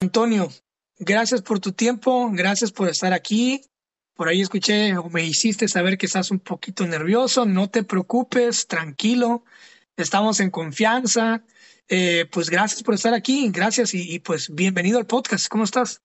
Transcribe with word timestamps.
Antonio, 0.00 0.48
gracias 1.00 1.42
por 1.42 1.58
tu 1.58 1.72
tiempo, 1.72 2.30
gracias 2.32 2.70
por 2.70 2.88
estar 2.88 3.12
aquí. 3.12 3.62
Por 4.14 4.28
ahí 4.28 4.40
escuché 4.40 4.96
o 4.96 5.08
me 5.10 5.24
hiciste 5.24 5.66
saber 5.66 5.98
que 5.98 6.06
estás 6.06 6.30
un 6.30 6.38
poquito 6.38 6.86
nervioso, 6.86 7.46
no 7.46 7.68
te 7.68 7.82
preocupes, 7.82 8.68
tranquilo, 8.68 9.44
estamos 9.96 10.38
en 10.38 10.50
confianza. 10.50 11.42
Eh, 11.88 12.26
pues 12.30 12.48
gracias 12.48 12.82
por 12.82 12.94
estar 12.94 13.12
aquí, 13.12 13.50
gracias 13.50 13.92
y, 13.94 14.20
pues 14.20 14.54
bienvenido 14.54 14.98
al 14.98 15.06
podcast. 15.06 15.48
¿Cómo 15.48 15.64
estás? 15.64 16.00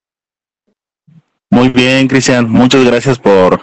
Muy 1.52 1.70
bien, 1.70 2.08
Cristian, 2.08 2.50
muchas 2.50 2.84
gracias 2.84 3.20
por, 3.20 3.62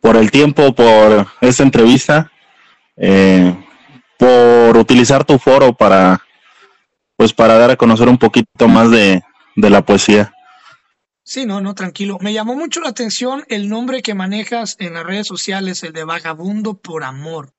por 0.00 0.16
el 0.16 0.30
tiempo, 0.30 0.74
por 0.74 1.26
esta 1.42 1.62
entrevista, 1.62 2.32
eh, 2.96 3.54
por 4.18 4.78
utilizar 4.78 5.24
tu 5.24 5.38
foro 5.38 5.74
para, 5.74 6.22
pues 7.16 7.34
para 7.34 7.58
dar 7.58 7.70
a 7.70 7.76
conocer 7.76 8.08
un 8.08 8.18
poquito 8.18 8.68
más 8.68 8.90
de, 8.90 9.22
de 9.56 9.70
la 9.70 9.84
poesía. 9.84 10.32
Sí, 11.24 11.46
no, 11.46 11.60
no, 11.60 11.74
tranquilo. 11.74 12.18
Me 12.20 12.32
llamó 12.32 12.54
mucho 12.56 12.80
la 12.80 12.88
atención 12.88 13.44
el 13.48 13.68
nombre 13.68 14.02
que 14.02 14.14
manejas 14.14 14.76
en 14.80 14.94
las 14.94 15.04
redes 15.04 15.26
sociales, 15.26 15.82
el 15.82 15.92
de 15.92 16.04
Vagabundo 16.04 16.78
por 16.78 17.04
Amor. 17.04 17.54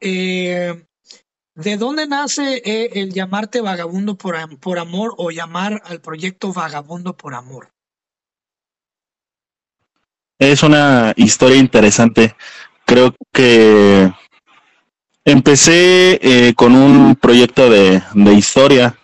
Eh, 0.00 0.84
¿De 1.54 1.76
dónde 1.76 2.06
nace 2.06 2.60
eh, 2.64 2.90
el 2.94 3.12
llamarte 3.12 3.60
Vagabundo 3.60 4.18
por, 4.18 4.36
por 4.58 4.78
Amor 4.78 5.14
o 5.16 5.30
llamar 5.30 5.80
al 5.86 6.00
proyecto 6.00 6.52
Vagabundo 6.52 7.16
por 7.16 7.34
Amor? 7.34 7.72
Es 10.38 10.62
una 10.62 11.14
historia 11.16 11.56
interesante. 11.56 12.36
Creo 12.84 13.14
que 13.32 14.12
empecé 15.24 16.18
eh, 16.20 16.54
con 16.54 16.74
un 16.74 17.16
proyecto 17.16 17.70
de, 17.70 18.02
de 18.12 18.32
historia 18.34 18.98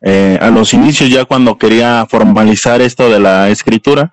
eh, 0.00 0.38
a 0.40 0.50
los 0.50 0.74
inicios 0.74 1.10
ya 1.10 1.24
cuando 1.24 1.58
quería 1.58 2.06
formalizar 2.08 2.80
esto 2.80 3.10
de 3.10 3.20
la 3.20 3.48
escritura 3.48 4.12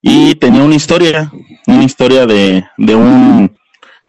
y 0.00 0.34
tenía 0.36 0.62
una 0.62 0.76
historia, 0.76 1.30
una 1.66 1.84
historia 1.84 2.26
de, 2.26 2.64
de 2.76 2.94
un 2.94 3.56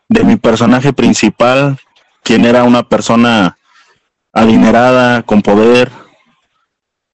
de 0.07 0.23
mi 0.23 0.35
personaje 0.35 0.91
principal, 0.93 1.77
quien 2.23 2.45
era 2.45 2.63
una 2.63 2.83
persona 2.83 3.57
adinerada, 4.33 5.23
con 5.23 5.41
poder, 5.41 5.89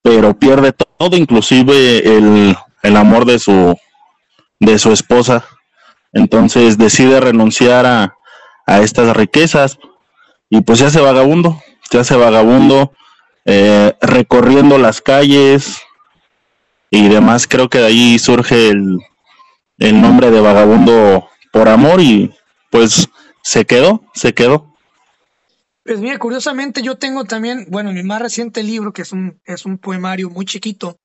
pero 0.02 0.38
pierde 0.38 0.74
todo, 0.74 1.16
inclusive 1.16 2.00
el, 2.18 2.56
el 2.84 2.98
amor 2.98 3.26
de 3.26 3.40
su 3.40 3.76
de 4.60 4.80
su 4.80 4.92
esposa. 4.92 5.46
Entonces 6.14 6.78
decide 6.78 7.20
renunciar 7.20 7.86
a, 7.86 8.16
a 8.66 8.80
estas 8.80 9.16
riquezas 9.16 9.78
y 10.50 10.62
pues 10.62 10.80
se 10.80 10.86
hace 10.86 11.02
vagabundo, 11.02 11.62
se 11.90 12.00
hace 12.00 12.16
vagabundo 12.16 12.94
eh, 13.48 13.96
recorriendo 14.02 14.78
las 14.78 15.02
calles 15.02 15.82
y 16.92 17.08
demás. 17.08 17.48
Creo 17.48 17.70
que 17.70 17.80
de 17.80 17.86
ahí 17.86 18.20
surge 18.20 18.70
el, 18.70 19.00
el 19.78 20.02
nombre 20.02 20.30
de 20.30 20.42
Vagabundo 20.42 21.30
por 21.54 21.70
Amor 21.70 22.02
y 22.02 22.36
pues 22.70 23.08
se 23.42 23.66
quedó, 23.66 24.04
se 24.14 24.34
quedó. 24.34 24.76
Pues 25.84 26.02
mira, 26.02 26.20
curiosamente 26.20 26.82
yo 26.82 26.98
tengo 26.98 27.24
también, 27.24 27.68
bueno, 27.70 27.94
mi 27.94 28.04
más 28.04 28.22
reciente 28.22 28.62
libro, 28.62 28.92
que 28.92 29.04
es 29.04 29.14
un, 29.14 29.40
es 29.46 29.66
un 29.66 29.78
poemario 29.78 30.30
muy 30.30 30.46
chiquito, 30.46 31.00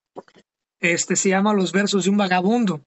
este 0.80 1.14
se 1.14 1.28
llama 1.28 1.54
Los 1.54 1.70
versos 1.70 2.04
de 2.04 2.10
un 2.10 2.16
vagabundo. 2.16 2.80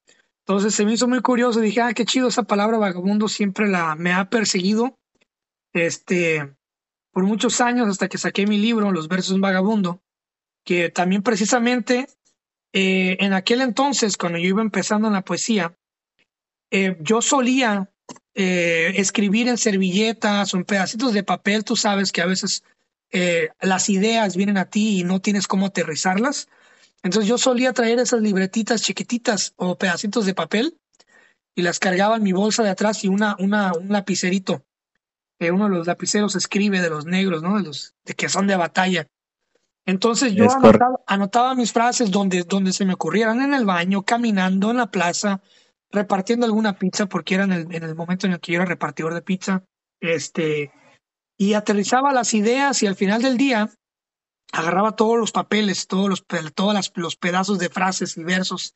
Entonces 0.46 0.76
se 0.76 0.84
me 0.84 0.92
hizo 0.92 1.08
muy 1.08 1.22
curioso, 1.22 1.62
dije, 1.62 1.82
ah, 1.82 1.94
qué 1.94 2.04
chido 2.04 2.28
esa 2.28 2.44
palabra 2.44 2.78
vagabundo, 2.78 3.30
siempre 3.30 3.70
la 3.70 3.96
me 3.96 4.12
ha 4.12 4.30
perseguido. 4.30 4.98
Este, 5.72 6.54
por 7.16 7.24
muchos 7.24 7.62
años 7.62 7.88
hasta 7.88 8.10
que 8.10 8.18
saqué 8.18 8.46
mi 8.46 8.58
libro, 8.58 8.92
Los 8.92 9.08
versos 9.08 9.40
vagabundo, 9.40 10.02
que 10.66 10.90
también 10.90 11.24
precisamente 11.24 12.10
eh, 12.74 13.16
en 13.22 13.32
aquel 13.32 13.62
entonces, 13.62 14.18
cuando 14.18 14.38
yo 14.38 14.50
iba 14.50 14.62
empezando 14.62 15.08
en 15.08 15.14
la 15.14 15.24
poesía, 15.24 15.78
eh, 16.72 16.98
yo 17.00 17.22
solía 17.22 17.90
eh, 18.34 18.92
escribir 18.98 19.48
en 19.48 19.58
servilletas 19.58 20.54
o 20.54 20.58
en 20.58 20.66
pedacitos 20.66 21.14
de 21.14 21.24
papel, 21.24 21.64
tú 21.64 21.78
sabes 21.78 22.12
que 22.12 22.22
a 22.22 22.26
veces 22.26 22.64
las 23.62 23.90
ideas 23.90 24.36
vienen 24.36 24.58
a 24.58 24.66
ti 24.66 25.00
y 25.00 25.04
no 25.06 25.22
tienes 25.22 25.48
cómo 25.48 25.68
aterrizarlas. 25.68 26.50
Entonces 27.02 27.30
yo 27.30 27.38
solía 27.38 27.72
traer 27.72 28.00
esas 28.00 28.20
libretitas 28.20 28.82
chiquititas 28.82 29.54
o 29.56 29.78
pedacitos 29.78 30.26
de 30.26 30.34
papel 30.34 30.78
y 31.56 31.62
las 31.62 31.80
cargaba 31.80 32.18
en 32.18 32.24
mi 32.24 32.34
bolsa 32.34 32.62
de 32.62 32.72
atrás 32.72 33.06
y 33.06 33.08
una, 33.08 33.38
una, 33.40 33.72
un 33.72 33.88
lapicerito 33.88 34.66
que 35.40 35.52
uno 35.52 35.66
de 35.66 35.76
los 35.76 35.88
lapiceros 35.88 36.36
escribe 36.36 36.82
de 36.82 36.90
los 36.90 37.06
negros, 37.06 37.42
¿no? 37.42 37.58
De 37.58 37.64
los 37.64 37.94
de 38.06 38.14
que 38.14 38.30
son 38.30 38.48
de 38.48 38.56
batalla. 38.56 39.08
Entonces 39.86 40.34
yo 40.34 40.48
anotaba, 41.06 41.54
mis 41.54 41.72
frases 41.72 42.10
donde, 42.10 42.44
donde 42.44 42.74
se 42.74 42.86
me 42.86 42.94
ocurrieran 42.94 43.42
en 43.42 43.54
el 43.54 43.66
baño, 43.66 44.02
caminando 44.02 44.72
en 44.72 44.78
la 44.78 44.90
plaza, 44.90 45.42
repartiendo 45.92 46.46
alguna 46.46 46.80
pizza, 46.80 47.06
porque 47.06 47.36
era 47.36 47.44
en 47.44 47.52
el, 47.52 47.76
en 47.76 47.84
el 47.84 47.96
momento 47.96 48.26
en 48.26 48.34
el 48.34 48.40
que 48.40 48.54
yo 48.54 48.58
era 48.58 48.66
repartidor 48.66 49.14
de 49.14 49.22
pizza, 49.22 49.64
este, 50.00 50.72
y 51.38 51.54
aterrizaba 51.54 52.14
las 52.14 52.34
ideas 52.34 52.82
y 52.82 52.88
al 52.88 52.96
final 52.96 53.22
del 53.22 53.38
día 53.38 53.70
agarraba 54.52 54.96
todos 54.96 55.18
los 55.18 55.32
papeles, 55.32 55.88
todos 55.88 56.10
los, 56.10 56.26
todos 56.56 56.92
los 56.96 57.16
pedazos 57.16 57.60
de 57.60 57.70
frases 57.70 58.18
y 58.18 58.24
versos 58.24 58.74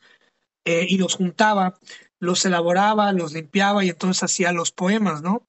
eh, 0.65 0.85
y 0.87 0.97
los 0.97 1.15
juntaba, 1.15 1.79
los 2.19 2.45
elaboraba, 2.45 3.13
los 3.13 3.33
limpiaba 3.33 3.83
y 3.83 3.89
entonces 3.89 4.23
hacía 4.23 4.51
los 4.51 4.71
poemas, 4.71 5.21
¿no? 5.21 5.47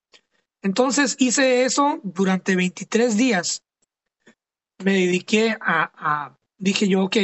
Entonces 0.62 1.16
hice 1.18 1.64
eso 1.64 2.00
durante 2.02 2.56
23 2.56 3.16
días. 3.16 3.62
Me 4.78 4.92
dediqué 4.94 5.56
a, 5.60 6.36
dije 6.58 6.88
yo, 6.88 7.04
ok, 7.04 7.16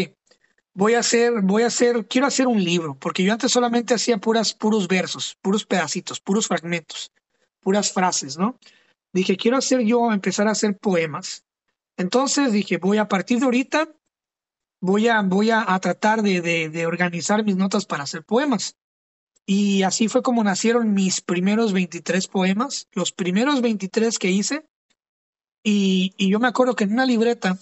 voy 0.75 0.95
a 0.95 1.01
hacer, 1.01 1.41
voy 1.43 1.63
a 1.63 1.69
hacer, 1.69 2.07
quiero 2.07 2.27
hacer 2.27 2.47
un 2.47 2.63
libro, 2.63 2.95
porque 2.99 3.23
yo 3.23 3.33
antes 3.33 3.53
solamente 3.53 3.95
hacía 3.95 4.19
puras, 4.19 4.55
puros 4.55 4.89
versos, 4.89 5.37
puros 5.41 5.65
pedacitos, 5.65 6.21
puros 6.21 6.49
fragmentos, 6.49 7.13
puras 7.61 7.93
frases, 7.93 8.37
¿no? 8.37 8.59
Dije, 9.13 9.37
quiero 9.37 9.57
hacer 9.57 9.81
yo, 9.81 10.13
empezar 10.13 10.49
a 10.49 10.53
hacer 10.53 10.77
poemas. 10.77 11.45
Entonces 11.97 12.53
dije, 12.53 12.77
voy 12.77 12.99
a 12.99 13.09
partir 13.09 13.39
de 13.39 13.47
ahorita, 13.47 13.89
voy 14.81 15.09
a, 15.09 15.23
voy 15.23 15.51
a, 15.51 15.65
tratar 15.81 16.23
de, 16.23 16.41
de 16.43 16.87
organizar 16.87 17.43
mis 17.43 17.57
notas 17.57 17.87
para 17.87 18.03
hacer 18.03 18.23
poemas. 18.23 18.77
Y 19.47 19.85
así 19.85 20.09
fue 20.09 20.23
como 20.23 20.43
nacieron 20.43 20.93
mis 20.93 21.21
primeros 21.21 21.73
23 21.73 22.27
poemas, 22.27 22.89
los 22.93 23.13
primeros 23.13 23.63
23 23.63 24.19
que 24.19 24.31
hice. 24.31 24.67
Y, 25.63 26.15
y 26.17 26.31
yo 26.31 26.41
me 26.41 26.49
acuerdo 26.49 26.75
que 26.75 26.85
en 26.85 26.93
una 26.93 27.07
libreta 27.07 27.59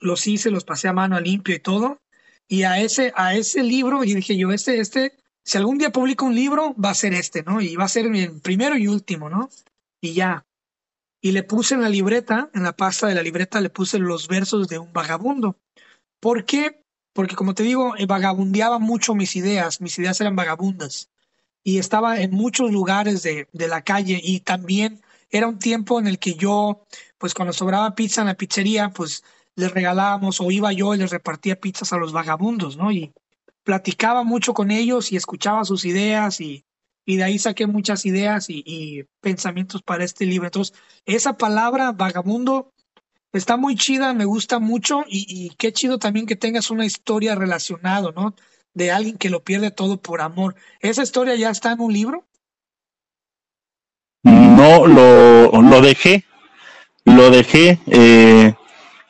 los 0.00 0.26
hice, 0.26 0.50
los 0.50 0.64
pasé 0.64 0.88
a 0.88 0.92
mano 0.92 1.16
a 1.16 1.20
limpio 1.20 1.54
y 1.54 1.60
todo. 1.60 2.00
Y 2.46 2.62
a 2.62 2.78
ese, 2.78 3.12
a 3.16 3.34
ese 3.34 3.62
libro, 3.62 4.04
y 4.04 4.14
dije 4.14 4.36
yo, 4.36 4.52
este, 4.52 4.78
este, 4.78 5.16
si 5.42 5.58
algún 5.58 5.78
día 5.78 5.90
publico 5.90 6.26
un 6.26 6.34
libro, 6.34 6.74
va 6.74 6.90
a 6.90 6.94
ser 6.94 7.14
este, 7.14 7.42
¿no? 7.42 7.60
Y 7.60 7.74
va 7.74 7.84
a 7.84 7.88
ser 7.88 8.06
el 8.06 8.40
primero 8.40 8.76
y 8.76 8.86
último, 8.86 9.28
¿no? 9.28 9.48
Y 10.00 10.12
ya. 10.12 10.46
Y 11.20 11.32
le 11.32 11.42
puse 11.42 11.74
en 11.74 11.80
la 11.80 11.88
libreta, 11.88 12.50
en 12.54 12.62
la 12.62 12.76
pasta 12.76 13.06
de 13.06 13.14
la 13.14 13.22
libreta, 13.22 13.60
le 13.60 13.70
puse 13.70 13.98
los 13.98 14.28
versos 14.28 14.68
de 14.68 14.78
un 14.78 14.92
vagabundo. 14.92 15.58
¿Por 16.20 16.44
qué? 16.44 16.83
Porque 17.14 17.36
como 17.36 17.54
te 17.54 17.62
digo, 17.62 17.96
eh, 17.96 18.04
vagabundeaba 18.06 18.78
mucho 18.78 19.14
mis 19.14 19.36
ideas, 19.36 19.80
mis 19.80 19.98
ideas 19.98 20.20
eran 20.20 20.36
vagabundas 20.36 21.08
y 21.62 21.78
estaba 21.78 22.20
en 22.20 22.32
muchos 22.32 22.70
lugares 22.70 23.22
de, 23.22 23.48
de, 23.52 23.68
la 23.68 23.82
calle 23.82 24.20
y 24.22 24.40
también 24.40 25.00
era 25.30 25.48
un 25.48 25.58
tiempo 25.58 25.98
en 25.98 26.06
el 26.06 26.18
que 26.18 26.34
yo, 26.34 26.84
pues 27.16 27.32
cuando 27.32 27.54
sobraba 27.54 27.94
pizza 27.94 28.20
en 28.20 28.26
la 28.26 28.34
pizzería, 28.34 28.90
pues 28.90 29.24
les 29.56 29.72
regalábamos 29.72 30.40
o 30.40 30.50
iba 30.50 30.72
yo 30.72 30.94
y 30.94 30.98
les 30.98 31.10
repartía 31.10 31.58
pizzas 31.58 31.92
a 31.92 31.96
los 31.96 32.12
vagabundos, 32.12 32.76
¿no? 32.76 32.92
Y 32.92 33.14
platicaba 33.62 34.24
mucho 34.24 34.52
con 34.52 34.70
ellos 34.70 35.10
y 35.10 35.16
escuchaba 35.16 35.64
sus 35.64 35.84
ideas 35.86 36.40
y, 36.40 36.66
y 37.06 37.16
de 37.16 37.24
ahí 37.24 37.38
saqué 37.38 37.66
muchas 37.66 38.04
ideas 38.04 38.50
y, 38.50 38.62
y 38.66 39.04
pensamientos 39.20 39.82
para 39.82 40.04
este 40.04 40.26
libro. 40.26 40.48
Entonces, 40.48 40.76
esa 41.06 41.36
palabra 41.38 41.92
vagabundo 41.92 42.73
está 43.38 43.56
muy 43.56 43.74
chida, 43.76 44.14
me 44.14 44.24
gusta 44.24 44.58
mucho 44.58 45.04
y, 45.08 45.50
qué 45.58 45.72
chido 45.72 45.98
también 45.98 46.26
que 46.26 46.36
tengas 46.36 46.70
una 46.70 46.86
historia 46.86 47.34
relacionada, 47.34 48.12
¿no? 48.14 48.34
De 48.72 48.90
alguien 48.90 49.16
que 49.16 49.30
lo 49.30 49.42
pierde 49.42 49.70
todo 49.70 50.00
por 50.00 50.20
amor. 50.20 50.54
¿Esa 50.80 51.02
historia 51.02 51.34
ya 51.34 51.50
está 51.50 51.72
en 51.72 51.80
un 51.80 51.92
libro? 51.92 52.24
No, 54.22 54.86
lo, 54.86 55.50
lo 55.50 55.80
dejé, 55.80 56.24
lo 57.04 57.30
dejé. 57.30 57.78
Eh, 57.86 58.54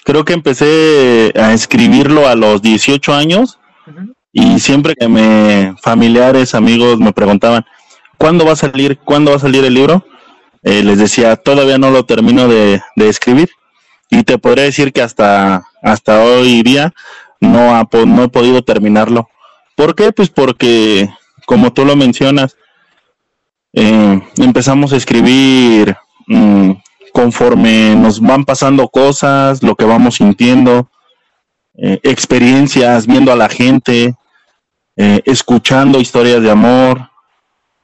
creo 0.04 0.25
que 0.25 0.32
empecé 0.32 1.32
a 1.37 1.52
escribirlo 1.52 2.26
a 2.26 2.34
los 2.34 2.62
18 2.62 3.14
años 3.14 3.58
y 4.32 4.58
siempre 4.58 4.94
que 4.99 5.08
me 5.08 5.75
familiares, 5.81 6.54
amigos 6.54 6.99
me 6.99 7.12
preguntaban, 7.12 7.64
¿cuándo 8.19 8.44
va 8.44 8.52
a 8.52 8.56
salir? 8.56 8.99
¿Cuándo 8.99 9.31
va 9.31 9.37
a 9.37 9.40
salir 9.40 9.64
el 9.64 9.75
libro? 9.75 10.04
Eh, 10.62 10.82
les 10.82 10.99
decía, 10.99 11.37
todavía 11.37 11.78
no 11.78 11.90
lo 11.90 12.04
termino 12.04 12.49
de, 12.49 12.82
de 12.96 13.08
escribir 13.08 13.50
y 14.19 14.22
te 14.25 14.38
podría 14.38 14.64
decir 14.64 14.93
que 14.93 15.02
hasta, 15.02 15.64
hasta 15.82 16.22
hoy 16.25 16.62
día 16.62 16.93
no, 17.40 17.75
ha, 17.76 17.88
no 18.06 18.25
he 18.25 18.28
podido 18.28 18.62
terminarlo. 18.62 19.28
¿Por 19.76 19.94
qué? 19.94 20.12
Pues 20.12 20.31
porque, 20.31 21.08
como 21.46 21.72
tú 21.72 21.84
lo 21.84 21.96
mencionas, 21.96 22.56
eh, 23.75 24.20
empezamos 24.38 24.93
a 24.93 24.96
escribir 24.96 25.96
mm, 26.28 26.72
conforme 27.12 27.96
nos 27.96 28.20
van 28.20 28.44
pasando 28.44 28.88
cosas, 28.88 29.62
lo 29.62 29.76
que 29.76 29.84
vamos 29.84 30.16
sintiendo. 30.16 30.88
eh, 31.76 32.00
experiencias, 32.05 33.06
viendo 33.06 33.32
a 33.32 33.37
la 33.37 33.49
gente, 33.49 34.14
eh, 34.96 35.20
escuchando 35.25 36.00
historias 36.00 36.43
de 36.43 36.50
amor, 36.50 37.11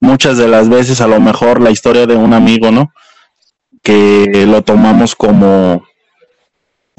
muchas 0.00 0.38
de 0.38 0.48
las 0.48 0.68
veces 0.68 1.00
a 1.00 1.08
lo 1.08 1.20
mejor 1.20 1.60
la 1.60 1.70
historia 1.70 2.06
de 2.06 2.16
un 2.16 2.34
amigo, 2.34 2.70
¿no? 2.70 2.92
Que 3.82 4.46
lo 4.46 4.62
tomamos 4.62 5.14
como, 5.16 5.84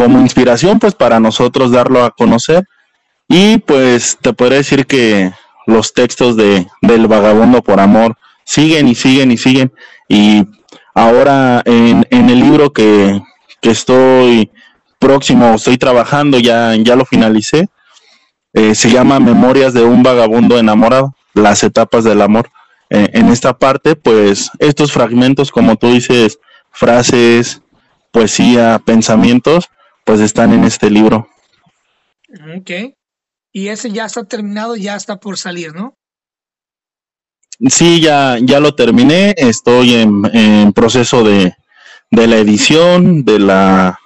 como 0.01 0.19
inspiración, 0.19 0.79
pues 0.79 0.95
para 0.95 1.19
nosotros 1.19 1.71
darlo 1.71 2.03
a 2.03 2.09
conocer. 2.09 2.65
Y 3.27 3.59
pues 3.59 4.17
te 4.19 4.33
podría 4.33 4.57
decir 4.57 4.87
que 4.87 5.31
los 5.67 5.93
textos 5.93 6.35
de, 6.35 6.67
del 6.81 7.07
vagabundo 7.07 7.61
por 7.61 7.79
amor 7.79 8.17
siguen 8.43 8.87
y 8.87 8.95
siguen 8.95 9.31
y 9.31 9.37
siguen. 9.37 9.71
Y 10.09 10.47
ahora 10.95 11.61
en, 11.65 12.07
en 12.09 12.29
el 12.31 12.39
libro 12.39 12.73
que, 12.73 13.21
que 13.61 13.69
estoy 13.69 14.51
próximo, 14.97 15.53
estoy 15.53 15.77
trabajando, 15.77 16.39
ya, 16.39 16.75
ya 16.75 16.95
lo 16.95 17.05
finalicé, 17.05 17.69
eh, 18.53 18.73
se 18.73 18.89
llama 18.89 19.19
Memorias 19.19 19.73
de 19.73 19.83
un 19.83 20.01
vagabundo 20.01 20.57
enamorado, 20.57 21.15
las 21.35 21.63
etapas 21.63 22.03
del 22.03 22.21
amor. 22.21 22.49
Eh, 22.89 23.07
en 23.13 23.29
esta 23.29 23.57
parte, 23.57 23.95
pues 23.95 24.49
estos 24.57 24.91
fragmentos, 24.91 25.51
como 25.51 25.75
tú 25.75 25.87
dices, 25.87 26.39
frases, 26.71 27.61
poesía, 28.11 28.81
pensamientos, 28.83 29.69
pues 30.05 30.19
están 30.19 30.53
en 30.53 30.63
este 30.63 30.89
libro. 30.89 31.27
Ok. 32.57 32.71
Y 33.53 33.67
ese 33.67 33.91
ya 33.91 34.05
está 34.05 34.23
terminado, 34.23 34.75
ya 34.75 34.95
está 34.95 35.17
por 35.17 35.37
salir, 35.37 35.73
¿no? 35.73 35.97
Sí, 37.69 38.01
ya, 38.01 38.37
ya 38.41 38.59
lo 38.59 38.73
terminé. 38.73 39.35
Estoy 39.37 39.95
en, 39.95 40.73
proceso 40.73 41.23
de, 41.23 41.53
de, 42.09 42.27
la 42.27 42.37
edición, 42.37 43.23
de 43.23 43.39
la, 43.39 43.99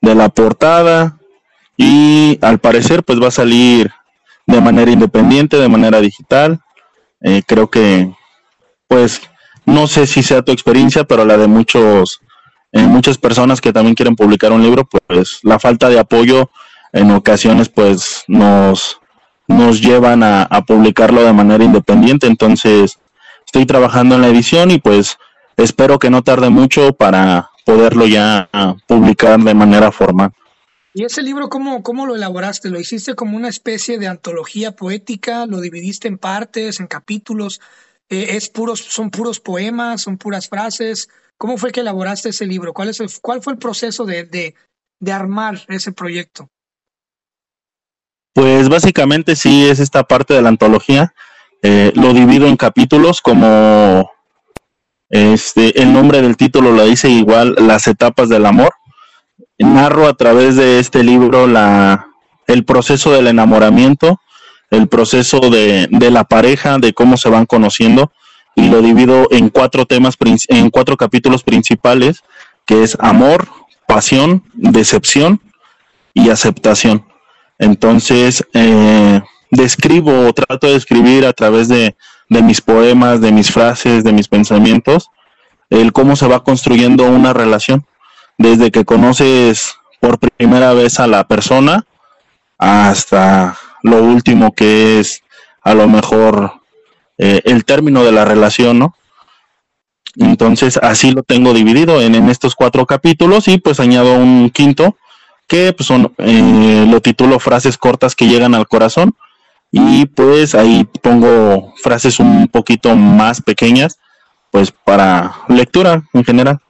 de 0.00 0.14
la 0.14 0.28
portada 0.28 1.18
y 1.76 2.38
al 2.40 2.60
parecer 2.60 3.02
pues 3.02 3.20
va 3.20 3.28
a 3.28 3.32
salir 3.32 3.90
de 4.46 4.60
manera 4.60 4.90
independiente, 4.90 5.56
de 5.56 5.68
manera 5.68 6.00
digital. 6.00 6.60
Eh, 7.20 7.42
creo 7.46 7.68
que 7.68 8.14
pues 8.86 9.20
no 9.66 9.86
sé 9.86 10.06
si 10.06 10.22
sea 10.22 10.42
tu 10.42 10.52
experiencia, 10.52 11.04
pero 11.04 11.24
la 11.24 11.36
de 11.36 11.46
muchos, 11.46 12.20
eh, 12.74 12.82
muchas 12.88 13.18
personas 13.18 13.60
que 13.60 13.72
también 13.72 13.94
quieren 13.94 14.16
publicar 14.16 14.50
un 14.50 14.60
libro, 14.60 14.84
pues 14.84 15.38
la 15.44 15.60
falta 15.60 15.88
de 15.88 16.00
apoyo 16.00 16.50
en 16.92 17.12
ocasiones 17.12 17.68
pues 17.68 18.24
nos, 18.26 19.00
nos 19.46 19.80
llevan 19.80 20.24
a, 20.24 20.48
publicarlo 20.66 21.22
de 21.22 21.32
manera 21.32 21.62
independiente. 21.62 22.26
Entonces 22.26 22.98
estoy 23.46 23.64
trabajando 23.64 24.16
en 24.16 24.22
la 24.22 24.28
edición 24.28 24.72
y 24.72 24.78
pues 24.78 25.18
espero 25.56 26.00
que 26.00 26.10
no 26.10 26.22
tarde 26.22 26.50
mucho 26.50 26.92
para 26.94 27.48
poderlo 27.64 28.08
ya 28.08 28.50
publicar 28.88 29.38
de 29.38 29.54
manera 29.54 29.92
formal. 29.92 30.32
¿Y 30.94 31.04
ese 31.04 31.22
libro 31.22 31.48
cómo, 31.48 31.84
cómo 31.84 32.06
lo 32.06 32.16
elaboraste? 32.16 32.70
¿Lo 32.70 32.80
hiciste 32.80 33.14
como 33.14 33.36
una 33.36 33.48
especie 33.48 34.00
de 34.00 34.08
antología 34.08 34.72
poética? 34.72 35.46
¿Lo 35.46 35.60
dividiste 35.60 36.08
en 36.08 36.18
partes, 36.18 36.80
en 36.80 36.88
capítulos? 36.88 37.60
Eh, 38.08 38.30
es 38.30 38.48
puros, 38.48 38.80
¿Son 38.80 39.10
puros 39.10 39.38
poemas? 39.38 40.02
¿Son 40.02 40.18
puras 40.18 40.48
frases? 40.48 41.08
¿Cómo 41.36 41.58
fue 41.58 41.72
que 41.72 41.80
elaboraste 41.80 42.30
ese 42.30 42.46
libro? 42.46 42.72
¿Cuál, 42.72 42.88
es 42.88 43.00
el, 43.00 43.08
cuál 43.20 43.42
fue 43.42 43.54
el 43.54 43.58
proceso 43.58 44.04
de, 44.04 44.24
de, 44.24 45.12
armar 45.12 45.60
ese 45.68 45.92
proyecto? 45.92 46.48
Pues 48.32 48.68
básicamente 48.68 49.36
sí 49.36 49.68
es 49.68 49.80
esta 49.80 50.04
parte 50.04 50.34
de 50.34 50.42
la 50.42 50.48
antología. 50.48 51.14
Eh, 51.62 51.92
lo 51.94 52.12
divido 52.12 52.46
en 52.46 52.56
capítulos 52.56 53.20
como 53.20 54.10
este, 55.08 55.80
el 55.80 55.92
nombre 55.92 56.22
del 56.22 56.36
título 56.36 56.72
lo 56.72 56.84
dice 56.84 57.08
igual, 57.08 57.54
las 57.58 57.86
etapas 57.86 58.28
del 58.28 58.46
amor. 58.46 58.72
Narro 59.58 60.08
a 60.08 60.14
través 60.14 60.56
de 60.56 60.80
este 60.80 61.04
libro 61.04 61.46
la, 61.46 62.08
el 62.46 62.64
proceso 62.64 63.12
del 63.12 63.28
enamoramiento, 63.28 64.20
el 64.70 64.88
proceso 64.88 65.38
de, 65.38 65.86
de 65.90 66.10
la 66.10 66.24
pareja, 66.24 66.78
de 66.78 66.92
cómo 66.92 67.16
se 67.16 67.28
van 67.28 67.46
conociendo, 67.46 68.12
y 68.54 68.68
lo 68.68 68.82
divido 68.82 69.28
en 69.30 69.48
cuatro 69.48 69.86
temas, 69.86 70.16
en 70.48 70.70
cuatro 70.70 70.96
capítulos 70.96 71.42
principales, 71.42 72.22
que 72.66 72.82
es 72.82 72.96
amor, 73.00 73.48
pasión, 73.86 74.44
decepción 74.54 75.40
y 76.12 76.30
aceptación. 76.30 77.04
Entonces, 77.58 78.44
eh, 78.54 79.20
describo 79.50 80.28
o 80.28 80.32
trato 80.32 80.66
de 80.66 80.76
escribir 80.76 81.26
a 81.26 81.32
través 81.32 81.68
de, 81.68 81.96
mis 82.28 82.60
poemas, 82.60 83.20
de 83.20 83.32
mis 83.32 83.50
frases, 83.50 84.04
de 84.04 84.12
mis 84.12 84.28
pensamientos, 84.28 85.08
el 85.70 85.92
cómo 85.92 86.16
se 86.16 86.26
va 86.26 86.42
construyendo 86.42 87.04
una 87.04 87.32
relación. 87.32 87.86
Desde 88.38 88.70
que 88.70 88.84
conoces 88.84 89.76
por 90.00 90.18
primera 90.18 90.72
vez 90.74 90.98
a 90.98 91.06
la 91.06 91.24
persona 91.24 91.84
hasta 92.58 93.56
lo 93.82 94.02
último 94.02 94.52
que 94.52 94.98
es 95.00 95.22
a 95.62 95.74
lo 95.74 95.88
mejor 95.88 96.63
eh, 97.18 97.40
el 97.44 97.64
término 97.64 98.04
de 98.04 98.12
la 98.12 98.24
relación, 98.24 98.78
¿no? 98.78 98.96
Entonces 100.16 100.76
así 100.76 101.10
lo 101.10 101.22
tengo 101.22 101.52
dividido 101.52 102.00
en, 102.00 102.14
en 102.14 102.28
estos 102.28 102.54
cuatro 102.54 102.86
capítulos 102.86 103.48
y 103.48 103.58
pues 103.58 103.80
añado 103.80 104.16
un 104.16 104.50
quinto 104.50 104.96
que 105.48 105.72
pues, 105.72 105.86
son, 105.86 106.14
eh, 106.18 106.86
lo 106.88 107.00
titulo 107.00 107.38
frases 107.38 107.76
cortas 107.76 108.14
que 108.14 108.28
llegan 108.28 108.54
al 108.54 108.68
corazón 108.68 109.14
y 109.70 110.06
pues 110.06 110.54
ahí 110.54 110.84
pongo 111.02 111.74
frases 111.82 112.20
un 112.20 112.46
poquito 112.48 112.94
más 112.94 113.42
pequeñas 113.42 113.98
pues 114.52 114.70
para 114.70 115.34
lectura 115.48 116.04
en 116.12 116.24
general. 116.24 116.60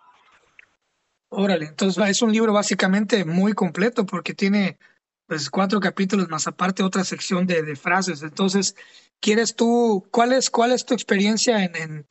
Órale, 1.29 1.67
entonces 1.67 2.02
es 2.08 2.23
un 2.23 2.32
libro 2.32 2.52
básicamente 2.52 3.25
muy 3.25 3.52
completo 3.52 4.06
porque 4.06 4.32
tiene 4.32 4.79
pues 5.26 5.50
cuatro 5.50 5.81
capítulos 5.81 6.29
más 6.31 6.46
aparte 6.46 6.82
otra 6.82 7.05
sección 7.05 7.46
de, 7.46 7.62
de 7.62 7.76
frases. 7.76 8.23
Entonces, 8.23 8.75
¿quieres 9.21 9.55
tú, 9.55 10.07
cuál 10.11 10.33
es, 10.33 10.51
cuál 10.51 10.73
es 10.73 10.85
tu 10.85 10.95
experiencia 10.95 11.65
en, 11.65 11.77
en 11.77 12.07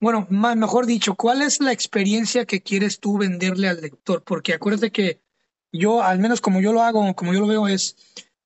bueno, 0.00 0.26
más, 0.28 0.56
mejor 0.56 0.86
dicho, 0.86 1.14
cuál 1.14 1.40
es 1.40 1.60
la 1.60 1.72
experiencia 1.72 2.44
que 2.44 2.60
quieres 2.60 3.00
tú 3.00 3.16
venderle 3.16 3.68
al 3.68 3.80
lector? 3.80 4.22
Porque 4.22 4.52
acuérdate 4.52 4.92
que 4.92 5.22
yo, 5.72 6.02
al 6.02 6.18
menos 6.18 6.40
como 6.40 6.60
yo 6.60 6.72
lo 6.72 6.82
hago, 6.82 7.14
como 7.14 7.32
yo 7.32 7.40
lo 7.40 7.46
veo, 7.46 7.68
es 7.68 7.96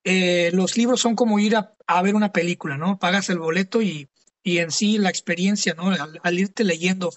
eh, 0.04 0.50
los 0.52 0.76
libros 0.76 1.00
son 1.00 1.16
como 1.16 1.38
ir 1.38 1.56
a, 1.56 2.02
ver 2.02 2.14
una 2.14 2.32
película, 2.32 2.76
¿no? 2.78 2.98
Pagas 2.98 3.28
el 3.28 3.38
boleto 3.38 3.82
y, 3.82 4.08
y 4.42 4.58
en 4.58 4.70
sí 4.70 4.98
la 4.98 5.10
experiencia, 5.10 5.74
¿no? 5.74 5.90
Al, 6.22 6.38
irte 6.38 6.64
leyendo. 6.64 7.10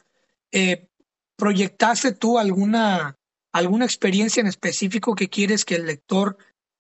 Eh, 0.51 0.89
¿Proyectaste 1.36 2.12
tú 2.12 2.39
alguna, 2.39 3.18
alguna 3.51 3.86
experiencia 3.86 4.42
en 4.42 4.48
específico 4.48 5.16
que 5.16 5.30
quieres 5.30 5.66
que 5.66 5.75
el 5.75 5.86
lector 5.86 6.38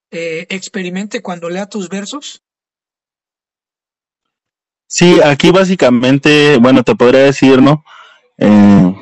eh, 0.09 0.47
experimente 0.49 1.21
cuando 1.21 1.49
lea 1.49 1.69
tus 1.69 1.89
versos? 1.89 2.43
Sí, 4.93 5.21
aquí 5.23 5.51
básicamente, 5.51 6.57
bueno, 6.57 6.83
te 6.83 6.95
podría 6.95 7.21
decir, 7.21 7.61
¿no? 7.61 7.85
Eh, 8.37 8.93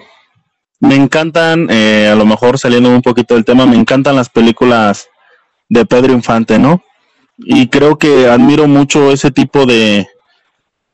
me 0.79 0.95
encantan, 0.95 1.65
eh, 1.71 2.07
a 2.11 2.15
lo 2.15 2.27
mejor 2.27 2.59
saliendo 2.59 2.91
un 2.91 3.01
poquito 3.01 3.33
del 3.33 3.43
tema, 3.43 3.65
me 3.65 3.75
encantan 3.75 4.15
las 4.15 4.29
películas 4.29 5.07
de 5.67 5.87
Pedro 5.87 6.13
Infante, 6.13 6.59
¿no? 6.59 6.83
Y 7.39 7.69
creo 7.69 7.97
que 7.97 8.29
admiro 8.29 8.67
mucho 8.67 9.11
ese 9.11 9.31
tipo 9.31 9.65
de, 9.65 10.07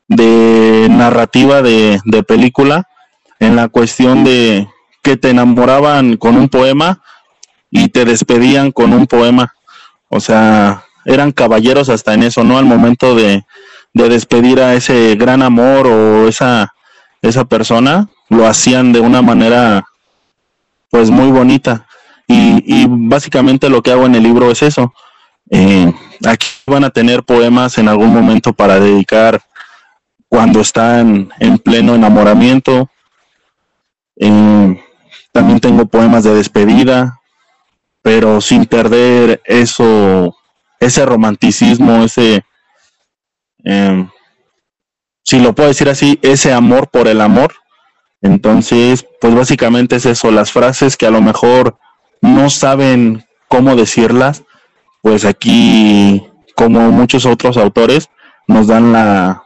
de 0.08 0.86
narrativa 0.88 1.60
de, 1.60 2.00
de 2.06 2.22
película 2.22 2.88
en 3.38 3.54
la 3.54 3.68
cuestión 3.68 4.24
de 4.24 4.66
que 5.02 5.18
te 5.18 5.28
enamoraban 5.28 6.16
con 6.16 6.38
un 6.38 6.48
poema 6.48 7.02
y 7.70 7.90
te 7.90 8.06
despedían 8.06 8.72
con 8.72 8.94
un 8.94 9.06
poema. 9.06 9.52
O 10.08 10.20
sea, 10.20 10.86
eran 11.04 11.32
caballeros 11.32 11.90
hasta 11.90 12.14
en 12.14 12.22
eso, 12.22 12.44
¿no? 12.44 12.56
Al 12.56 12.64
momento 12.64 13.14
de, 13.14 13.44
de 13.96 14.10
despedir 14.10 14.60
a 14.60 14.74
ese 14.74 15.16
gran 15.16 15.40
amor 15.40 15.86
o 15.86 16.28
esa, 16.28 16.74
esa 17.22 17.46
persona, 17.46 18.06
lo 18.28 18.46
hacían 18.46 18.92
de 18.92 19.00
una 19.00 19.22
manera 19.22 19.86
pues 20.90 21.10
muy 21.10 21.30
bonita. 21.30 21.86
Y, 22.28 22.86
básicamente 22.88 23.70
lo 23.70 23.82
que 23.82 23.92
hago 23.92 24.04
en 24.04 24.14
el 24.14 24.22
libro 24.22 24.50
es 24.50 24.62
eso. 24.62 24.92
Eh, 25.50 25.90
aquí 26.26 26.46
van 26.66 26.84
a 26.84 26.90
tener 26.90 27.22
poemas 27.22 27.78
en 27.78 27.88
algún 27.88 28.12
momento 28.12 28.52
para 28.52 28.78
dedicar 28.78 29.40
cuando 30.28 30.60
están 30.60 31.30
en 31.38 31.56
pleno 31.56 31.94
enamoramiento. 31.94 32.90
Eh, 34.16 34.82
también 35.32 35.58
tengo 35.58 35.86
poemas 35.86 36.24
de 36.24 36.34
despedida, 36.34 37.18
pero 38.02 38.42
sin 38.42 38.66
perder 38.66 39.40
eso, 39.46 40.36
ese 40.80 41.06
romanticismo, 41.06 42.04
ese, 42.04 42.44
eh, 43.66 44.08
si 45.24 45.40
lo 45.40 45.54
puedo 45.54 45.68
decir 45.68 45.88
así, 45.88 46.18
ese 46.22 46.52
amor 46.52 46.88
por 46.88 47.08
el 47.08 47.20
amor. 47.20 47.52
Entonces, 48.22 49.04
pues 49.20 49.34
básicamente 49.34 49.96
es 49.96 50.06
eso, 50.06 50.30
las 50.30 50.52
frases 50.52 50.96
que 50.96 51.06
a 51.06 51.10
lo 51.10 51.20
mejor 51.20 51.76
no 52.22 52.48
saben 52.48 53.24
cómo 53.48 53.76
decirlas, 53.76 54.44
pues 55.02 55.24
aquí, 55.24 56.24
como 56.54 56.90
muchos 56.92 57.26
otros 57.26 57.56
autores, 57.56 58.08
nos 58.46 58.68
dan 58.68 58.92
la, 58.92 59.44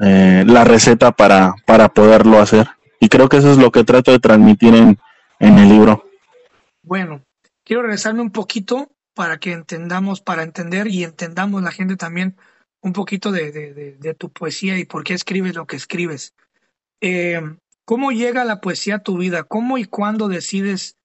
eh, 0.00 0.44
la 0.46 0.64
receta 0.64 1.12
para, 1.12 1.54
para 1.66 1.88
poderlo 1.88 2.40
hacer. 2.40 2.68
Y 2.98 3.08
creo 3.08 3.28
que 3.28 3.38
eso 3.38 3.52
es 3.52 3.56
lo 3.56 3.70
que 3.70 3.84
trato 3.84 4.10
de 4.10 4.18
transmitir 4.18 4.74
en, 4.74 4.98
en 5.38 5.58
el 5.58 5.68
libro. 5.68 6.04
Bueno, 6.82 7.22
quiero 7.64 7.82
regresarme 7.82 8.20
un 8.20 8.32
poquito 8.32 8.90
para 9.14 9.38
que 9.38 9.52
entendamos, 9.52 10.20
para 10.20 10.42
entender 10.42 10.88
y 10.88 11.04
entendamos 11.04 11.62
la 11.62 11.70
gente 11.70 11.96
también 11.96 12.36
un 12.82 12.92
poquito 12.92 13.30
de, 13.32 13.50
de, 13.98 14.14
tu 14.14 14.30
poesía 14.30 14.78
y 14.78 14.84
por 14.84 15.04
qué 15.04 15.14
escribes 15.14 15.54
lo 15.54 15.66
que 15.66 15.76
escribes. 15.76 16.34
Eh, 17.00 17.40
¿Cómo 17.84 18.12
llega 18.12 18.44
la 18.44 18.60
poesía 18.60 18.96
a 18.96 19.02
tu 19.02 19.18
vida? 19.18 19.44
¿Cómo 19.44 19.78
y 19.78 19.84
cuándo 19.84 20.28
decides 20.28 20.96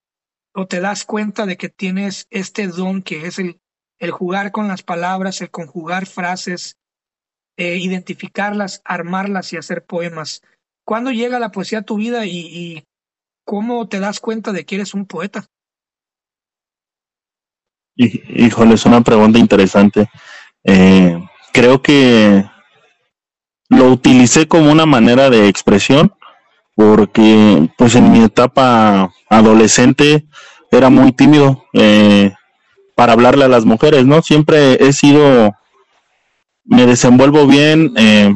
o 0.53 0.67
te 0.67 0.79
das 0.79 1.03
cuenta 1.03 1.45
de 1.45 1.57
que 1.57 1.69
tienes 1.69 2.27
este 2.29 2.67
don 2.67 3.01
que 3.01 3.27
es 3.27 3.39
el, 3.39 3.59
el 3.99 4.11
jugar 4.11 4.51
con 4.51 4.67
las 4.67 4.83
palabras, 4.83 5.41
el 5.41 5.49
conjugar 5.49 6.05
frases, 6.05 6.77
eh, 7.57 7.77
identificarlas, 7.77 8.81
armarlas 8.85 9.51
y 9.51 9.57
hacer 9.57 9.83
poemas? 9.83 10.41
¿Cuándo 10.85 11.11
llega 11.11 11.39
la 11.39 11.51
poesía 11.51 11.79
a 11.79 11.83
tu 11.83 11.97
vida 11.97 12.25
y, 12.25 12.37
y 12.37 12.83
cómo 13.43 13.87
te 13.89 13.99
das 13.99 14.19
cuenta 14.19 14.51
de 14.51 14.65
que 14.65 14.75
eres 14.75 14.93
un 14.93 15.05
poeta? 15.07 15.47
Híjole, 17.95 18.75
es 18.75 18.85
una 18.85 19.01
pregunta 19.01 19.39
interesante. 19.39 20.09
Eh, 20.63 21.24
creo 21.55 21.81
que 21.81 22.43
lo 23.69 23.89
utilicé 23.89 24.45
como 24.45 24.69
una 24.73 24.85
manera 24.85 25.29
de 25.29 25.47
expresión 25.47 26.13
porque 26.75 27.69
pues 27.77 27.95
en 27.95 28.11
mi 28.11 28.25
etapa 28.25 29.09
adolescente 29.29 30.25
era 30.69 30.89
muy 30.89 31.13
tímido 31.13 31.63
eh, 31.71 32.33
para 32.93 33.13
hablarle 33.13 33.45
a 33.45 33.47
las 33.47 33.63
mujeres, 33.63 34.05
¿no? 34.05 34.21
Siempre 34.21 34.85
he 34.85 34.91
sido, 34.91 35.53
me 36.65 36.85
desenvuelvo 36.85 37.47
bien 37.47 37.93
eh, 37.95 38.33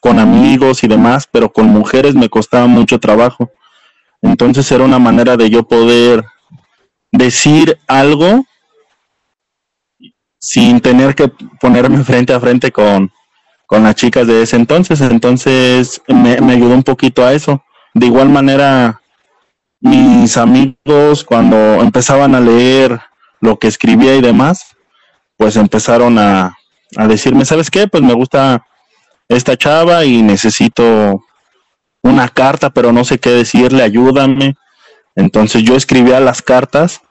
con 0.00 0.20
amigos 0.20 0.84
y 0.84 0.86
demás, 0.86 1.28
pero 1.30 1.52
con 1.52 1.66
mujeres 1.66 2.14
me 2.14 2.28
costaba 2.28 2.68
mucho 2.68 3.00
trabajo. 3.00 3.50
Entonces 4.22 4.70
era 4.70 4.84
una 4.84 5.00
manera 5.00 5.36
de 5.36 5.50
yo 5.50 5.64
poder 5.64 6.24
decir 7.10 7.78
algo 7.88 8.44
sin 10.40 10.80
tener 10.80 11.14
que 11.14 11.28
ponerme 11.60 12.02
frente 12.04 12.32
a 12.32 12.40
frente 12.40 12.72
con, 12.72 13.12
las 13.70 13.94
chicas 13.94 14.26
de 14.26 14.42
ese 14.42 14.56
entonces. 14.56 15.00
Entonces 15.00 16.02
me, 16.08 16.32
ayudó 16.32 16.74
un 16.74 16.82
poquito 16.82 17.24
a 17.24 17.32
eso. 17.32 17.62
De 17.94 18.06
igual 18.06 18.28
manera, 18.28 19.00
mis 19.80 20.36
amigos 20.36 21.24
cuando 21.24 21.80
empezaban 21.80 22.34
a 22.34 22.40
leer 22.40 23.00
lo 23.40 23.58
que 23.58 23.68
escribía 23.68 24.16
y 24.16 24.20
demás, 24.20 24.76
pues 25.36 25.56
empezaron 25.56 26.18
a, 26.18 26.56
a 26.96 27.06
decirme, 27.06 27.44
¿sabes 27.44 27.70
qué? 27.70 27.86
Pues 27.86 28.02
me 28.02 28.12
gusta 28.12 28.66
esta 29.28 29.56
chava 29.56 30.04
y 30.04 30.22
necesito 30.22 31.22
una 32.02 32.28
carta, 32.28 32.70
pero 32.70 32.92
no 32.92 33.04
sé 33.04 33.18
qué 33.18 33.30
decirle, 33.30 33.84
ayúdame. 33.84 34.56
Entonces 35.14 35.62
yo 35.62 35.76
escribía 35.76 36.18
las 36.18 36.42
cartas 36.42 37.02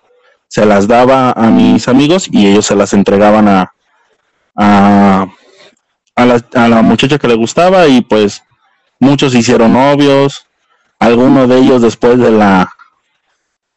se 0.50 0.66
las 0.66 0.88
daba 0.88 1.32
a 1.32 1.50
mis 1.50 1.88
amigos 1.88 2.28
y 2.30 2.48
ellos 2.48 2.66
se 2.66 2.76
las 2.76 2.94
entregaban 2.94 3.48
a, 3.48 3.74
a, 4.56 5.28
la, 6.18 6.42
a 6.56 6.68
la 6.68 6.82
muchacha 6.82 7.18
que 7.18 7.28
le 7.28 7.36
gustaba 7.36 7.88
y 7.88 8.02
pues 8.02 8.44
muchos 9.00 9.34
hicieron 9.34 9.74
novios, 9.74 10.48
algunos 11.00 11.48
de 11.48 11.60
ellos 11.60 11.82
después 11.82 12.18
de 12.20 12.32
la 12.32 12.74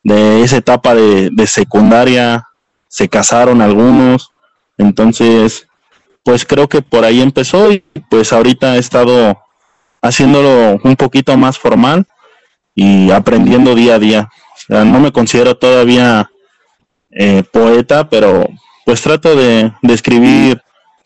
de 0.02 0.42
esa 0.42 0.56
etapa 0.56 0.96
de, 0.96 1.28
de 1.30 1.46
secundaria 1.46 2.48
se 2.88 3.08
casaron 3.08 3.62
algunos, 3.62 4.32
entonces 4.76 5.68
pues 6.24 6.44
creo 6.44 6.68
que 6.68 6.82
por 6.82 7.04
ahí 7.04 7.20
empezó 7.20 7.70
y 7.70 7.84
pues 8.10 8.32
ahorita 8.32 8.76
he 8.76 8.78
estado 8.78 9.38
haciéndolo 10.00 10.80
un 10.82 10.96
poquito 10.96 11.36
más 11.36 11.58
formal 11.58 12.06
y 12.74 13.10
aprendiendo 13.10 13.74
día 13.74 13.96
a 13.96 13.98
día. 13.98 14.28
No 14.68 15.00
me 15.00 15.12
considero 15.12 15.56
todavía 15.56 16.31
eh, 17.12 17.42
poeta, 17.44 18.08
pero 18.08 18.48
pues 18.86 19.02
trato 19.02 19.36
de, 19.36 19.72
escribir 19.82 20.62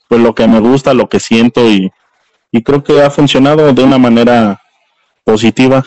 pues 0.09 0.21
lo 0.21 0.35
que 0.35 0.47
me 0.47 0.61
gusta, 0.61 0.95
lo 0.95 1.09
que 1.09 1.21
siento 1.21 1.69
y, 1.69 1.93
creo 2.65 2.83
que 2.83 3.03
ha 3.03 3.11
funcionado 3.11 3.71
de 3.75 3.83
una 3.85 3.99
manera 3.99 4.63
positiva. 5.25 5.85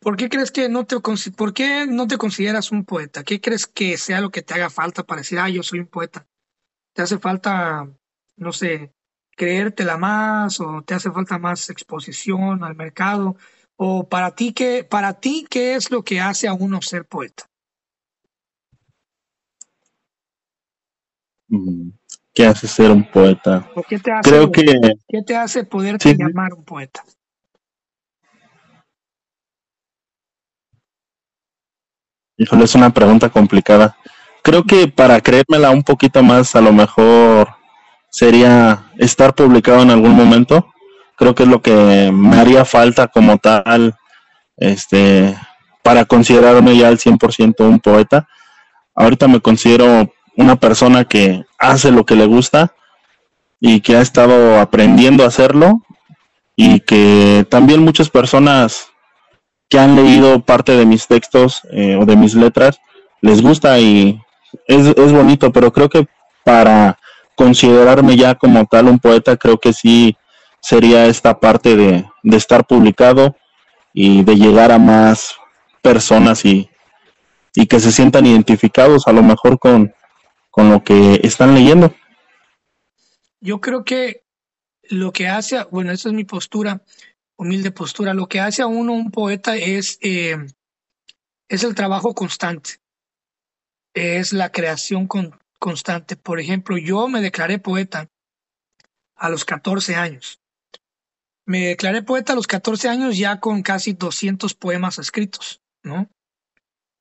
¿Por 0.00 0.16
qué 0.16 0.28
crees 0.28 0.50
que 0.50 0.68
no 0.68 0.84
te 0.84 0.96
por 0.98 1.52
qué 1.52 1.86
no 1.86 2.08
te 2.08 2.18
consideras 2.18 2.72
un 2.72 2.84
poeta? 2.84 3.22
¿Qué 3.22 3.40
crees 3.40 3.66
que 3.68 3.96
sea 3.96 4.20
lo 4.20 4.30
que 4.30 4.42
te 4.42 4.54
haga 4.54 4.70
falta 4.70 5.04
para 5.04 5.20
decir, 5.20 5.38
ah, 5.38 5.48
yo 5.48 5.62
soy 5.62 5.78
un 5.78 5.86
poeta? 5.86 6.26
¿Te 6.94 7.02
hace 7.02 7.18
falta, 7.18 7.88
no 8.36 8.52
sé, 8.52 8.92
creértela 9.36 9.96
más 9.98 10.58
o 10.60 10.82
te 10.82 10.94
hace 10.94 11.12
falta 11.12 11.38
más 11.38 11.70
exposición 11.70 12.64
al 12.64 12.74
mercado? 12.74 13.36
¿O 13.76 14.08
para 14.08 14.34
ti 14.34 14.52
qué, 14.52 14.82
para 14.82 15.20
ti 15.20 15.46
qué 15.48 15.76
es 15.76 15.92
lo 15.92 16.02
que 16.02 16.20
hace 16.20 16.48
a 16.48 16.54
uno 16.54 16.82
ser 16.82 17.04
poeta? 17.04 17.48
¿Qué 22.34 22.46
hace 22.46 22.68
ser 22.68 22.90
un 22.90 23.04
poeta? 23.10 23.68
qué 23.88 23.98
te 23.98 24.12
hace, 24.12 24.30
Creo 24.30 24.52
que, 24.52 24.64
¿Qué 25.08 25.22
te 25.22 25.36
hace 25.36 25.64
poderte 25.64 26.14
llamar 26.14 26.52
un 26.54 26.64
poeta? 26.64 27.02
Híjole, 32.36 32.64
es 32.64 32.74
una 32.74 32.90
pregunta 32.90 33.30
complicada. 33.30 33.96
Creo 34.42 34.62
que 34.62 34.86
para 34.86 35.20
creérmela 35.20 35.70
un 35.70 35.82
poquito 35.82 36.22
más, 36.22 36.54
a 36.54 36.60
lo 36.60 36.72
mejor 36.72 37.48
sería 38.10 38.90
estar 38.96 39.34
publicado 39.34 39.82
en 39.82 39.90
algún 39.90 40.14
momento. 40.14 40.72
Creo 41.16 41.34
que 41.34 41.42
es 41.42 41.48
lo 41.48 41.60
que 41.60 42.12
me 42.12 42.36
haría 42.36 42.64
falta 42.64 43.08
como 43.08 43.38
tal, 43.38 43.96
este, 44.56 45.36
para 45.82 46.04
considerarme 46.04 46.76
ya 46.76 46.88
al 46.88 46.98
100% 46.98 47.66
un 47.66 47.80
poeta. 47.80 48.28
Ahorita 48.94 49.26
me 49.26 49.40
considero 49.40 50.12
una 50.38 50.54
persona 50.56 51.04
que 51.04 51.44
hace 51.58 51.90
lo 51.90 52.06
que 52.06 52.14
le 52.14 52.24
gusta 52.24 52.72
y 53.60 53.80
que 53.80 53.96
ha 53.96 54.00
estado 54.00 54.60
aprendiendo 54.60 55.24
a 55.24 55.26
hacerlo 55.26 55.82
y 56.54 56.80
que 56.80 57.44
también 57.50 57.84
muchas 57.84 58.08
personas 58.08 58.86
que 59.68 59.80
han 59.80 59.96
leído 59.96 60.40
parte 60.40 60.76
de 60.76 60.86
mis 60.86 61.08
textos 61.08 61.62
eh, 61.72 61.96
o 61.96 62.06
de 62.06 62.16
mis 62.16 62.34
letras 62.34 62.80
les 63.20 63.42
gusta 63.42 63.80
y 63.80 64.20
es, 64.68 64.86
es 64.86 65.12
bonito, 65.12 65.52
pero 65.52 65.72
creo 65.72 65.88
que 65.88 66.06
para 66.44 66.98
considerarme 67.34 68.16
ya 68.16 68.36
como 68.36 68.64
tal 68.66 68.86
un 68.86 69.00
poeta, 69.00 69.36
creo 69.36 69.58
que 69.58 69.72
sí 69.72 70.16
sería 70.60 71.06
esta 71.06 71.40
parte 71.40 71.76
de, 71.76 72.04
de 72.22 72.36
estar 72.36 72.64
publicado 72.64 73.34
y 73.92 74.22
de 74.22 74.36
llegar 74.36 74.70
a 74.70 74.78
más 74.78 75.34
personas 75.82 76.44
y, 76.44 76.70
y 77.56 77.66
que 77.66 77.80
se 77.80 77.90
sientan 77.90 78.24
identificados 78.24 79.08
a 79.08 79.12
lo 79.12 79.22
mejor 79.22 79.58
con, 79.58 79.92
con 80.50 80.70
lo 80.70 80.82
que 80.82 81.20
están 81.22 81.54
leyendo. 81.54 81.94
Yo 83.40 83.60
creo 83.60 83.84
que 83.84 84.24
lo 84.90 85.12
que 85.12 85.28
hace, 85.28 85.62
bueno, 85.70 85.92
esa 85.92 86.08
es 86.08 86.14
mi 86.14 86.24
postura, 86.24 86.82
humilde 87.36 87.70
postura, 87.70 88.14
lo 88.14 88.28
que 88.28 88.40
hace 88.40 88.62
a 88.62 88.66
uno 88.66 88.92
un 88.92 89.10
poeta 89.10 89.56
es, 89.56 89.98
eh, 90.02 90.36
es 91.48 91.64
el 91.64 91.74
trabajo 91.74 92.14
constante, 92.14 92.80
es 93.94 94.32
la 94.32 94.50
creación 94.50 95.08
constante. 95.58 96.16
Por 96.16 96.40
ejemplo, 96.40 96.76
yo 96.78 97.08
me 97.08 97.20
declaré 97.20 97.58
poeta 97.58 98.08
a 99.14 99.28
los 99.28 99.44
14 99.44 99.94
años. 99.94 100.40
Me 101.44 101.68
declaré 101.68 102.02
poeta 102.02 102.32
a 102.32 102.36
los 102.36 102.46
14 102.46 102.88
años 102.88 103.16
ya 103.16 103.40
con 103.40 103.62
casi 103.62 103.92
200 103.92 104.54
poemas 104.54 104.98
escritos, 104.98 105.62
¿no? 105.82 106.10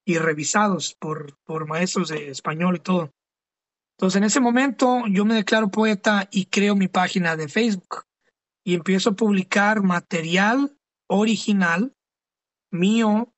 Y 0.06 0.20
revisados 0.20 0.96
por, 0.96 1.38
por 1.44 1.68
maestros 1.68 2.10
de 2.10 2.30
español 2.30 2.78
y 2.78 2.80
todo. 2.80 3.12
Entonces, 3.98 4.18
en 4.18 4.26
ese 4.26 4.40
momento 4.40 5.06
yo 5.10 5.26
me 5.26 5.34
declaro 5.34 5.70
poeta 5.70 6.28
y 6.30 6.46
creo 6.46 6.76
mi 6.76 6.88
página 6.88 7.36
de 7.36 7.48
Facebook 7.48 8.06
y 8.64 8.76
empiezo 8.76 9.10
a 9.10 9.16
publicar 9.16 9.82
material 9.82 10.78
original 11.08 11.96
mío, 12.70 13.34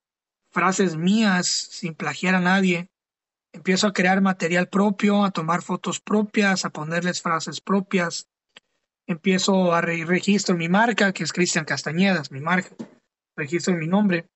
frases 0.51 0.97
mías 0.97 1.47
sin 1.47 1.95
plagiar 1.95 2.35
a 2.35 2.41
nadie. 2.41 2.89
Empiezo 3.53 3.87
a 3.87 3.93
crear 3.93 4.19
material 4.19 4.67
propio, 4.67 5.23
a 5.23 5.31
tomar 5.31 5.61
fotos 5.61 6.01
propias, 6.01 6.65
a 6.65 6.71
ponerles 6.71 7.21
frases 7.21 7.61
propias. 7.61 8.27
Empiezo 9.07 9.73
a 9.73 9.79
registrar 9.79 10.57
mi 10.57 10.67
marca, 10.67 11.13
que 11.13 11.23
es 11.23 11.31
Cristian 11.31 11.63
Castañedas, 11.63 12.31
mi 12.31 12.41
marca. 12.41 12.75
Registro 13.37 13.75
mi 13.75 13.87
nombre. 13.87 14.27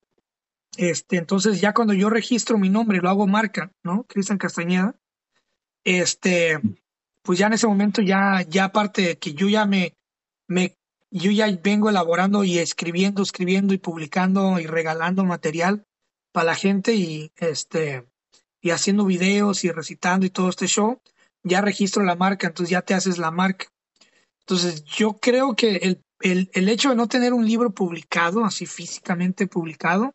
Este, 0.78 1.18
entonces 1.18 1.60
ya 1.60 1.74
cuando 1.74 1.92
yo 1.92 2.08
registro 2.08 2.56
mi 2.56 2.70
nombre, 2.70 3.00
lo 3.02 3.10
hago 3.10 3.26
marca, 3.26 3.70
¿no? 3.82 4.04
Cristian 4.04 4.38
Castañeda 4.38 4.96
este, 5.84 6.60
pues 7.22 7.38
ya 7.38 7.46
en 7.46 7.54
ese 7.54 7.66
momento 7.66 8.02
ya, 8.02 8.42
ya 8.48 8.64
aparte 8.64 9.02
de 9.02 9.18
que 9.18 9.34
yo 9.34 9.48
ya 9.48 9.66
me, 9.66 9.94
me, 10.48 10.76
yo 11.10 11.30
ya 11.30 11.46
vengo 11.62 11.88
elaborando 11.88 12.44
y 12.44 12.58
escribiendo, 12.58 13.22
escribiendo 13.22 13.74
y 13.74 13.78
publicando 13.78 14.58
y 14.58 14.66
regalando 14.66 15.24
material 15.24 15.84
para 16.32 16.46
la 16.46 16.54
gente 16.54 16.94
y 16.94 17.30
este, 17.36 18.04
y 18.60 18.70
haciendo 18.70 19.04
videos 19.04 19.64
y 19.64 19.70
recitando 19.70 20.26
y 20.26 20.30
todo 20.30 20.48
este 20.48 20.66
show, 20.66 21.00
ya 21.42 21.60
registro 21.60 22.02
la 22.02 22.16
marca, 22.16 22.46
entonces 22.46 22.70
ya 22.70 22.82
te 22.82 22.94
haces 22.94 23.18
la 23.18 23.30
marca. 23.30 23.66
Entonces 24.40 24.84
yo 24.84 25.18
creo 25.18 25.54
que 25.54 25.76
el, 25.76 26.02
el, 26.20 26.50
el 26.52 26.68
hecho 26.68 26.90
de 26.90 26.96
no 26.96 27.06
tener 27.06 27.32
un 27.32 27.46
libro 27.46 27.70
publicado, 27.70 28.44
así 28.44 28.66
físicamente 28.66 29.46
publicado, 29.46 30.12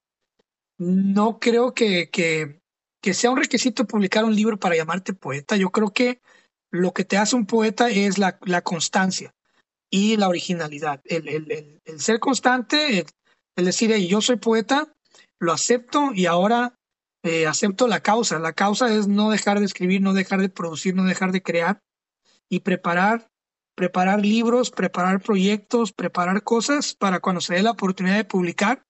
no 0.80 1.40
creo 1.40 1.74
que, 1.74 2.10
que, 2.10 2.59
que 3.02 3.14
sea 3.14 3.32
un 3.32 3.38
requisito 3.38 3.86
publicar 3.86 4.26
un 4.26 4.36
libro 4.36 4.58
para 4.58 4.76
llamarte 4.76 5.14
poeta. 5.14 5.56
Yo 5.56 5.70
creo 5.72 5.92
que 5.92 6.22
lo 6.72 6.94
que 6.94 7.06
te 7.06 7.18
hace 7.18 7.36
un 7.36 7.46
poeta 7.46 7.90
es 7.90 8.18
la, 8.18 8.38
constancia 8.62 9.34
y 9.90 10.18
la 10.18 10.28
originalidad. 10.28 11.02
El, 11.06 11.80
ser 11.98 12.20
constante, 12.20 13.06
el, 13.56 13.66
decir, 13.66 13.96
yo 14.08 14.22
soy 14.22 14.36
poeta, 14.36 14.94
lo 15.40 15.54
acepto 15.54 16.12
y 16.14 16.26
ahora 16.26 16.76
eh, 17.24 17.48
acepto 17.48 17.88
la 17.88 18.02
causa. 18.02 18.40
La 18.40 18.54
causa 18.54 18.94
es 18.94 19.08
no 19.08 19.30
dejar 19.30 19.60
de 19.60 19.66
escribir, 19.66 20.02
no 20.02 20.14
dejar 20.14 20.42
de 20.42 20.50
producir, 20.50 20.96
no 20.96 21.06
dejar 21.06 21.32
de 21.32 21.42
crear 21.42 21.82
y 22.50 22.60
preparar, 22.60 23.30
preparar 23.76 24.22
libros, 24.22 24.72
preparar 24.72 25.22
proyectos, 25.22 25.94
preparar 25.94 26.44
cosas 26.44 26.96
para 26.96 27.20
cuando 27.20 27.42
se 27.42 27.56
dé 27.56 27.64
la 27.64 27.72
oportunidad 27.72 28.18
de 28.18 28.26
publicar, 28.26 28.84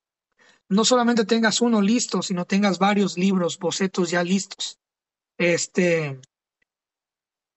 no 0.70 0.86
solamente 0.86 1.26
tengas 1.26 1.62
uno 1.62 1.82
listo, 1.82 2.22
sino 2.22 2.46
tengas 2.46 2.80
varios 2.80 3.18
libros, 3.18 3.58
bocetos 3.58 4.12
ya 4.12 4.24
listos. 4.24 4.80
Este, 5.38 6.20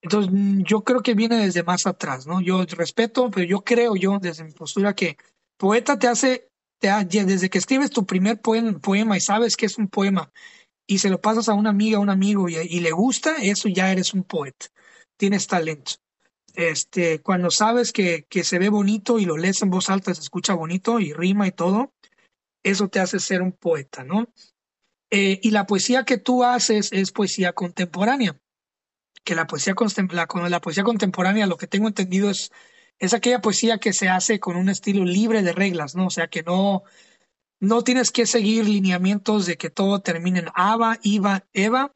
entonces, 0.00 0.32
yo 0.66 0.82
creo 0.82 1.00
que 1.00 1.14
viene 1.14 1.36
desde 1.36 1.62
más 1.62 1.86
atrás, 1.86 2.26
¿no? 2.26 2.40
Yo 2.40 2.64
respeto, 2.64 3.30
pero 3.30 3.46
yo 3.46 3.62
creo 3.62 3.94
yo, 3.94 4.18
desde 4.20 4.44
mi 4.44 4.52
postura, 4.52 4.94
que 4.94 5.16
poeta 5.56 5.98
te 5.98 6.08
hace, 6.08 6.48
te 6.78 6.88
desde 7.04 7.50
que 7.50 7.58
escribes 7.58 7.90
tu 7.90 8.04
primer 8.04 8.40
poema, 8.40 9.16
y 9.16 9.20
sabes 9.20 9.56
que 9.56 9.66
es 9.66 9.78
un 9.78 9.88
poema 9.88 10.32
y 10.86 10.98
se 10.98 11.10
lo 11.10 11.20
pasas 11.20 11.48
a 11.48 11.54
una 11.54 11.70
amiga, 11.70 11.98
a 11.98 12.00
un 12.00 12.10
amigo 12.10 12.48
y, 12.48 12.56
y, 12.56 12.80
le 12.80 12.90
gusta, 12.90 13.36
eso 13.36 13.68
ya 13.68 13.92
eres 13.92 14.12
un 14.12 14.24
poeta, 14.24 14.66
tienes 15.16 15.46
talento. 15.46 15.92
Este, 16.54 17.20
cuando 17.20 17.50
sabes 17.50 17.92
que, 17.92 18.26
que 18.28 18.42
se 18.42 18.58
ve 18.58 18.68
bonito 18.68 19.18
y 19.18 19.24
lo 19.24 19.36
lees 19.38 19.62
en 19.62 19.70
voz 19.70 19.88
alta, 19.88 20.12
se 20.12 20.20
escucha 20.20 20.54
bonito 20.54 20.98
y 20.98 21.12
rima 21.12 21.46
y 21.46 21.52
todo, 21.52 21.92
eso 22.62 22.88
te 22.88 23.00
hace 23.00 23.18
ser 23.18 23.42
un 23.42 23.52
poeta, 23.52 24.04
¿no? 24.04 24.28
Eh, 25.10 25.40
y 25.42 25.50
la 25.50 25.66
poesía 25.66 26.04
que 26.04 26.18
tú 26.18 26.44
haces 26.44 26.90
es 26.92 27.12
poesía 27.12 27.52
contemporánea, 27.52 28.40
que 29.24 29.34
la 29.34 29.46
poesía, 29.46 29.74
la, 30.10 30.26
la 30.48 30.60
poesía 30.60 30.84
contemporánea, 30.84 31.46
lo 31.46 31.58
que 31.58 31.66
tengo 31.66 31.88
entendido 31.88 32.30
es, 32.30 32.50
es 32.98 33.12
aquella 33.14 33.40
poesía 33.40 33.78
que 33.78 33.92
se 33.92 34.08
hace 34.08 34.40
con 34.40 34.56
un 34.56 34.68
estilo 34.68 35.04
libre 35.04 35.42
de 35.42 35.52
reglas, 35.52 35.94
¿no? 35.94 36.06
O 36.06 36.10
sea, 36.10 36.28
que 36.28 36.42
no, 36.42 36.84
no 37.60 37.84
tienes 37.84 38.10
que 38.10 38.26
seguir 38.26 38.66
lineamientos 38.66 39.46
de 39.46 39.56
que 39.56 39.70
todo 39.70 40.00
termine 40.00 40.40
en 40.40 40.48
Ava, 40.54 40.98
Iva, 41.02 41.46
Eva, 41.52 41.94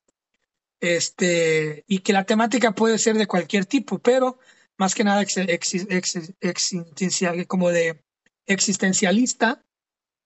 este, 0.80 1.85
y 1.87 2.00
que 2.00 2.12
la 2.12 2.25
temática 2.25 2.73
puede 2.73 2.99
ser 2.99 3.16
de 3.16 3.26
cualquier 3.26 3.66
tipo, 3.66 3.99
pero 3.99 4.38
más 4.76 4.94
que 4.94 5.04
nada 5.04 5.25
como 7.49 7.70
de 7.70 8.04
existencialista, 8.46 9.64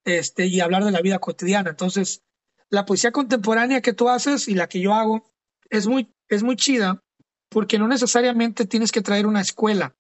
este, 0.05 0.47
y 0.47 0.61
hablar 0.61 0.85
de 0.85 0.91
la 0.91 1.03
vida 1.03 1.19
cotidiana. 1.19 1.71
Entonces, 1.71 2.23
la 2.69 2.85
poesía 2.85 3.13
contemporánea 3.13 3.81
que 3.81 3.93
tú 3.93 4.09
haces 4.09 4.49
y 4.49 4.55
la 4.55 4.69
que 4.69 4.81
yo 4.81 4.95
hago 4.95 5.31
es 5.69 5.87
muy, 5.87 6.15
es 6.29 6.43
muy 6.43 6.57
chida 6.57 7.03
porque 7.49 7.79
no 7.79 7.89
necesariamente 7.89 8.65
tienes 8.65 8.93
que 8.93 9.03
traer 9.03 9.27
una 9.27 9.41
escuela, 9.41 9.97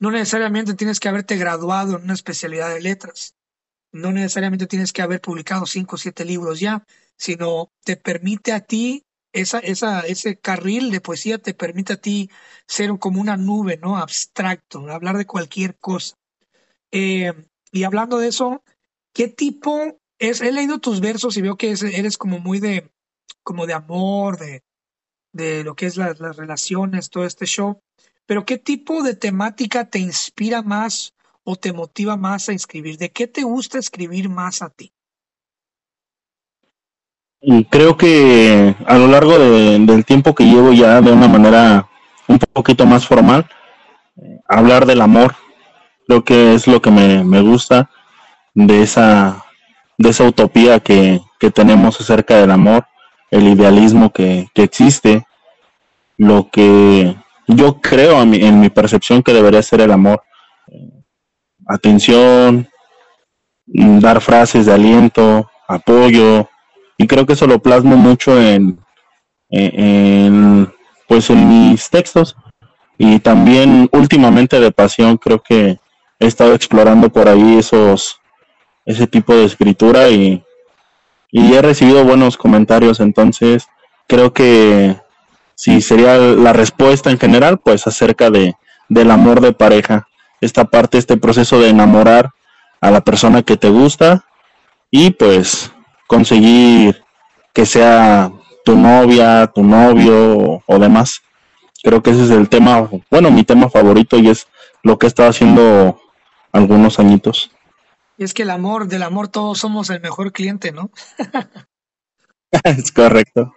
no 0.00 0.10
necesariamente 0.10 0.74
tienes 0.74 0.98
que 0.98 1.08
haberte 1.08 1.36
graduado 1.36 1.96
en 1.96 2.04
una 2.04 2.14
especialidad 2.14 2.74
de 2.74 2.80
letras, 2.80 3.36
no 3.92 4.10
necesariamente 4.10 4.66
tienes 4.66 4.92
que 4.92 5.02
haber 5.02 5.20
publicado 5.20 5.64
cinco 5.66 5.94
o 5.94 5.98
siete 5.98 6.24
libros 6.24 6.58
ya, 6.58 6.84
sino 7.16 7.72
te 7.84 7.96
permite 7.96 8.52
a 8.52 8.60
ti, 8.60 9.04
esa, 9.32 9.60
esa, 9.60 10.00
ese 10.00 10.36
carril 10.36 10.90
de 10.90 11.00
poesía 11.00 11.38
te 11.38 11.54
permite 11.54 11.94
a 11.94 12.00
ti 12.00 12.30
ser 12.66 12.90
como 12.98 13.20
una 13.20 13.36
nube, 13.36 13.76
¿no? 13.76 13.96
Abstracto, 13.96 14.90
hablar 14.90 15.16
de 15.16 15.26
cualquier 15.26 15.76
cosa. 15.78 16.16
Eh, 16.90 17.32
y 17.72 17.84
hablando 17.84 18.18
de 18.18 18.28
eso, 18.28 18.62
¿qué 19.14 19.28
tipo 19.28 19.98
es? 20.18 20.42
He 20.42 20.52
leído 20.52 20.78
tus 20.80 21.00
versos 21.00 21.36
y 21.38 21.42
veo 21.42 21.56
que 21.56 21.70
eres 21.70 22.18
como 22.18 22.38
muy 22.40 22.60
de, 22.60 22.90
como 23.42 23.66
de 23.66 23.72
amor, 23.72 24.38
de, 24.38 24.62
de 25.32 25.64
lo 25.64 25.74
que 25.74 25.86
es 25.86 25.96
las 25.96 26.18
relaciones, 26.18 27.08
todo 27.08 27.24
este 27.24 27.46
show. 27.46 27.80
Pero 28.26 28.44
¿qué 28.44 28.58
tipo 28.58 29.02
de 29.02 29.14
temática 29.14 29.88
te 29.88 29.98
inspira 29.98 30.62
más 30.62 31.14
o 31.44 31.56
te 31.56 31.72
motiva 31.72 32.16
más 32.16 32.48
a 32.48 32.52
escribir? 32.52 32.98
¿De 32.98 33.10
qué 33.10 33.26
te 33.26 33.44
gusta 33.44 33.78
escribir 33.78 34.28
más 34.28 34.60
a 34.60 34.68
ti? 34.68 34.92
Y 37.40 37.66
creo 37.66 37.96
que 37.96 38.74
a 38.86 38.96
lo 38.96 39.06
largo 39.06 39.38
del 39.38 40.04
tiempo 40.06 40.34
que 40.34 40.44
llevo 40.44 40.72
ya 40.72 41.02
de 41.02 41.12
una 41.12 41.28
manera 41.28 41.88
un 42.26 42.38
poquito 42.38 42.86
más 42.86 43.06
formal, 43.06 43.46
eh, 44.16 44.40
hablar 44.48 44.86
del 44.86 45.02
amor, 45.02 45.36
creo 46.06 46.24
que 46.24 46.54
es 46.54 46.66
lo 46.66 46.80
que 46.80 46.90
me 46.90 47.40
gusta 47.42 47.90
de 48.54 48.82
esa, 48.82 49.44
de 49.98 50.10
esa 50.10 50.24
utopía 50.24 50.80
que, 50.80 51.20
que 51.38 51.50
tenemos 51.50 52.00
acerca 52.00 52.36
del 52.36 52.50
amor 52.50 52.86
el 53.34 53.48
idealismo 53.48 54.12
que, 54.12 54.48
existe, 54.54 55.26
lo 56.16 56.48
que 56.50 57.16
yo 57.48 57.80
creo 57.80 58.22
en 58.22 58.60
mi, 58.60 58.70
percepción 58.70 59.22
que 59.24 59.32
debería 59.32 59.60
ser 59.60 59.80
el 59.80 59.90
amor. 59.90 60.22
Atención, 61.66 62.68
dar 63.66 64.20
frases 64.20 64.66
de 64.66 64.72
aliento, 64.72 65.50
apoyo, 65.66 66.48
y 66.96 67.08
creo 67.08 67.26
que 67.26 67.32
eso 67.32 67.48
lo 67.48 67.58
plasmo 67.58 67.96
mucho 67.96 68.40
en, 68.40 68.78
en, 69.50 70.72
pues 71.08 71.28
en 71.30 71.48
mis 71.48 71.90
textos 71.90 72.36
y 72.96 73.18
también 73.18 73.88
últimamente 73.90 74.60
de 74.60 74.70
pasión 74.70 75.16
creo 75.16 75.42
que 75.42 75.80
he 76.20 76.26
estado 76.26 76.54
explorando 76.54 77.10
por 77.10 77.28
ahí 77.28 77.58
esos 77.58 78.20
ese 78.84 79.06
tipo 79.06 79.34
de 79.34 79.44
escritura 79.44 80.08
y 80.08 80.42
y 81.36 81.52
he 81.52 81.60
recibido 81.62 82.04
buenos 82.04 82.36
comentarios, 82.36 83.00
entonces 83.00 83.66
creo 84.06 84.32
que 84.32 84.96
si 85.56 85.80
sería 85.80 86.16
la 86.16 86.52
respuesta 86.52 87.10
en 87.10 87.18
general, 87.18 87.58
pues 87.58 87.88
acerca 87.88 88.30
de 88.30 88.54
del 88.88 89.10
amor 89.10 89.40
de 89.40 89.52
pareja, 89.52 90.06
esta 90.40 90.64
parte, 90.66 90.96
este 90.96 91.16
proceso 91.16 91.58
de 91.58 91.70
enamorar 91.70 92.30
a 92.80 92.92
la 92.92 93.00
persona 93.00 93.42
que 93.42 93.56
te 93.56 93.68
gusta 93.68 94.26
y 94.92 95.10
pues 95.10 95.72
conseguir 96.06 97.02
que 97.52 97.66
sea 97.66 98.30
tu 98.64 98.76
novia, 98.76 99.50
tu 99.52 99.64
novio 99.64 100.38
o, 100.38 100.62
o 100.64 100.78
demás. 100.78 101.22
Creo 101.82 102.00
que 102.00 102.10
ese 102.10 102.24
es 102.24 102.30
el 102.30 102.48
tema, 102.48 102.88
bueno, 103.10 103.32
mi 103.32 103.42
tema 103.42 103.68
favorito 103.68 104.18
y 104.18 104.28
es 104.28 104.46
lo 104.84 104.98
que 104.98 105.06
he 105.06 105.08
estado 105.08 105.30
haciendo 105.30 105.98
algunos 106.52 107.00
añitos. 107.00 107.50
Y 108.16 108.24
es 108.24 108.34
que 108.34 108.42
el 108.42 108.50
amor, 108.50 108.86
del 108.86 109.02
amor 109.02 109.28
todos 109.28 109.58
somos 109.58 109.90
el 109.90 110.00
mejor 110.00 110.32
cliente, 110.32 110.72
¿no? 110.72 110.90
es 112.64 112.92
correcto. 112.92 113.52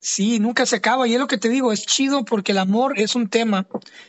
Sí, 0.00 0.38
nunca 0.38 0.66
se 0.66 0.76
acaba. 0.76 1.08
Y 1.08 1.14
es 1.14 1.20
lo 1.20 1.26
que 1.26 1.38
te 1.38 1.48
digo, 1.48 1.72
es 1.72 1.86
chido 1.86 2.24
porque 2.24 2.52
el 2.52 2.58
amor 2.58 2.98
es 2.98 3.14
un 3.14 3.28
tema. 3.28 3.66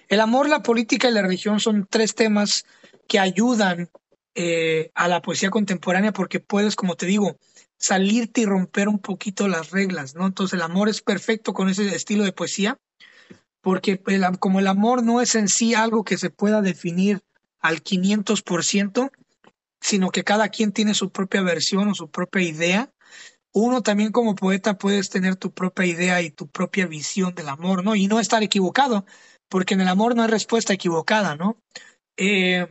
El 0.08 0.20
amor, 0.20 0.50
la 0.50 0.62
política 0.62 1.10
y 1.10 1.14
la 1.14 1.22
religión 1.22 1.60
son 1.60 1.88
tres 1.90 2.16
temas 2.16 2.66
que 3.08 3.20
ayudan 3.20 3.90
eh, 4.36 4.92
a 4.94 5.08
la 5.08 5.22
poesía 5.22 5.50
contemporánea 5.50 6.12
porque 6.12 6.40
puedes, 6.40 6.76
como 6.76 6.96
te 6.96 7.06
digo, 7.06 7.38
salirte 7.78 8.42
y 8.42 8.46
romper 8.46 8.90
un 8.90 9.00
poquito 9.00 9.48
las 9.48 9.72
reglas, 9.72 10.16
¿no? 10.16 10.26
Entonces 10.26 10.54
el 10.54 10.64
amor 10.64 10.90
es 10.90 11.02
perfecto 11.02 11.54
con 11.54 11.70
ese 11.70 11.96
estilo 11.96 12.24
de 12.24 12.34
poesía 12.34 12.78
porque 13.66 14.00
como 14.40 14.60
el 14.60 14.68
amor 14.68 15.02
no 15.02 15.22
es 15.22 15.34
en 15.34 15.48
sí 15.48 15.74
algo 15.74 16.04
que 16.04 16.20
se 16.20 16.30
pueda 16.30 16.62
definir 16.62 17.24
al 17.60 17.84
500%, 17.84 19.10
sino 19.86 20.10
que 20.10 20.24
cada 20.24 20.50
quien 20.50 20.72
tiene 20.72 20.96
su 20.96 21.12
propia 21.12 21.44
versión 21.44 21.90
o 21.90 21.94
su 21.94 22.10
propia 22.10 22.42
idea. 22.42 22.92
Uno 23.54 23.84
también 23.84 24.12
como 24.12 24.34
poeta 24.34 24.80
puedes 24.80 25.12
tener 25.12 25.36
tu 25.36 25.52
propia 25.52 25.86
idea 25.86 26.24
y 26.24 26.32
tu 26.32 26.48
propia 26.48 26.88
visión 26.88 27.36
del 27.36 27.50
amor, 27.50 27.84
¿no? 27.84 27.96
Y 27.96 28.08
no 28.08 28.20
estar 28.20 28.42
equivocado, 28.42 29.06
porque 29.48 29.76
en 29.76 29.82
el 29.82 29.88
amor 29.88 30.16
no 30.16 30.24
hay 30.24 30.28
respuesta 30.28 30.74
equivocada, 30.74 31.36
¿no? 31.36 31.60
Eh, 32.18 32.66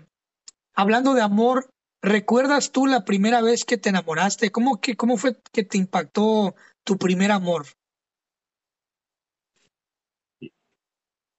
hablando 0.74 1.14
de 1.14 1.22
amor, 1.22 1.70
¿recuerdas 2.03 2.72
tú 2.72 2.87
la 2.87 3.05
primera 3.05 3.40
vez 3.42 3.64
que 3.64 3.79
te 3.79 3.90
enamoraste? 3.90 4.50
¿Cómo, 4.50 4.81
que, 4.81 4.96
cómo 4.96 5.16
fue 5.16 5.37
que 5.53 5.62
te 5.62 5.79
impactó 5.79 6.57
tu 6.83 6.98
primer 6.98 7.31
amor? 7.31 7.66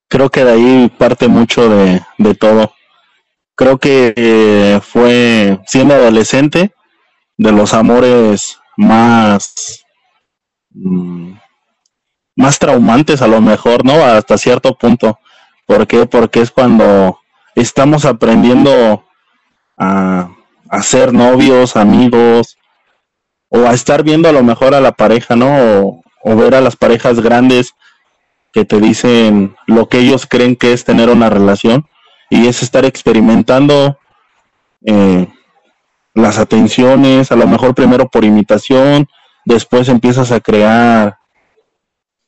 Creo 0.07 0.29
que 0.29 0.45
de 0.45 0.51
ahí 0.53 0.89
parte 0.97 1.27
mucho 1.27 1.67
de, 1.67 2.01
de 2.17 2.33
todo 2.33 2.71
creo 3.55 3.77
que 3.77 4.13
eh, 4.15 4.79
fue 4.83 5.59
siendo 5.65 5.95
adolescente 5.95 6.73
de 7.37 7.51
los 7.51 7.73
amores 7.73 8.59
más 8.77 9.83
mm, 10.71 11.33
más 12.37 12.59
traumantes 12.59 13.21
a 13.21 13.27
lo 13.27 13.41
mejor, 13.41 13.85
¿no? 13.85 13.93
Hasta 14.03 14.37
cierto 14.37 14.77
punto. 14.77 15.19
¿Por 15.65 15.87
qué? 15.87 16.05
Porque 16.05 16.41
es 16.41 16.51
cuando 16.51 17.19
estamos 17.55 18.05
aprendiendo 18.05 19.05
a, 19.77 20.29
a 20.69 20.81
ser 20.83 21.13
novios, 21.13 21.77
amigos, 21.77 22.57
o 23.49 23.59
a 23.59 23.73
estar 23.73 24.03
viendo 24.03 24.27
a 24.27 24.33
lo 24.33 24.43
mejor 24.43 24.75
a 24.75 24.81
la 24.81 24.91
pareja, 24.91 25.35
¿no? 25.35 26.01
o 26.27 26.35
ver 26.35 26.55
a 26.55 26.61
las 26.61 26.75
parejas 26.75 27.19
grandes 27.21 27.75
que 28.51 28.65
te 28.65 28.79
dicen 28.79 29.55
lo 29.67 29.87
que 29.87 29.99
ellos 29.99 30.25
creen 30.25 30.55
que 30.55 30.73
es 30.73 30.83
tener 30.83 31.09
una 31.09 31.29
relación 31.29 31.85
y 32.29 32.47
es 32.47 32.63
estar 32.63 32.85
experimentando 32.85 33.97
eh, 34.85 35.27
las 36.13 36.37
atenciones, 36.37 37.31
a 37.31 37.35
lo 37.35 37.47
mejor 37.47 37.75
primero 37.75 38.07
por 38.07 38.23
imitación, 38.23 39.07
después 39.45 39.89
empiezas 39.89 40.31
a 40.31 40.39
crear 40.39 41.17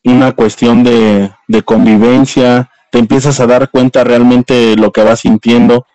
una 0.04 0.34
cuestión 0.34 0.84
de, 0.84 1.32
de 1.48 1.62
convivencia, 1.64 2.70
te 2.92 3.00
empiezas 3.00 3.40
a 3.40 3.48
dar 3.48 3.70
cuenta 3.70 4.04
realmente 4.04 4.54
de 4.54 4.76
lo 4.76 4.92
que 4.92 5.04
vas 5.04 5.22
sintiendo 5.22 5.86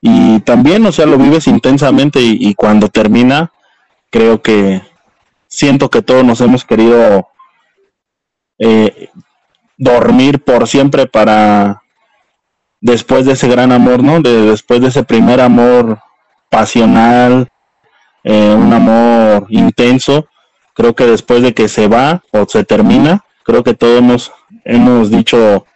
y 0.00 0.40
también, 0.40 0.84
o 0.86 0.92
sea, 0.92 1.06
lo 1.06 1.18
vives 1.18 1.46
intensamente 1.46 2.20
y, 2.22 2.54
cuando 2.54 2.88
termina, 2.88 3.52
creo 4.10 4.40
que 4.40 4.82
siento 5.46 5.90
que 5.90 6.00
todos 6.00 6.24
nos 6.24 6.40
hemos 6.40 6.64
querido 6.64 7.28
eh, 8.58 9.10
dormir 9.76 10.42
por 10.42 10.66
siempre 10.66 11.06
para 11.06 11.82
después 12.80 13.26
de 13.26 13.32
ese 13.32 13.48
gran 13.48 13.72
amor, 13.72 14.02
¿no? 14.02 14.20
De, 14.20 14.42
después 14.42 14.80
de 14.80 14.88
ese 14.88 15.04
primer 15.04 15.40
amor 15.40 15.98
pasional, 16.48 17.48
eh, 18.24 18.54
un 18.56 18.72
amor 18.72 19.46
intenso, 19.50 20.26
creo 20.74 20.94
que 20.94 21.06
después 21.06 21.42
de 21.42 21.54
que 21.54 21.68
se 21.68 21.88
va 21.88 22.22
o 22.32 22.46
se 22.46 22.64
termina, 22.64 23.24
creo 23.44 23.62
que 23.62 23.74
todos 23.74 23.98
hemos, 23.98 24.32
hemos 24.64 25.10
dicho 25.10 25.66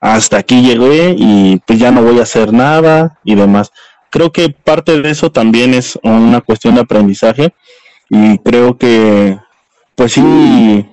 hasta 0.00 0.38
aquí 0.38 0.62
llegué 0.62 1.14
y 1.16 1.60
pues 1.64 1.78
ya 1.78 1.92
no 1.92 2.02
voy 2.02 2.18
a 2.18 2.24
hacer 2.24 2.52
nada 2.52 3.18
y 3.24 3.36
demás. 3.36 3.70
Creo 4.10 4.32
que 4.32 4.50
parte 4.50 5.00
de 5.00 5.10
eso 5.10 5.30
también 5.30 5.74
es 5.74 5.98
una 6.02 6.40
cuestión 6.40 6.74
de 6.74 6.80
aprendizaje 6.82 7.54
y 8.10 8.38
creo 8.38 8.76
que 8.76 9.38
pues 9.94 10.12
sí, 10.12 10.86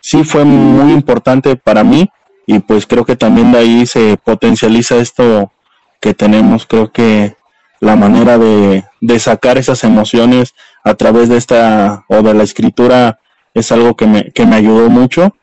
sí 0.00 0.24
fue 0.24 0.44
muy 0.44 0.92
importante 0.92 1.54
para 1.56 1.84
mí 1.84 2.08
y 2.46 2.58
pues 2.60 2.86
creo 2.86 3.04
que 3.04 3.16
también 3.16 3.52
de 3.52 3.58
ahí 3.58 3.86
se 3.86 4.16
potencializa 4.16 4.96
esto 4.96 5.52
que 6.00 6.14
tenemos. 6.14 6.66
Creo 6.66 6.92
que 6.92 7.36
la 7.80 7.96
manera 7.96 8.38
de, 8.38 8.84
de 9.00 9.18
sacar 9.18 9.58
esas 9.58 9.84
emociones 9.84 10.54
a 10.84 10.94
través 10.94 11.28
de 11.28 11.36
esta 11.36 12.04
o 12.08 12.22
de 12.22 12.34
la 12.34 12.42
escritura 12.42 13.20
es 13.54 13.72
algo 13.72 13.96
que 13.96 14.06
me, 14.06 14.30
que 14.32 14.46
me 14.46 14.56
ayudó 14.56 14.88
mucho 14.90 15.34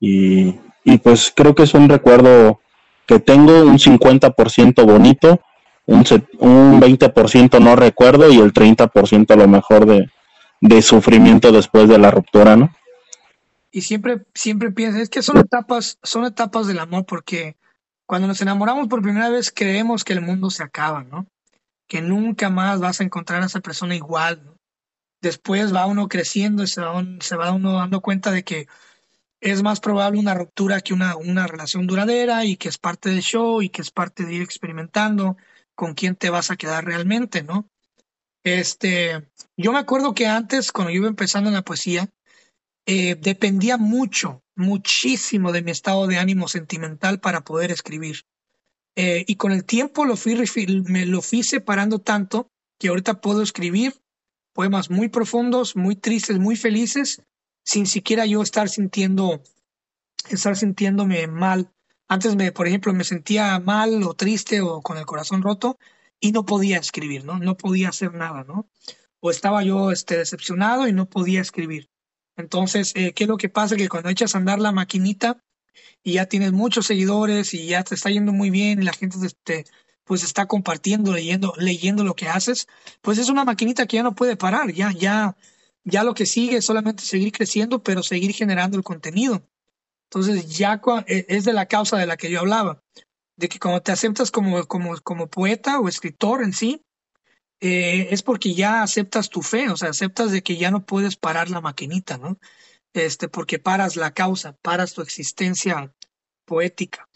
y 0.00 0.56
y 0.84 0.98
pues 0.98 1.32
creo 1.34 1.54
que 1.54 1.64
es 1.64 1.74
un 1.74 1.88
recuerdo 1.88 2.60
que 3.06 3.18
tengo 3.18 3.62
un 3.62 3.78
50% 3.78 4.84
bonito, 4.84 5.40
un, 5.86 6.04
un 6.38 6.80
20% 6.80 7.60
no 7.60 7.76
recuerdo 7.76 8.30
y 8.30 8.38
el 8.38 8.52
30% 8.52 9.30
a 9.30 9.36
lo 9.36 9.48
mejor 9.48 9.86
de, 9.86 10.08
de 10.60 10.82
sufrimiento 10.82 11.52
después 11.52 11.88
de 11.88 11.98
la 11.98 12.10
ruptura, 12.10 12.56
¿no? 12.56 12.70
Y 13.72 13.80
siempre, 13.80 14.26
siempre 14.34 14.70
pienso, 14.70 14.98
es 14.98 15.08
que 15.08 15.22
son 15.22 15.38
etapas, 15.38 15.98
son 16.02 16.26
etapas 16.26 16.66
del 16.66 16.78
amor 16.78 17.06
porque 17.06 17.56
cuando 18.06 18.28
nos 18.28 18.42
enamoramos 18.42 18.86
por 18.88 19.00
primera 19.00 19.30
vez 19.30 19.50
creemos 19.50 20.04
que 20.04 20.12
el 20.12 20.20
mundo 20.20 20.50
se 20.50 20.62
acaba, 20.62 21.04
¿no? 21.04 21.26
Que 21.88 22.02
nunca 22.02 22.50
más 22.50 22.80
vas 22.80 23.00
a 23.00 23.04
encontrar 23.04 23.42
a 23.42 23.46
esa 23.46 23.60
persona 23.60 23.96
igual. 23.96 24.54
Después 25.22 25.74
va 25.74 25.86
uno 25.86 26.08
creciendo 26.08 26.62
y 26.62 26.66
se 26.66 26.82
va, 26.82 27.02
se 27.20 27.36
va 27.36 27.52
uno 27.52 27.72
dando 27.72 28.02
cuenta 28.02 28.30
de 28.30 28.44
que 28.44 28.68
es 29.40 29.62
más 29.62 29.80
probable 29.80 30.20
una 30.20 30.34
ruptura 30.34 30.82
que 30.82 30.92
una, 30.92 31.16
una 31.16 31.46
relación 31.46 31.86
duradera 31.86 32.44
y 32.44 32.56
que 32.56 32.68
es 32.68 32.76
parte 32.76 33.08
del 33.08 33.22
show 33.22 33.62
y 33.62 33.70
que 33.70 33.80
es 33.80 33.90
parte 33.90 34.26
de 34.26 34.34
ir 34.34 34.42
experimentando 34.42 35.38
con 35.74 35.94
quién 35.94 36.14
te 36.14 36.28
vas 36.28 36.50
a 36.50 36.56
quedar 36.56 36.84
realmente, 36.84 37.42
¿no? 37.42 37.66
Este, 38.44 39.26
yo 39.56 39.72
me 39.72 39.78
acuerdo 39.78 40.12
que 40.14 40.26
antes, 40.26 40.72
cuando 40.72 40.90
yo 40.90 40.98
iba 40.98 41.08
empezando 41.08 41.48
en 41.48 41.54
la 41.54 41.62
poesía, 41.62 42.10
eh, 42.86 43.14
dependía 43.14 43.76
mucho, 43.76 44.42
muchísimo 44.54 45.52
de 45.52 45.62
mi 45.62 45.70
estado 45.70 46.06
de 46.06 46.18
ánimo 46.18 46.48
sentimental 46.48 47.20
para 47.20 47.42
poder 47.42 47.70
escribir. 47.70 48.24
Eh, 48.96 49.24
y 49.26 49.36
con 49.36 49.52
el 49.52 49.64
tiempo 49.64 50.04
lo 50.04 50.16
fui, 50.16 50.34
me 50.86 51.06
lo 51.06 51.22
fui 51.22 51.42
separando 51.42 51.98
tanto 51.98 52.50
que 52.78 52.88
ahorita 52.88 53.20
puedo 53.20 53.42
escribir 53.42 53.94
poemas 54.52 54.90
muy 54.90 55.08
profundos, 55.08 55.76
muy 55.76 55.96
tristes, 55.96 56.38
muy 56.38 56.56
felices, 56.56 57.22
sin 57.64 57.86
siquiera 57.86 58.26
yo 58.26 58.42
estar 58.42 58.68
sintiendo, 58.68 59.42
estar 60.28 60.56
sintiéndome 60.56 61.26
mal. 61.26 61.72
Antes 62.08 62.36
me, 62.36 62.52
por 62.52 62.66
ejemplo, 62.66 62.92
me 62.92 63.04
sentía 63.04 63.58
mal 63.60 64.02
o 64.02 64.14
triste 64.14 64.60
o 64.60 64.82
con 64.82 64.98
el 64.98 65.06
corazón 65.06 65.42
roto 65.42 65.78
y 66.20 66.32
no 66.32 66.44
podía 66.44 66.78
escribir, 66.78 67.24
¿no? 67.24 67.38
No 67.38 67.56
podía 67.56 67.88
hacer 67.88 68.12
nada, 68.12 68.44
¿no? 68.44 68.68
O 69.20 69.30
estaba 69.30 69.62
yo 69.62 69.90
este, 69.90 70.18
decepcionado 70.18 70.86
y 70.86 70.92
no 70.92 71.08
podía 71.08 71.40
escribir. 71.40 71.88
Entonces, 72.36 72.92
eh, 72.94 73.12
¿qué 73.12 73.24
es 73.24 73.28
lo 73.28 73.36
que 73.36 73.48
pasa? 73.48 73.76
Que 73.76 73.88
cuando 73.88 74.08
echas 74.08 74.34
a 74.34 74.38
andar 74.38 74.58
la 74.58 74.72
maquinita 74.72 75.42
y 76.02 76.14
ya 76.14 76.26
tienes 76.26 76.52
muchos 76.52 76.86
seguidores 76.86 77.54
y 77.54 77.66
ya 77.66 77.82
te 77.84 77.94
está 77.94 78.10
yendo 78.10 78.32
muy 78.32 78.50
bien 78.50 78.80
y 78.80 78.84
la 78.84 78.92
gente 78.92 79.18
te, 79.44 79.64
pues 80.04 80.24
está 80.24 80.46
compartiendo, 80.46 81.12
leyendo, 81.12 81.54
leyendo 81.56 82.04
lo 82.04 82.14
que 82.14 82.28
haces, 82.28 82.66
pues 83.00 83.18
es 83.18 83.28
una 83.28 83.44
maquinita 83.44 83.86
que 83.86 83.96
ya 83.96 84.02
no 84.02 84.14
puede 84.14 84.36
parar, 84.36 84.72
ya, 84.72 84.92
ya, 84.92 85.36
ya 85.84 86.04
lo 86.04 86.14
que 86.14 86.26
sigue 86.26 86.56
es 86.56 86.64
solamente 86.64 87.04
seguir 87.04 87.32
creciendo, 87.32 87.82
pero 87.82 88.02
seguir 88.02 88.32
generando 88.32 88.76
el 88.76 88.84
contenido. 88.84 89.42
Entonces 90.10 90.56
ya 90.56 90.80
e, 91.06 91.26
es 91.28 91.44
de 91.44 91.52
la 91.52 91.66
causa 91.66 91.96
de 91.98 92.06
la 92.06 92.16
que 92.16 92.30
yo 92.30 92.40
hablaba, 92.40 92.82
de 93.36 93.48
que 93.48 93.58
cuando 93.58 93.80
te 93.80 93.92
aceptas 93.92 94.30
como, 94.30 94.64
como, 94.66 94.98
como 95.00 95.28
poeta 95.28 95.80
o 95.80 95.88
escritor 95.88 96.42
en 96.42 96.52
sí, 96.52 96.84
eh, 97.62 98.08
es 98.10 98.22
porque 98.22 98.52
ya 98.52 98.82
aceptas 98.82 99.30
tu 99.30 99.40
fe, 99.40 99.70
o 99.70 99.76
sea, 99.78 99.88
aceptas 99.88 100.32
de 100.32 100.42
que 100.42 100.58
ya 100.58 100.70
no 100.70 100.84
puedes 100.84 101.16
parar 101.16 101.48
la 101.48 101.62
maquinita, 101.62 102.18
¿no? 102.18 102.38
Este, 102.92 103.28
porque 103.28 103.58
paras 103.58 103.96
la 103.96 104.12
causa, 104.12 104.52
paras 104.60 104.92
tu 104.92 105.00
existencia 105.00 105.94
poética. 106.44 107.08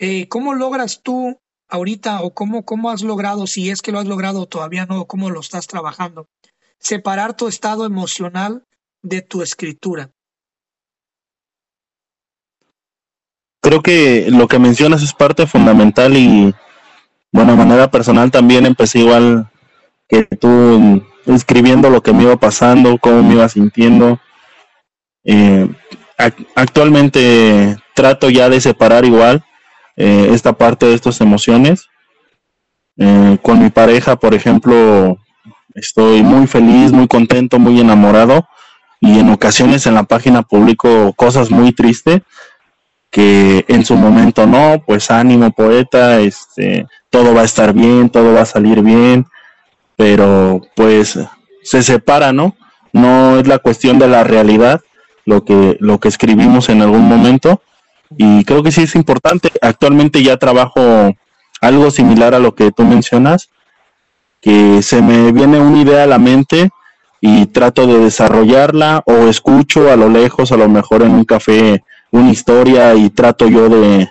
Eh, 0.00 0.26
¿Cómo 0.26 0.54
logras 0.54 1.02
tú 1.02 1.40
ahorita 1.68 2.22
o 2.22 2.34
cómo, 2.34 2.64
cómo 2.64 2.90
has 2.90 3.02
logrado, 3.02 3.46
si 3.46 3.70
es 3.70 3.80
que 3.80 3.92
lo 3.92 4.00
has 4.00 4.06
logrado 4.06 4.46
todavía 4.46 4.86
no, 4.86 5.06
cómo 5.06 5.30
lo 5.30 5.38
estás 5.38 5.68
trabajando? 5.68 6.26
separar 6.80 7.36
tu 7.36 7.46
estado 7.46 7.84
emocional 7.84 8.64
de 9.02 9.22
tu 9.22 9.42
escritura. 9.42 10.10
Creo 13.62 13.82
que 13.82 14.30
lo 14.30 14.48
que 14.48 14.58
mencionas 14.58 15.02
es 15.02 15.12
parte 15.12 15.46
fundamental 15.46 16.16
y, 16.16 16.54
bueno, 17.30 17.52
de 17.52 17.58
manera 17.58 17.90
personal 17.90 18.30
también 18.30 18.64
empecé 18.64 19.00
igual 19.00 19.49
que 20.10 20.24
tú 20.24 21.02
escribiendo 21.26 21.88
lo 21.88 22.02
que 22.02 22.12
me 22.12 22.24
iba 22.24 22.36
pasando, 22.36 22.98
cómo 22.98 23.22
me 23.22 23.34
iba 23.34 23.48
sintiendo. 23.48 24.20
Eh, 25.24 25.68
actualmente 26.54 27.76
trato 27.94 28.28
ya 28.28 28.48
de 28.48 28.60
separar 28.60 29.04
igual 29.04 29.44
eh, 29.96 30.30
esta 30.32 30.52
parte 30.52 30.86
de 30.86 30.94
estas 30.94 31.20
emociones. 31.20 31.86
Eh, 32.98 33.38
con 33.40 33.62
mi 33.62 33.70
pareja, 33.70 34.16
por 34.16 34.34
ejemplo, 34.34 35.16
Estoy 35.74 36.22
muy 36.22 36.46
feliz, 36.46 36.92
muy 36.92 37.06
contento, 37.06 37.58
muy 37.58 37.80
enamorado 37.80 38.48
y 39.00 39.20
en 39.20 39.30
ocasiones 39.30 39.86
en 39.86 39.94
la 39.94 40.02
página 40.02 40.42
publico 40.42 41.12
cosas 41.14 41.50
muy 41.50 41.72
tristes 41.72 42.22
que 43.10 43.64
en 43.68 43.84
su 43.84 43.96
momento 43.96 44.46
no, 44.46 44.82
pues 44.86 45.10
ánimo 45.10 45.50
poeta, 45.52 46.20
este, 46.20 46.86
todo 47.08 47.34
va 47.34 47.42
a 47.42 47.44
estar 47.44 47.72
bien, 47.72 48.10
todo 48.10 48.34
va 48.34 48.42
a 48.42 48.46
salir 48.46 48.82
bien, 48.82 49.26
pero 50.00 50.62
pues 50.74 51.18
se 51.62 51.82
separa, 51.82 52.32
¿no? 52.32 52.56
No 52.94 53.38
es 53.38 53.46
la 53.46 53.58
cuestión 53.58 53.98
de 53.98 54.08
la 54.08 54.24
realidad, 54.24 54.80
lo 55.26 55.44
que, 55.44 55.76
lo 55.78 56.00
que 56.00 56.08
escribimos 56.08 56.70
en 56.70 56.80
algún 56.80 57.06
momento, 57.06 57.60
y 58.16 58.42
creo 58.44 58.62
que 58.62 58.72
sí 58.72 58.84
es 58.84 58.94
importante. 58.94 59.52
Actualmente 59.60 60.22
ya 60.22 60.38
trabajo 60.38 60.80
algo 61.60 61.90
similar 61.90 62.34
a 62.34 62.38
lo 62.38 62.54
que 62.54 62.72
tú 62.72 62.84
mencionas, 62.84 63.50
que 64.40 64.80
se 64.80 65.02
me 65.02 65.32
viene 65.32 65.60
una 65.60 65.82
idea 65.82 66.04
a 66.04 66.06
la 66.06 66.18
mente 66.18 66.70
y 67.20 67.44
trato 67.44 67.86
de 67.86 67.98
desarrollarla 67.98 69.02
o 69.04 69.28
escucho 69.28 69.92
a 69.92 69.96
lo 69.96 70.08
lejos, 70.08 70.50
a 70.50 70.56
lo 70.56 70.70
mejor 70.70 71.02
en 71.02 71.10
un 71.10 71.24
café, 71.26 71.84
una 72.10 72.30
historia 72.30 72.94
y 72.94 73.10
trato 73.10 73.48
yo 73.48 73.68
de, 73.68 74.08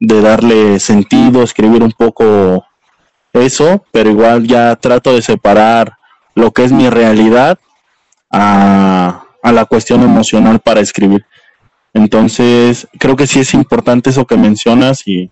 darle 0.00 0.80
sentido, 0.80 1.44
escribir 1.44 1.84
un 1.84 1.92
poco 1.92 2.64
eso, 3.32 3.84
pero 3.92 4.10
igual 4.10 4.46
ya 4.46 4.76
trato 4.76 5.12
de 5.14 5.22
separar 5.22 5.98
lo 6.34 6.52
que 6.52 6.64
es 6.64 6.72
mi 6.72 6.88
realidad 6.90 7.58
a, 8.30 9.24
a 9.42 9.52
la 9.52 9.64
cuestión 9.64 10.02
emocional 10.02 10.60
para 10.60 10.80
escribir. 10.80 11.24
Entonces, 11.94 12.88
creo 12.98 13.16
que 13.16 13.26
sí 13.26 13.40
es 13.40 13.54
importante 13.54 14.10
eso 14.10 14.26
que 14.26 14.36
mencionas 14.36 15.06
y 15.06 15.30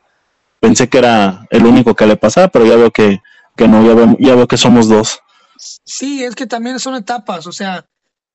pensé 0.61 0.89
que 0.89 0.99
era 0.99 1.47
el 1.51 1.65
único 1.65 1.95
que 1.95 2.07
le 2.07 2.17
pasaba, 2.17 2.49
pero 2.49 2.67
ya 2.67 2.77
veo 2.77 2.91
que 2.91 3.21
que 3.61 3.69
no, 3.69 3.85
ya 4.19 4.35
veo, 4.35 4.49
que 4.49 4.57
somos 4.57 4.89
dos. 4.89 5.21
Sí, 5.59 6.25
es 6.25 6.35
que 6.35 6.47
también 6.47 6.81
son 6.81 6.95
etapas, 6.95 7.47
o 7.47 7.53
sea, 7.53 7.87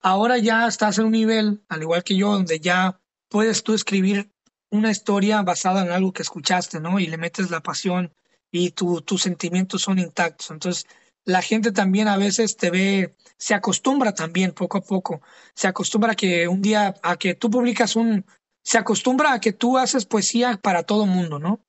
ahora 0.01 0.37
ya 0.37 0.67
estás 0.67 0.99
en 0.99 1.05
un 1.05 1.13
nivel, 1.13 1.63
al 1.67 1.81
igual 1.81 2.03
que 2.03 2.15
yo, 2.15 2.31
donde 2.31 2.59
ya 2.59 2.99
puedes 3.27 3.63
tú 3.63 3.73
escribir 3.73 4.31
una 4.69 4.91
historia 4.91 5.41
basada 5.41 5.83
en 5.83 5.91
algo 5.91 6.13
que 6.13 6.21
escuchaste, 6.21 6.79
¿no? 6.79 6.99
Y 6.99 7.07
le 7.07 7.17
metes 7.17 7.49
la 7.49 7.61
pasión 7.61 8.13
y 8.55 8.71
tus 8.71 9.21
sentimientos 9.21 9.81
son 9.81 9.99
intactos. 9.99 10.49
Entonces, 10.49 10.87
la 11.25 11.41
gente 11.41 11.71
también 11.71 12.07
a 12.07 12.17
veces 12.17 12.55
te 12.55 12.69
ve, 12.69 13.15
se 13.37 13.53
acostumbra 13.53 14.13
también 14.13 14.53
poco 14.53 14.77
a 14.77 14.81
poco, 14.81 15.21
se 15.53 15.67
acostumbra 15.67 16.13
a 16.13 16.15
que 16.15 16.47
un 16.47 16.61
día, 16.61 16.93
a 17.03 17.17
que 17.17 17.33
tú 17.33 17.49
publicas 17.49 17.95
un, 17.95 18.25
se 18.63 18.77
acostumbra 18.77 19.33
a 19.33 19.39
que 19.39 19.51
tú 19.51 19.77
haces 19.77 20.05
poesía 20.05 20.57
para 20.61 20.83
todo 20.83 21.05
mundo, 21.05 21.39
¿no? 21.39 21.59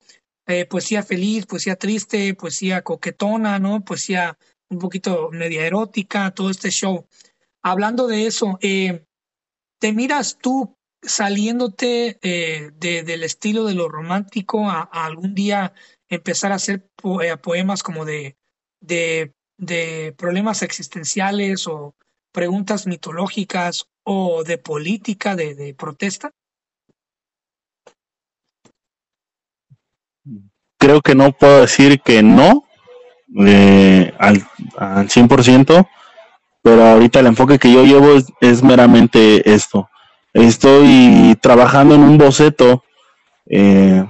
Eh, 0.47 0.65
poesía 0.65 1.03
feliz, 1.03 1.45
poesía 1.45 1.75
triste, 1.75 2.33
poesía 2.33 2.81
coquetona, 2.83 3.59
¿no? 3.59 3.83
Poesía 3.83 4.37
un 4.69 4.79
poquito 4.79 5.29
media 5.31 5.65
erótica, 5.65 6.31
todo 6.31 6.49
este 6.49 6.69
show. 6.69 7.05
hablando 7.61 8.07
de 8.07 8.27
eso, 8.27 8.57
eh, 8.61 9.03
¿te 9.79 9.91
miras 9.91 10.37
tú 10.37 10.77
saliéndote 11.01 12.17
eh, 12.21 12.71
del 12.79 13.23
estilo 13.23 13.65
de 13.65 13.73
lo 13.73 13.89
romántico 13.89 14.69
a, 14.69 14.81
algún 14.81 15.35
día 15.35 15.73
empezar 16.09 16.51
a 16.51 16.55
hacer 16.55 16.89
eh, 17.21 17.37
poemas 17.37 17.83
como 17.83 18.05
de, 18.05 18.37
de, 18.79 19.33
problemas 20.17 20.61
existenciales 20.61 21.67
o 21.67 21.95
preguntas 22.31 22.87
mitológicas 22.87 23.85
o 24.03 24.43
de 24.43 24.57
política, 24.57 25.35
de, 25.35 25.75
protesta? 25.77 26.31
Creo 30.79 31.01
que 31.01 31.15
no 31.15 31.31
puedo 31.31 31.61
decir 31.61 32.01
que 32.01 32.21
no 32.23 32.65
al, 34.19 34.47
al 34.77 35.09
100%, 35.09 35.89
pero 36.61 36.85
ahorita 36.85 37.19
el 37.19 37.27
enfoque 37.27 37.59
que 37.59 37.73
yo 37.73 37.83
llevo 37.83 38.15
es 38.41 38.63
meramente 38.63 39.53
esto 39.53 39.89
estoy 40.45 41.37
trabajando 41.41 41.95
en 41.95 42.01
un 42.01 42.17
boceto 42.17 42.83
eh, 43.45 44.05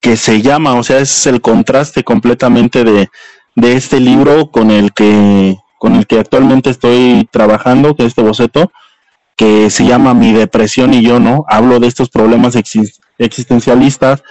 que 0.00 0.16
se 0.16 0.42
llama, 0.42 0.74
o 0.74 0.82
sea, 0.82 0.98
es 0.98 1.26
el 1.26 1.40
contraste 1.40 2.04
completamente 2.04 2.84
de, 2.84 3.08
este 3.56 3.98
libro 3.98 4.50
con 4.50 4.70
el 4.70 4.92
que 4.92 5.56
con 5.78 5.94
el 5.94 6.06
que 6.06 6.18
actualmente 6.18 6.70
estoy 6.70 7.28
trabajando, 7.30 7.94
que 7.94 8.02
es 8.02 8.08
este 8.08 8.22
boceto, 8.22 8.72
que 9.36 9.70
se 9.70 9.84
llama 9.84 10.14
Mi 10.14 10.32
depresión 10.32 10.92
y 10.92 11.02
yo, 11.02 11.20
¿no? 11.20 11.44
Hablo 11.48 11.78
de 11.78 11.86
estos 11.86 12.08
problemas 12.08 12.56
existencialistas, 13.18 14.22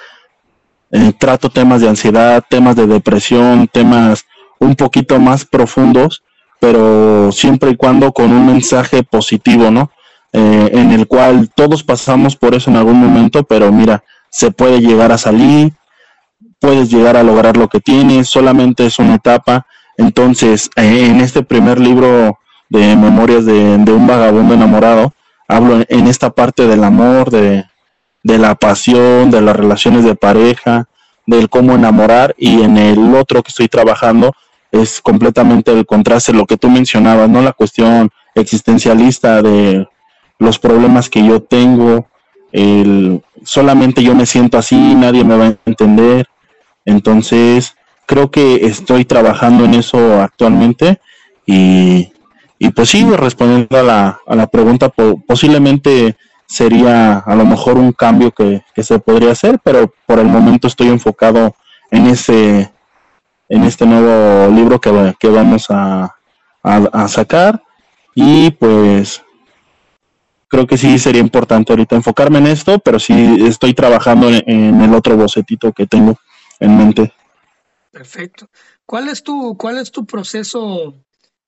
eh, 0.92 1.14
trato 1.18 1.50
temas 1.50 1.82
de 1.82 1.90
ansiedad, 1.90 2.44
temas 2.50 2.76
de 2.76 2.88
depresión, 2.88 3.70
temas 3.72 4.26
un 4.60 4.76
poquito 4.76 5.20
más 5.20 5.46
profundos, 5.46 6.24
pero 6.60 7.32
siempre 7.32 7.72
y 7.72 7.76
cuando 7.78 8.12
con 8.12 8.32
un 8.32 8.46
mensaje 8.46 9.04
positivo, 9.04 9.72
¿no? 9.72 9.92
Eh, 10.34 10.70
en 10.74 10.92
el 10.92 11.08
cual 11.08 11.50
todos 11.56 11.84
pasamos 11.84 12.36
por 12.36 12.56
eso 12.56 12.70
en 12.70 12.76
algún 12.76 13.00
momento, 13.00 13.44
pero 13.44 13.72
mira, 13.72 14.04
se 14.30 14.52
puede 14.52 14.80
llegar 14.82 15.12
a 15.12 15.18
salir, 15.18 15.74
puedes 16.60 16.90
llegar 16.90 17.18
a 17.18 17.24
lograr 17.24 17.58
lo 17.58 17.68
que 17.68 17.80
tienes, 17.80 18.30
solamente 18.30 18.86
es 18.86 19.00
una 19.00 19.16
etapa. 19.16 19.66
Entonces, 19.98 20.70
eh, 20.76 21.08
en 21.08 21.22
este 21.22 21.44
primer 21.44 21.80
libro 21.80 22.40
de 22.70 22.96
Memorias 22.96 23.46
de, 23.46 23.76
un 23.76 24.08
vagabundo 24.08 24.54
enamorado, 24.54 25.14
hablo 25.48 25.84
en 25.88 26.08
esta 26.08 26.30
parte 26.30 26.68
del 26.68 26.84
amor, 26.84 27.30
de, 27.32 27.66
de 28.24 28.38
la 28.38 28.56
pasión, 28.56 29.32
de 29.32 29.42
las 29.42 29.56
relaciones 29.56 30.04
de 30.04 30.16
pareja, 30.16 30.88
del 31.26 31.50
cómo 31.50 31.76
enamorar, 31.76 32.36
y 32.38 32.62
en 32.62 32.78
el 32.78 33.16
otro 33.16 33.42
que 33.44 33.50
estoy 33.50 33.68
trabajando 33.68 34.34
es 34.72 35.02
completamente 35.02 35.72
el 35.72 35.86
contraste, 35.86 36.34
lo 36.34 36.46
que 36.46 36.58
tú 36.58 36.70
mencionabas, 36.70 37.30
¿no? 37.30 37.42
La 37.42 37.54
cuestión 37.54 38.10
existencialista 38.36 39.42
de 39.42 39.88
los 40.40 40.60
problemas 40.60 41.10
que 41.10 41.26
yo 41.26 41.42
tengo, 41.42 42.08
el, 42.52 43.22
solamente 43.48 44.04
yo 44.04 44.14
me 44.14 44.26
siento 44.26 44.58
así, 44.58 44.76
nadie 44.96 45.24
me 45.24 45.38
va 45.38 45.48
a 45.48 45.56
entender. 45.66 46.28
Entonces, 46.86 47.76
creo 48.06 48.30
que 48.30 48.68
estoy 48.68 49.06
trabajando 49.06 49.66
en 49.66 49.74
eso 49.74 50.22
actualmente 50.22 51.00
y, 51.46 52.12
y 52.60 52.70
pues 52.70 52.90
sí, 52.90 53.04
respondiendo 53.06 53.78
a 53.78 53.84
la, 53.84 54.20
a 54.28 54.36
la 54.36 54.48
pregunta, 54.48 54.90
posiblemente 55.26 56.18
sería 56.46 57.20
a 57.20 57.36
lo 57.36 57.46
mejor 57.46 57.78
un 57.78 57.94
cambio 57.94 58.32
que, 58.32 58.64
se 58.84 59.00
podría 59.00 59.32
hacer, 59.32 59.60
pero 59.64 59.94
por 60.06 60.20
el 60.20 60.28
momento 60.28 60.68
estoy 60.68 60.88
enfocado 60.88 61.56
en 61.92 62.08
ese 62.08 62.72
en 63.50 63.64
este 63.64 63.86
nuevo 63.86 64.54
libro 64.54 64.82
que, 64.82 65.16
que 65.18 65.30
vamos 65.30 65.68
a, 65.70 66.14
a 66.64 67.08
sacar 67.08 67.64
y 68.14 68.52
pues 68.52 69.24
creo 70.48 70.66
que 70.66 70.78
sí 70.78 70.98
sería 71.00 71.22
importante 71.22 71.72
ahorita 71.72 71.96
enfocarme 71.96 72.40
en 72.40 72.48
esto, 72.48 72.80
pero 72.80 73.00
sí 73.00 73.46
estoy 73.48 73.74
trabajando 73.74 74.30
en, 74.30 74.82
el 74.82 74.94
otro 74.94 75.18
bocetito 75.18 75.72
que 75.74 75.88
tengo 75.88 76.20
en 76.60 76.78
mente. 76.78 77.14
Perfecto. 77.92 78.50
¿Cuál 78.86 79.10
es 79.10 79.24
tu, 79.24 79.58
cuál 79.58 79.78
es 79.78 79.92
tu 79.92 80.06
proceso 80.06 80.96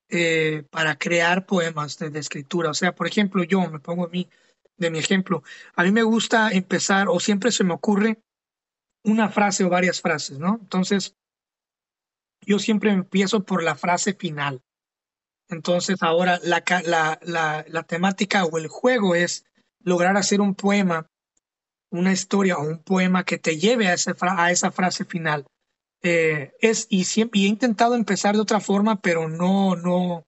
eh, 0.10 0.64
para 0.70 0.98
crear 0.98 1.46
poemas 1.46 1.98
de, 1.98 2.18
escritura? 2.20 2.72
O 2.72 2.74
sea, 2.74 2.94
por 2.94 3.08
ejemplo, 3.08 3.44
yo 3.44 3.62
me 3.70 3.80
pongo 3.80 4.06
a 4.06 4.10
mí, 4.10 4.28
de 4.78 4.90
mi 4.90 5.00
ejemplo, 5.00 5.44
a 5.76 5.84
mí 5.84 5.92
me 5.92 6.04
gusta 6.04 6.50
empezar 6.52 7.08
o 7.10 7.20
siempre 7.20 7.52
se 7.52 7.64
me 7.64 7.74
ocurre 7.74 8.22
una 9.04 9.30
frase 9.30 9.64
o 9.64 9.70
varias 9.70 10.02
frases, 10.02 10.40
¿no? 10.40 10.58
Entonces, 10.62 11.16
yo 12.42 12.60
siempre 12.60 12.92
empiezo 12.92 13.44
por 13.44 13.64
la 13.64 13.76
frase 13.76 14.14
final. 14.14 14.62
Entonces 15.50 15.98
ahora 16.02 16.40
la, 16.44 16.64
la, 17.24 17.66
la, 17.68 17.84
temática 17.84 18.46
o 18.46 18.58
el 18.58 18.68
juego 18.68 19.16
es 19.16 19.46
lograr 19.80 20.16
hacer 20.16 20.42
un 20.42 20.54
poema, 20.54 21.10
una 21.90 22.12
historia 22.12 22.58
o 22.58 22.62
un 22.62 22.84
poema 22.84 23.24
que 23.24 23.40
te 23.40 23.58
lleve 23.58 23.88
a, 23.88 23.94
ese, 23.94 24.14
a 24.20 24.52
esa 24.52 24.72
frase 24.72 25.06
final. 25.06 25.48
Eh, 26.04 26.54
es, 26.62 26.86
y, 26.90 27.06
siempre, 27.06 27.42
he 27.42 27.46
intentado 27.46 27.96
empezar 27.96 28.36
de 28.36 28.42
otra 28.42 28.60
forma, 28.60 29.02
pero 29.02 29.28
no, 29.28 29.76
no, 29.76 30.28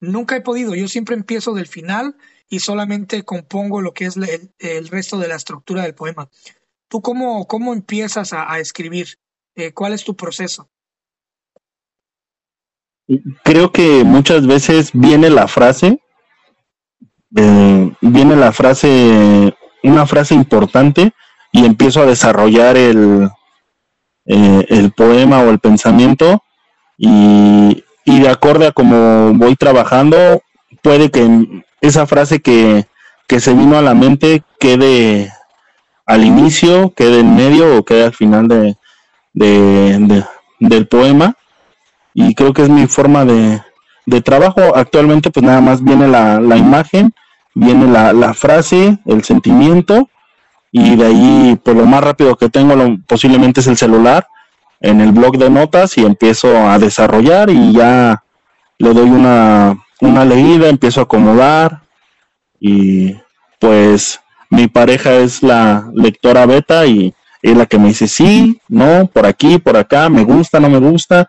nunca 0.00 0.36
he 0.36 0.40
podido. 0.40 0.74
Yo 0.74 0.88
siempre 0.88 1.14
empiezo 1.14 1.54
del 1.54 1.68
final 1.68 2.16
y 2.48 2.58
solamente 2.58 3.24
compongo 3.24 3.80
lo 3.80 3.94
que 3.94 4.06
es 4.06 4.16
el, 4.16 4.88
resto 4.88 5.18
de 5.18 5.28
la 5.28 5.36
estructura 5.36 5.84
del 5.84 5.94
poema. 5.94 6.28
¿Tú 6.88 7.02
cómo, 7.02 7.46
cómo 7.46 7.72
empiezas 7.72 8.32
a, 8.32 8.58
escribir? 8.58 9.18
Eh, 9.54 9.72
¿Cuál 9.72 9.92
es 9.92 10.04
tu 10.04 10.16
proceso? 10.16 10.68
Creo 13.42 13.70
que 13.70 14.04
muchas 14.04 14.46
veces 14.46 14.90
viene 14.92 15.30
la 15.30 15.48
frase, 15.48 16.00
eh, 17.36 17.92
viene 18.00 18.36
la 18.36 18.52
frase, 18.52 19.54
una 19.82 20.06
frase 20.06 20.34
importante 20.34 21.12
y 21.52 21.64
empiezo 21.64 22.02
a 22.02 22.06
desarrollar 22.06 22.76
el, 22.76 23.28
eh, 24.26 24.66
el 24.68 24.92
poema 24.92 25.40
o 25.40 25.50
el 25.50 25.58
pensamiento 25.58 26.42
y, 26.98 27.82
de 28.04 28.28
acuerdo 28.28 28.68
a 28.68 28.72
como 28.72 29.34
voy 29.34 29.56
trabajando, 29.56 30.40
puede 30.82 31.10
que 31.10 31.62
esa 31.80 32.06
frase 32.06 32.40
que, 32.40 32.86
que 33.28 33.40
se 33.40 33.52
vino 33.52 33.76
a 33.76 33.82
la 33.82 33.94
mente 33.94 34.42
quede 34.58 35.32
al 36.06 36.24
inicio, 36.24 36.92
quede 36.96 37.20
en 37.20 37.36
medio 37.36 37.76
o 37.76 37.84
quede 37.84 38.04
al 38.04 38.14
final 38.14 38.48
de, 38.48 38.76
de, 39.34 40.24
del 40.60 40.86
poema 40.88 41.36
y 42.18 42.34
creo 42.34 42.54
que 42.54 42.62
es 42.62 42.70
mi 42.70 42.86
forma 42.86 43.26
de, 43.26 43.60
trabajo. 44.22 44.74
Actualmente 44.74 45.30
pues 45.30 45.44
nada 45.44 45.60
más 45.60 45.84
viene 45.84 46.08
la, 46.08 46.56
imagen, 46.56 47.12
viene 47.54 47.86
la, 47.86 48.32
frase, 48.32 48.98
el 49.04 49.22
sentimiento 49.22 50.08
y 50.72 50.96
de 50.96 51.06
ahí 51.06 51.60
pues 51.62 51.76
lo 51.76 51.84
más 51.84 52.02
rápido 52.02 52.34
que 52.36 52.48
tengo 52.48 52.74
posiblemente 53.06 53.60
es 53.60 53.66
el 53.66 53.76
celular 53.76 54.26
en 54.80 55.02
el 55.02 55.12
blog 55.12 55.36
de 55.36 55.50
notas 55.50 55.98
y 55.98 56.06
empiezo 56.06 56.56
a 56.56 56.78
desarrollar 56.78 57.50
y 57.50 57.72
ya 57.72 58.24
le 58.78 58.94
doy 58.94 59.10
una, 59.10 59.76
una 60.00 60.24
leída, 60.24 60.68
empiezo 60.68 61.00
a 61.00 61.04
acomodar 61.04 61.82
y 62.58 63.14
pues 63.58 64.20
mi 64.48 64.68
pareja 64.68 65.12
es 65.12 65.42
la 65.42 65.90
lectora 65.92 66.46
beta 66.46 66.86
y 66.86 67.14
es 67.42 67.56
la 67.56 67.66
que 67.66 67.78
me 67.78 67.88
dice 67.88 68.08
sí, 68.08 68.58
no, 68.68 69.06
por 69.06 69.26
aquí, 69.26 69.58
por 69.58 69.76
acá, 69.76 70.08
me 70.08 70.24
gusta, 70.24 70.60
no 70.60 70.70
me 70.70 70.78
gusta 70.78 71.28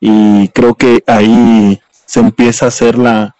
y 0.00 0.48
creo 0.48 0.74
que 0.74 1.02
ahí 1.06 1.80
se 2.04 2.20
empieza 2.20 2.66
a 2.66 2.68
hacer 2.68 2.96
la, 2.98 3.34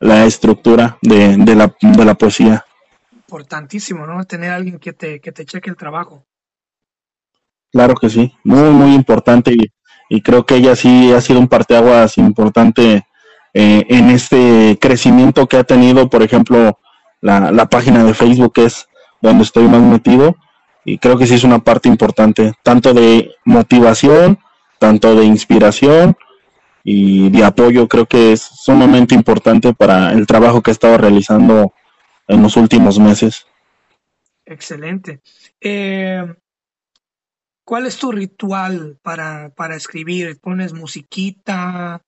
estructura 0.00 0.98
de, 1.02 1.36
la, 1.54 1.74
de 1.80 2.04
la 2.04 2.14
poesía. 2.14 2.64
Importantísimo, 3.12 4.06
¿no? 4.06 4.24
Tener 4.24 4.50
a 4.50 4.56
alguien 4.56 4.78
que 4.78 4.92
te, 4.92 5.20
que 5.20 5.32
te 5.32 5.44
cheque 5.44 5.70
el 5.70 5.76
trabajo. 5.76 6.24
Claro 7.72 7.94
que 7.94 8.08
sí, 8.08 8.32
muy, 8.44 8.70
muy 8.70 8.94
importante 8.94 9.54
y, 10.08 10.20
creo 10.22 10.46
que 10.46 10.54
ella 10.56 10.76
sí 10.76 11.12
ha 11.12 11.20
sido 11.20 11.40
un 11.40 11.48
parteaguas 11.48 12.16
importante 12.16 13.04
eh, 13.52 13.84
en 13.88 14.10
este 14.10 14.78
crecimiento 14.80 15.48
que 15.48 15.56
ha 15.56 15.64
tenido, 15.64 16.08
por 16.08 16.22
ejemplo, 16.22 16.78
la, 17.20 17.50
la 17.50 17.66
página 17.66 18.04
de 18.04 18.14
Facebook 18.14 18.52
es 18.56 18.86
donde 19.20 19.42
estoy 19.42 19.66
más 19.66 19.82
metido 19.82 20.36
y 20.84 20.98
creo 20.98 21.18
que 21.18 21.26
sí 21.26 21.34
es 21.34 21.42
una 21.42 21.58
parte 21.58 21.88
importante, 21.88 22.52
tanto 22.62 22.94
de 22.94 23.32
motivación 23.44 24.38
tanto 24.78 25.14
de 25.14 25.24
inspiración 25.24 26.16
y 26.84 27.30
de 27.30 27.44
apoyo, 27.44 27.88
creo 27.88 28.06
que 28.06 28.32
es 28.32 28.42
sumamente 28.42 29.14
importante 29.14 29.74
para 29.74 30.12
el 30.12 30.26
trabajo 30.26 30.62
que 30.62 30.70
he 30.70 30.72
estado 30.72 30.98
realizando 30.98 31.72
en 32.28 32.42
los 32.42 32.56
últimos 32.56 32.98
meses. 32.98 33.46
Excelente. 34.44 35.20
Eh, 35.60 36.24
¿Cuál 37.64 37.86
es 37.86 37.96
tu 37.96 38.12
ritual 38.12 38.96
para, 39.02 39.48
para 39.48 39.74
escribir? 39.74 40.38
¿Pones 40.38 40.72
musiquita? 40.72 42.00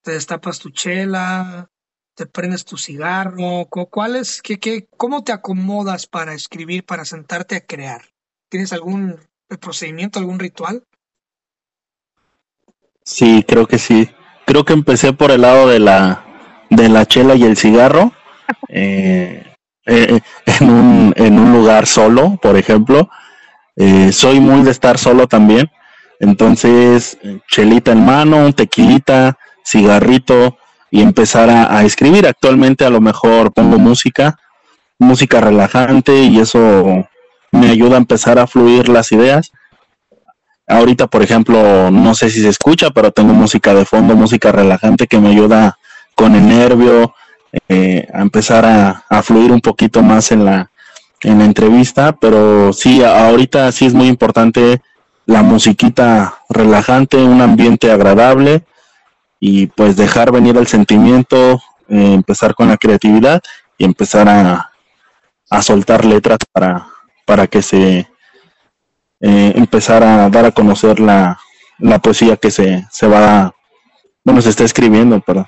¿Te 0.00 0.12
destapas 0.12 0.58
tu 0.58 0.70
chela? 0.70 1.68
¿Te 2.14 2.24
prendes 2.24 2.64
tu 2.64 2.78
cigarro? 2.78 3.66
¿Cuál 3.68 4.16
es, 4.16 4.40
qué, 4.40 4.58
qué, 4.58 4.88
¿Cómo 4.96 5.22
te 5.22 5.32
acomodas 5.32 6.06
para 6.06 6.32
escribir, 6.32 6.86
para 6.86 7.04
sentarte 7.04 7.56
a 7.56 7.66
crear? 7.66 8.02
¿Tienes 8.48 8.72
algún 8.72 9.20
procedimiento, 9.60 10.18
algún 10.18 10.38
ritual? 10.38 10.86
Sí, 13.04 13.44
creo 13.46 13.66
que 13.66 13.78
sí. 13.78 14.08
Creo 14.46 14.64
que 14.64 14.72
empecé 14.72 15.12
por 15.12 15.30
el 15.30 15.42
lado 15.42 15.68
de 15.68 15.78
la, 15.78 16.24
de 16.70 16.88
la 16.88 17.06
chela 17.06 17.34
y 17.34 17.44
el 17.44 17.56
cigarro 17.56 18.12
eh, 18.68 19.44
eh, 19.86 20.20
en, 20.46 20.70
un, 20.70 21.14
en 21.16 21.38
un 21.38 21.52
lugar 21.52 21.86
solo, 21.86 22.38
por 22.42 22.56
ejemplo. 22.56 23.08
soy 24.10 24.40
muy 24.40 24.62
de 24.62 24.70
estar 24.70 24.98
solo 24.98 25.26
también. 25.26 25.70
Entonces, 26.20 27.18
chelita 27.48 27.90
en 27.90 28.04
mano, 28.04 28.52
tequilita, 28.52 29.38
cigarrito 29.64 30.56
y 30.92 31.02
empezar 31.02 31.50
a, 31.50 31.82
escribir. 31.82 32.26
Actualmente 32.26 32.84
a 32.84 32.90
lo 32.90 33.00
mejor 33.00 33.52
pongo 33.52 33.78
música, 33.78 34.36
música 34.98 35.40
relajante 35.40 36.14
y 36.24 36.38
eso 36.38 37.08
me 37.50 37.70
ayuda 37.70 37.96
a 37.96 37.98
empezar 37.98 38.38
a 38.38 38.46
fluir 38.46 38.88
las 38.88 39.10
ideas. 39.10 39.50
Ahorita, 40.72 41.06
por 41.06 41.22
ejemplo, 41.22 41.90
no 41.90 42.14
sé 42.14 42.30
si 42.30 42.40
se 42.40 42.48
escucha, 42.48 42.90
pero 42.90 43.12
tengo 43.12 43.34
música 43.34 43.74
de 43.74 43.84
fondo, 43.84 44.16
música 44.16 44.50
relajante 44.52 45.06
que 45.06 45.18
me 45.18 45.28
ayuda 45.28 45.78
con 46.14 46.34
el 46.34 46.48
nervio, 46.48 47.14
eh, 47.68 48.08
a 48.12 48.22
empezar 48.22 48.64
a, 48.64 49.22
fluir 49.22 49.52
un 49.52 49.60
poquito 49.60 50.02
más 50.02 50.32
en 50.32 50.46
la, 50.46 50.70
en 51.20 51.40
la 51.40 51.44
entrevista, 51.44 52.12
pero 52.12 52.72
sí, 52.72 53.04
ahorita 53.04 53.70
sí 53.70 53.84
es 53.84 53.92
muy 53.92 54.08
importante 54.08 54.80
la 55.26 55.42
musiquita 55.42 56.38
relajante, 56.48 57.18
un 57.18 57.42
ambiente 57.42 57.92
agradable 57.92 58.64
y 59.40 59.66
pues 59.66 59.96
dejar 59.96 60.32
venir 60.32 60.56
el 60.56 60.66
sentimiento, 60.66 61.60
eh, 61.88 62.14
empezar 62.14 62.54
con 62.54 62.68
la 62.68 62.78
creatividad 62.78 63.42
y 63.76 63.84
empezar 63.84 64.26
a, 64.26 64.70
a 65.50 65.62
soltar 65.62 66.06
letras 66.06 66.38
para, 66.50 66.86
para 67.26 67.46
que 67.46 67.60
se 67.60 68.08
eh, 69.22 69.52
empezar 69.56 70.02
a 70.02 70.28
dar 70.28 70.44
a 70.44 70.52
conocer 70.52 71.00
la, 71.00 71.38
la 71.78 71.98
poesía 72.00 72.36
que 72.36 72.50
se, 72.50 72.86
se 72.90 73.06
va, 73.06 73.54
bueno, 74.24 74.42
se 74.42 74.50
está 74.50 74.64
escribiendo, 74.64 75.20
pero 75.20 75.46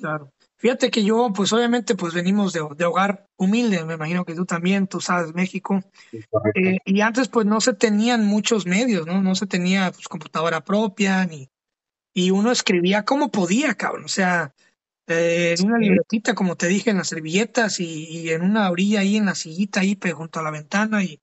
Claro. 0.00 0.32
Fíjate 0.56 0.90
que 0.90 1.04
yo, 1.04 1.32
pues 1.34 1.52
obviamente, 1.54 1.94
pues 1.94 2.12
venimos 2.12 2.52
de, 2.52 2.60
de 2.76 2.84
hogar 2.84 3.26
humilde, 3.36 3.82
me 3.84 3.94
imagino 3.94 4.26
que 4.26 4.34
tú 4.34 4.44
también, 4.44 4.86
tú 4.86 5.00
sabes, 5.00 5.34
México. 5.34 5.82
Eh, 6.54 6.78
y 6.84 7.00
antes, 7.00 7.28
pues 7.28 7.46
no 7.46 7.62
se 7.62 7.72
tenían 7.72 8.26
muchos 8.26 8.66
medios, 8.66 9.06
¿no? 9.06 9.22
No 9.22 9.34
se 9.34 9.46
tenía 9.46 9.90
pues, 9.90 10.06
computadora 10.06 10.62
propia, 10.62 11.24
ni, 11.24 11.48
y 12.12 12.30
uno 12.30 12.50
escribía 12.50 13.06
como 13.06 13.30
podía, 13.30 13.74
cabrón. 13.74 14.04
O 14.04 14.08
sea, 14.08 14.52
eh, 15.06 15.54
en 15.58 15.66
una 15.66 15.78
libretita, 15.78 16.34
como 16.34 16.56
te 16.56 16.66
dije, 16.66 16.90
en 16.90 16.98
las 16.98 17.08
servilletas 17.08 17.80
y, 17.80 18.04
y, 18.04 18.30
en 18.30 18.42
una 18.42 18.70
orilla 18.70 19.00
ahí, 19.00 19.16
en 19.16 19.26
la 19.26 19.34
sillita 19.34 19.80
ahí, 19.80 19.98
junto 20.12 20.40
a 20.40 20.42
la 20.42 20.50
ventana. 20.50 21.02
Y, 21.02 21.20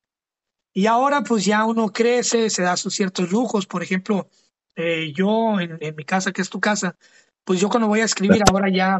y 0.77 0.85
ahora, 0.85 1.23
pues 1.23 1.43
ya 1.43 1.65
uno 1.65 1.91
crece, 1.91 2.51
se 2.51 2.61
da 2.61 2.77
sus 2.77 2.93
ciertos 2.93 3.31
lujos. 3.31 3.65
Por 3.65 3.81
ejemplo, 3.81 4.29
eh, 4.75 5.11
yo 5.11 5.59
en, 5.59 5.75
en 5.81 5.95
mi 5.95 6.05
casa, 6.05 6.31
que 6.31 6.43
es 6.43 6.51
tu 6.51 6.59
casa, 6.59 6.95
pues 7.43 7.59
yo 7.59 7.67
cuando 7.67 7.87
voy 7.87 8.01
a 8.01 8.05
escribir 8.05 8.43
ahora 8.47 8.69
ya 8.71 8.99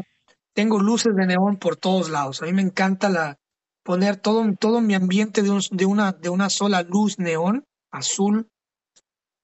tengo 0.54 0.80
luces 0.80 1.14
de 1.14 1.24
neón 1.24 1.56
por 1.56 1.76
todos 1.76 2.10
lados. 2.10 2.42
A 2.42 2.46
mí 2.46 2.52
me 2.52 2.62
encanta 2.62 3.08
la, 3.08 3.38
poner 3.84 4.16
todo, 4.16 4.44
todo 4.58 4.80
mi 4.80 4.94
ambiente 4.94 5.40
de, 5.42 5.56
de, 5.70 5.86
una, 5.86 6.10
de 6.10 6.30
una 6.30 6.50
sola 6.50 6.82
luz 6.82 7.20
neón, 7.20 7.64
azul, 7.92 8.48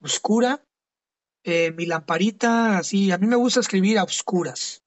oscura. 0.02 0.64
Eh, 1.44 1.70
mi 1.70 1.86
lamparita, 1.86 2.78
así, 2.78 3.12
a 3.12 3.18
mí 3.18 3.28
me 3.28 3.36
gusta 3.36 3.60
escribir 3.60 3.96
a 3.96 4.02
oscuras. 4.02 4.82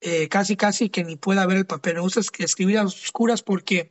Eh, 0.00 0.26
casi, 0.30 0.56
casi 0.56 0.88
que 0.88 1.04
ni 1.04 1.16
pueda 1.16 1.44
ver 1.44 1.58
el 1.58 1.66
papel. 1.66 1.96
Me 1.96 2.00
gusta 2.00 2.20
escribir 2.20 2.78
a 2.78 2.84
oscuras 2.84 3.42
porque 3.42 3.90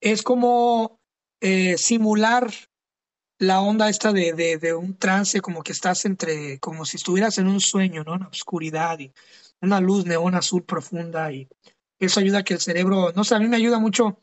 es 0.00 0.24
como 0.24 0.98
eh, 1.40 1.76
simular 1.78 2.52
la 3.38 3.60
onda 3.60 3.88
esta 3.88 4.12
de, 4.12 4.32
de, 4.32 4.74
un 4.74 4.96
trance, 4.96 5.40
como 5.40 5.62
que 5.62 5.72
estás 5.72 6.04
entre, 6.04 6.58
como 6.58 6.84
si 6.84 6.96
estuvieras 6.96 7.38
en 7.38 7.48
un 7.48 7.60
sueño, 7.60 8.02
¿no? 8.02 8.14
En 8.14 8.22
oscuridad 8.22 8.98
y 8.98 9.12
una 9.60 9.80
luz 9.80 10.06
neón 10.06 10.34
azul 10.34 10.64
profunda 10.64 11.32
y 11.32 11.48
eso 11.98 12.20
ayuda 12.20 12.38
a 12.38 12.44
que 12.44 12.54
el 12.54 12.60
cerebro, 12.60 13.12
no 13.14 13.24
sé, 13.24 13.34
a 13.34 13.38
mí 13.38 13.48
me 13.48 13.56
ayuda 13.56 13.78
mucho 13.78 14.18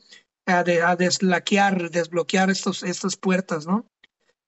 a, 0.46 0.58
a 0.58 0.96
deslaquear, 0.96 1.90
desbloquear 1.90 2.50
estos, 2.50 2.82
estas 2.82 3.16
puertas, 3.16 3.66
¿no? 3.66 3.86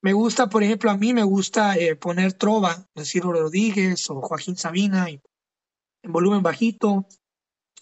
Me 0.02 0.12
gusta, 0.12 0.48
por 0.48 0.62
ejemplo, 0.62 0.90
a 0.90 0.96
mí 0.96 1.12
me 1.14 1.24
gusta 1.24 1.76
eh, 1.76 1.96
poner 1.96 2.35
trova, 2.35 2.87
decir 2.94 3.22
Rodríguez 3.22 4.09
o 4.11 4.20
Joaquín 4.20 4.57
Sabina 4.57 5.11
y, 5.11 5.20
en 6.02 6.12
volumen 6.12 6.42
bajito. 6.42 7.07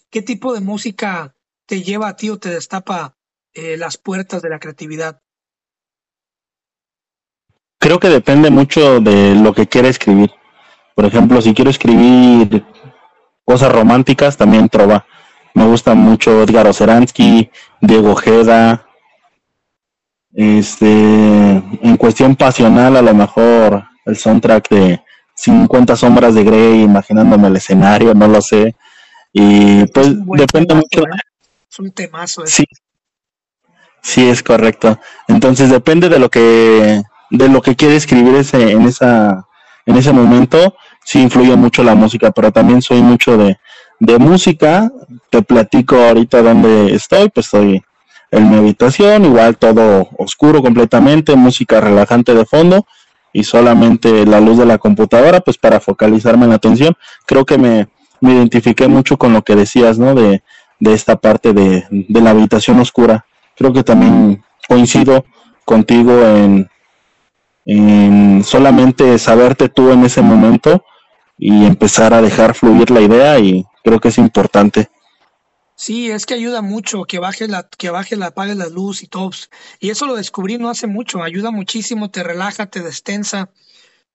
¿Qué 0.09 0.21
tipo 0.21 0.53
de 0.53 0.61
música 0.61 1.35
te 1.67 1.83
lleva 1.83 2.07
a 2.07 2.15
ti 2.15 2.29
o 2.29 2.39
te 2.39 2.49
destapa 2.49 3.14
eh, 3.55 3.77
las 3.77 3.97
puertas 3.97 4.41
de 4.41 4.49
la 4.49 4.59
creatividad? 4.59 5.21
Creo 7.79 7.99
que 7.99 8.09
depende 8.09 8.49
mucho 8.49 8.99
de 8.99 9.35
lo 9.35 9.53
que 9.53 9.67
quiera 9.67 9.87
escribir. 9.87 10.31
Por 10.95 11.05
ejemplo, 11.05 11.41
si 11.41 11.53
quiero 11.53 11.71
escribir 11.71 12.65
cosas 13.43 13.71
románticas, 13.71 14.37
también 14.37 14.69
trova. 14.69 15.05
Me 15.53 15.65
gusta 15.65 15.93
mucho 15.93 16.43
Edgar 16.43 16.67
Oceransky, 16.67 17.49
Diego 17.81 18.11
Ojeda. 18.11 18.85
Este, 20.33 20.85
en 20.87 21.97
cuestión 21.97 22.35
pasional, 22.35 22.97
a 22.97 23.01
lo 23.01 23.13
mejor 23.13 23.85
el 24.05 24.17
soundtrack 24.17 24.69
de 24.69 25.01
50 25.35 25.95
sombras 25.95 26.35
de 26.35 26.43
Grey, 26.43 26.81
imaginándome 26.81 27.47
el 27.47 27.55
escenario, 27.55 28.13
no 28.13 28.27
lo 28.27 28.41
sé. 28.41 28.75
Y 29.31 29.85
pues 29.87 30.13
depende 30.37 30.75
mucho. 30.75 31.01
¿eh? 31.01 31.19
Es 31.69 31.79
un 31.79 31.91
temazo. 31.91 32.45
Sí, 32.45 32.65
sí, 34.05 34.29
es 34.29 34.43
correcto. 34.43 34.99
Entonces 35.27 35.69
depende 35.69 36.09
de 36.09 36.19
lo 36.19 36.29
que 36.29 37.01
de 37.31 37.49
lo 37.49 37.61
que 37.61 37.75
quiere 37.75 37.95
escribir 37.95 38.35
ese, 38.35 38.71
en 38.71 38.83
esa 38.83 39.45
en 39.85 39.97
ese 39.97 40.13
momento 40.13 40.75
sí 41.03 41.21
influye 41.21 41.55
mucho 41.55 41.83
la 41.83 41.95
música, 41.95 42.31
pero 42.31 42.51
también 42.51 42.81
soy 42.81 43.01
mucho 43.01 43.37
de, 43.37 43.57
de 43.99 44.17
música. 44.17 44.91
Te 45.29 45.41
platico 45.41 45.95
ahorita 45.97 46.41
dónde 46.41 46.93
estoy, 46.93 47.29
pues 47.29 47.47
estoy 47.47 47.83
en 48.31 48.49
mi 48.49 48.57
habitación, 48.57 49.25
igual 49.25 49.57
todo 49.57 50.09
oscuro 50.17 50.61
completamente, 50.61 51.35
música 51.35 51.81
relajante 51.81 52.33
de 52.33 52.45
fondo 52.45 52.85
y 53.33 53.43
solamente 53.43 54.25
la 54.25 54.39
luz 54.39 54.57
de 54.57 54.65
la 54.65 54.77
computadora, 54.77 55.41
pues 55.41 55.57
para 55.57 55.79
focalizarme 55.79 56.45
en 56.45 56.49
la 56.49 56.55
atención. 56.55 56.95
Creo 57.25 57.45
que 57.45 57.57
me, 57.57 57.87
me 58.21 58.33
identifiqué 58.33 58.87
mucho 58.87 59.17
con 59.17 59.33
lo 59.33 59.41
que 59.43 59.55
decías, 59.55 59.99
¿no? 59.99 60.15
De, 60.15 60.41
de 60.79 60.93
esta 60.93 61.15
parte 61.17 61.53
de, 61.53 61.85
de 61.89 62.21
la 62.21 62.31
habitación 62.31 62.79
oscura. 62.79 63.25
Creo 63.55 63.73
que 63.73 63.83
también 63.83 64.43
coincido 64.67 65.25
contigo 65.63 66.11
en, 66.25 66.69
en 67.65 68.43
solamente 68.43 69.17
saberte 69.17 69.69
tú 69.69 69.91
en 69.91 70.05
ese 70.05 70.21
momento 70.21 70.83
y 71.37 71.65
empezar 71.65 72.13
a 72.13 72.21
dejar 72.21 72.53
fluir 72.53 72.91
la 72.91 73.01
idea 73.01 73.39
y 73.39 73.65
creo 73.83 73.99
que 73.99 74.09
es 74.09 74.17
importante. 74.17 74.89
Sí, 75.75 76.09
es 76.09 76.25
que 76.25 76.35
ayuda 76.35 76.61
mucho 76.61 77.03
que 77.03 77.19
baje 77.19 77.47
la, 77.49 77.67
que 77.67 77.89
baje 77.89 78.15
la, 78.15 78.27
apague 78.27 78.55
la 78.55 78.67
luz 78.67 79.03
y 79.03 79.07
todo. 79.07 79.31
Y 79.79 79.89
eso 79.89 80.05
lo 80.05 80.15
descubrí 80.15 80.57
no 80.57 80.69
hace 80.69 80.87
mucho, 80.87 81.21
ayuda 81.21 81.51
muchísimo, 81.51 82.09
te 82.09 82.23
relaja, 82.23 82.67
te 82.67 82.81
destensa 82.81 83.49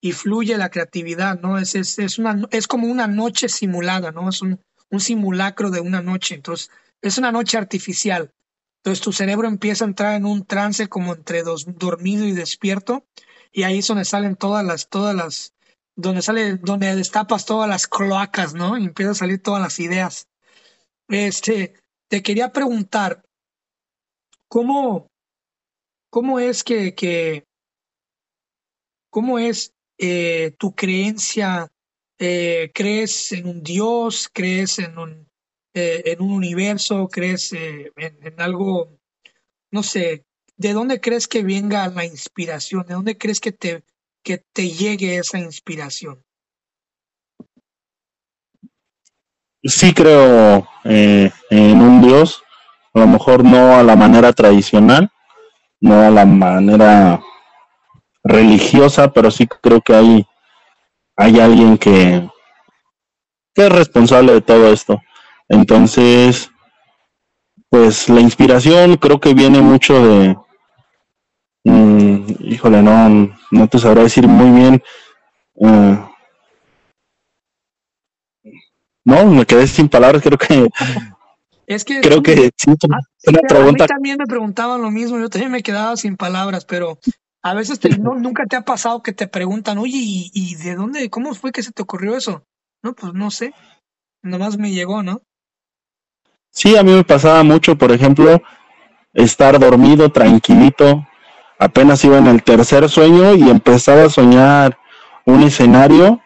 y 0.00 0.12
fluye 0.12 0.56
la 0.56 0.70
creatividad, 0.70 1.38
¿no? 1.40 1.58
Es, 1.58 1.74
es, 1.74 1.98
es, 1.98 2.18
una, 2.18 2.42
es 2.50 2.66
como 2.66 2.86
una 2.86 3.06
noche 3.06 3.50
simulada, 3.50 4.10
¿no? 4.10 4.30
Es 4.30 4.40
un, 4.40 4.58
un 4.90 5.00
simulacro 5.00 5.70
de 5.70 5.80
una 5.80 6.00
noche, 6.00 6.34
entonces 6.34 6.70
es 7.02 7.18
una 7.18 7.30
noche 7.30 7.58
artificial. 7.58 8.32
Entonces 8.80 9.04
tu 9.04 9.12
cerebro 9.12 9.46
empieza 9.46 9.84
a 9.84 9.88
entrar 9.88 10.14
en 10.14 10.24
un 10.24 10.46
trance 10.46 10.88
como 10.88 11.14
entre 11.14 11.42
dos, 11.42 11.66
dormido 11.66 12.24
y 12.24 12.32
despierto 12.32 13.04
y 13.52 13.64
ahí 13.64 13.78
es 13.78 13.86
donde 13.86 14.04
salen 14.04 14.36
todas 14.36 14.64
las, 14.64 14.88
todas 14.88 15.14
las, 15.14 15.54
donde 15.96 16.22
sale, 16.22 16.56
donde 16.56 16.94
destapas 16.94 17.44
todas 17.44 17.68
las 17.68 17.86
cloacas, 17.86 18.54
¿no? 18.54 18.78
Y 18.78 18.84
empiezan 18.84 19.12
a 19.12 19.16
salir 19.16 19.42
todas 19.42 19.60
las 19.60 19.78
ideas. 19.80 20.28
Este, 21.08 21.74
te 22.08 22.22
quería 22.22 22.52
preguntar, 22.52 23.22
¿cómo, 24.48 25.08
cómo 26.10 26.38
es 26.38 26.62
que, 26.62 26.94
que 26.94 27.44
cómo 29.10 29.38
es 29.38 29.74
eh, 29.98 30.54
tu 30.58 30.74
creencia? 30.74 31.68
Eh, 32.18 32.70
¿Crees 32.72 33.32
en 33.32 33.46
un 33.48 33.62
Dios? 33.62 34.30
¿Crees 34.32 34.78
en 34.78 34.98
un, 34.98 35.29
eh, 35.74 36.02
en 36.06 36.20
un 36.20 36.32
universo? 36.32 37.08
¿Crees 37.08 37.52
en, 37.52 37.90
en 37.96 38.40
algo, 38.40 38.98
no 39.70 39.82
sé, 39.82 40.24
¿de 40.56 40.72
dónde 40.72 41.00
crees 41.00 41.26
que 41.26 41.42
venga 41.42 41.88
la 41.88 42.04
inspiración? 42.04 42.84
¿De 42.86 42.94
dónde 42.94 43.16
crees 43.16 43.40
que 43.40 43.52
te, 43.52 43.82
que 44.22 44.38
te 44.52 44.68
llegue 44.68 45.16
esa 45.16 45.38
inspiración? 45.38 46.22
Sí 49.62 49.92
creo 49.92 50.66
eh, 50.84 51.30
en 51.50 51.82
un 51.82 52.00
Dios, 52.00 52.42
a 52.94 53.00
lo 53.00 53.06
mejor 53.06 53.44
no 53.44 53.76
a 53.76 53.82
la 53.82 53.94
manera 53.94 54.32
tradicional, 54.32 55.10
no 55.80 56.00
a 56.02 56.10
la 56.10 56.24
manera 56.24 57.22
religiosa, 58.24 59.12
pero 59.12 59.30
sí 59.30 59.46
creo 59.46 59.80
que 59.80 59.94
hay, 59.94 60.26
hay 61.16 61.40
alguien 61.40 61.76
que, 61.76 62.28
que 63.54 63.66
es 63.66 63.72
responsable 63.72 64.32
de 64.32 64.40
todo 64.40 64.72
esto. 64.72 65.00
Entonces, 65.50 66.50
pues 67.68 68.08
la 68.08 68.20
inspiración 68.20 68.96
creo 68.96 69.20
que 69.20 69.34
viene 69.34 69.60
mucho 69.60 70.02
de, 70.02 70.36
Mm, 71.64 72.24
híjole, 72.40 72.82
no, 72.82 73.36
no 73.50 73.68
te 73.68 73.78
sabrá 73.78 74.02
decir 74.02 74.26
muy 74.26 74.50
bien. 74.58 74.82
Uh, 75.54 75.96
no, 79.04 79.26
me 79.26 79.44
quedé 79.44 79.66
sin 79.66 79.88
palabras, 79.88 80.22
creo 80.22 80.38
que... 80.38 80.68
Es 81.66 81.84
que... 81.84 82.00
Creo 82.00 82.22
que 82.22 82.50
sí, 82.56 82.72
ah, 82.90 82.98
pregunta... 83.48 83.84
A 83.84 83.86
mí 83.86 83.88
también 83.88 84.16
me 84.18 84.26
preguntaban 84.26 84.82
lo 84.82 84.90
mismo, 84.90 85.18
yo 85.18 85.28
también 85.28 85.52
me 85.52 85.62
quedaba 85.62 85.96
sin 85.96 86.16
palabras, 86.16 86.64
pero 86.64 86.98
a 87.42 87.54
veces 87.54 87.78
no, 87.98 88.14
nunca 88.14 88.46
te 88.46 88.56
ha 88.56 88.62
pasado 88.62 89.02
que 89.02 89.12
te 89.12 89.28
preguntan, 89.28 89.78
oye, 89.78 89.98
¿y, 89.98 90.30
¿y, 90.34 90.54
de 90.56 90.74
dónde, 90.74 91.10
cómo 91.10 91.34
fue 91.34 91.52
que 91.52 91.62
se 91.62 91.72
te 91.72 91.82
ocurrió 91.82 92.16
eso? 92.16 92.44
No, 92.82 92.94
pues 92.94 93.12
no 93.12 93.30
sé, 93.30 93.52
nomás 94.22 94.58
me 94.58 94.72
llegó, 94.72 95.02
¿no? 95.02 95.22
Sí, 96.50 96.76
a 96.76 96.82
mí 96.82 96.92
me 96.92 97.04
pasaba 97.04 97.42
mucho, 97.42 97.76
por 97.76 97.92
ejemplo, 97.92 98.42
estar 99.14 99.58
dormido, 99.58 100.10
tranquilito, 100.10 101.06
apenas 101.58 102.04
iba 102.04 102.18
en 102.18 102.26
el 102.26 102.42
tercer 102.42 102.88
sueño 102.88 103.34
y 103.34 103.48
empezaba 103.48 104.04
a 104.04 104.10
soñar 104.10 104.78
un 105.26 105.42
escenario, 105.42 106.20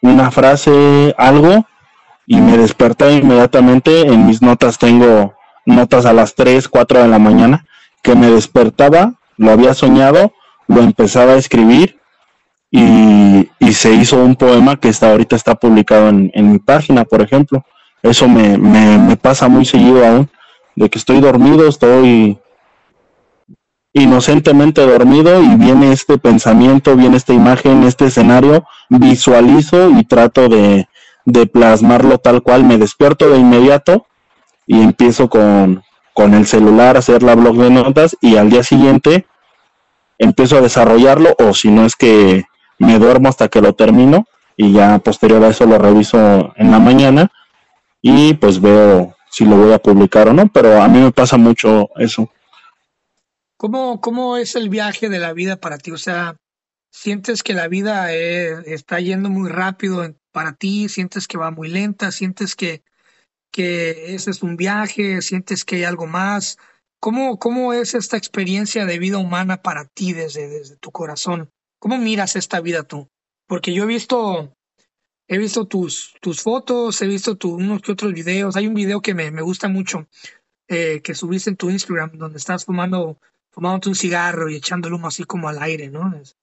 una 0.00 0.30
frase, 0.30 1.14
algo, 1.18 1.66
y 2.26 2.40
me 2.40 2.56
despertaba 2.56 3.12
inmediatamente. 3.12 4.02
En 4.02 4.26
mis 4.26 4.40
notas 4.40 4.78
tengo 4.78 5.34
notas 5.66 6.06
a 6.06 6.12
las 6.12 6.34
3, 6.34 6.68
4 6.68 7.02
de 7.02 7.08
la 7.08 7.18
mañana, 7.18 7.66
que 8.02 8.14
me 8.14 8.30
despertaba, 8.30 9.14
lo 9.36 9.50
había 9.50 9.74
soñado, 9.74 10.32
lo 10.66 10.80
empezaba 10.80 11.32
a 11.32 11.36
escribir 11.36 11.98
y, 12.70 13.48
se 13.72 13.92
hizo 13.92 14.16
un 14.16 14.34
poema 14.34 14.76
que 14.76 14.88
está 14.88 15.10
ahorita 15.10 15.36
está 15.36 15.54
publicado 15.54 16.08
en, 16.08 16.32
en 16.34 16.50
mi 16.50 16.58
página, 16.58 17.04
por 17.04 17.20
ejemplo. 17.20 17.64
Eso 18.02 18.28
me, 18.28 18.56
me, 18.58 18.98
me 18.98 19.16
pasa 19.16 19.48
muy 19.48 19.64
seguido 19.64 20.06
aún, 20.06 20.30
de 20.76 20.88
que 20.88 20.98
estoy 20.98 21.20
dormido, 21.20 21.68
estoy 21.68 22.38
inocentemente 23.92 24.82
dormido 24.86 25.42
y 25.42 25.56
viene 25.56 25.92
este 25.92 26.18
pensamiento, 26.18 26.94
viene 26.96 27.16
esta 27.16 27.32
imagen, 27.32 27.82
este 27.82 28.06
escenario, 28.06 28.64
visualizo 28.88 29.90
y 29.90 30.04
trato 30.04 30.48
de, 30.48 30.88
de 31.24 31.46
plasmarlo 31.46 32.18
tal 32.18 32.42
cual, 32.42 32.64
me 32.64 32.78
despierto 32.78 33.28
de 33.28 33.38
inmediato 33.38 34.06
y 34.66 34.80
empiezo 34.80 35.28
con, 35.28 35.82
con 36.14 36.34
el 36.34 36.46
celular 36.46 36.96
a 36.96 37.00
hacer 37.00 37.22
la 37.22 37.34
blog 37.34 37.56
de 37.56 37.70
notas 37.70 38.16
y 38.20 38.36
al 38.36 38.50
día 38.50 38.62
siguiente 38.62 39.26
empiezo 40.18 40.58
a 40.58 40.60
desarrollarlo 40.60 41.34
o 41.38 41.54
si 41.54 41.70
no 41.70 41.84
es 41.84 41.96
que 41.96 42.44
me 42.78 42.98
duermo 42.98 43.28
hasta 43.28 43.48
que 43.48 43.60
lo 43.60 43.72
termino 43.72 44.26
y 44.56 44.72
ya 44.72 44.98
posterior 44.98 45.42
a 45.44 45.48
eso 45.48 45.66
lo 45.66 45.78
reviso 45.78 46.52
en 46.56 46.70
la 46.70 46.78
mañana 46.78 47.30
y 48.00 48.34
pues 48.34 48.60
veo 48.60 49.14
si 49.30 49.44
lo 49.44 49.56
voy 49.56 49.72
a 49.72 49.78
publicar 49.78 50.28
o 50.28 50.32
no, 50.32 50.48
pero 50.48 50.80
a 50.80 50.88
mí 50.88 51.00
me 51.00 51.12
pasa 51.12 51.36
mucho 51.36 51.90
eso. 51.96 52.30
¿Cómo, 53.56 54.00
cómo 54.00 54.36
es 54.36 54.54
el 54.54 54.68
viaje 54.68 55.08
de 55.08 55.18
la 55.18 55.32
vida 55.32 55.56
para 55.56 55.78
ti? 55.78 55.90
O 55.90 55.98
sea, 55.98 56.36
¿sientes 56.90 57.42
que 57.42 57.54
la 57.54 57.68
vida 57.68 58.14
eh, 58.14 58.62
está 58.66 59.00
yendo 59.00 59.30
muy 59.30 59.50
rápido 59.50 60.14
para 60.32 60.52
ti? 60.52 60.88
¿Sientes 60.88 61.26
que 61.26 61.38
va 61.38 61.50
muy 61.50 61.68
lenta? 61.68 62.12
¿Sientes 62.12 62.54
que, 62.54 62.82
que 63.50 64.14
ese 64.14 64.30
es 64.30 64.42
un 64.42 64.56
viaje? 64.56 65.22
¿Sientes 65.22 65.64
que 65.64 65.76
hay 65.76 65.84
algo 65.84 66.06
más? 66.06 66.56
¿Cómo, 67.00 67.38
¿Cómo 67.38 67.72
es 67.72 67.94
esta 67.94 68.16
experiencia 68.16 68.86
de 68.86 68.98
vida 68.98 69.18
humana 69.18 69.62
para 69.62 69.84
ti 69.86 70.12
desde, 70.12 70.48
desde 70.48 70.76
tu 70.76 70.90
corazón? 70.90 71.50
¿Cómo 71.80 71.98
miras 71.98 72.36
esta 72.36 72.60
vida 72.60 72.82
tú? 72.84 73.08
Porque 73.46 73.72
yo 73.72 73.84
he 73.84 73.86
visto 73.86 74.56
he 75.28 75.38
visto 75.38 75.66
tus, 75.66 76.14
tus 76.20 76.42
fotos, 76.42 77.00
he 77.02 77.06
visto 77.06 77.36
tu, 77.36 77.54
unos 77.54 77.82
que 77.82 77.92
otros 77.92 78.12
videos. 78.12 78.56
Hay 78.56 78.66
un 78.66 78.74
video 78.74 79.00
que 79.00 79.14
me, 79.14 79.30
me 79.30 79.42
gusta 79.42 79.68
mucho 79.68 80.08
eh, 80.66 81.00
que 81.02 81.14
subiste 81.14 81.50
en 81.50 81.56
tu 81.56 81.70
Instagram 81.70 82.12
donde 82.16 82.38
estás 82.38 82.64
fumando, 82.64 83.20
fumándote 83.50 83.90
un 83.90 83.94
cigarro 83.94 84.48
y 84.48 84.56
echando 84.56 84.88
el 84.88 84.94
humo 84.94 85.06
así 85.06 85.24
como 85.24 85.48
al 85.48 85.62
aire, 85.62 85.90
¿no? 85.90 86.16
Es, 86.16 86.36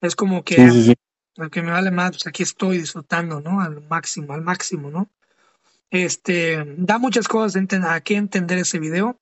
es 0.00 0.16
como 0.16 0.42
que, 0.42 0.96
lo 1.36 1.50
que 1.50 1.62
me 1.62 1.70
vale 1.70 1.90
más, 1.90 2.12
pues 2.12 2.26
aquí 2.26 2.42
estoy 2.42 2.78
disfrutando, 2.78 3.40
¿no? 3.40 3.60
Al 3.60 3.86
máximo, 3.88 4.32
al 4.32 4.42
máximo, 4.42 4.90
¿no? 4.90 5.10
Este, 5.90 6.64
da 6.78 6.98
muchas 6.98 7.28
cosas 7.28 7.62
a 7.84 8.00
qué 8.00 8.16
entender 8.16 8.58
ese 8.58 8.78
video. 8.78 9.18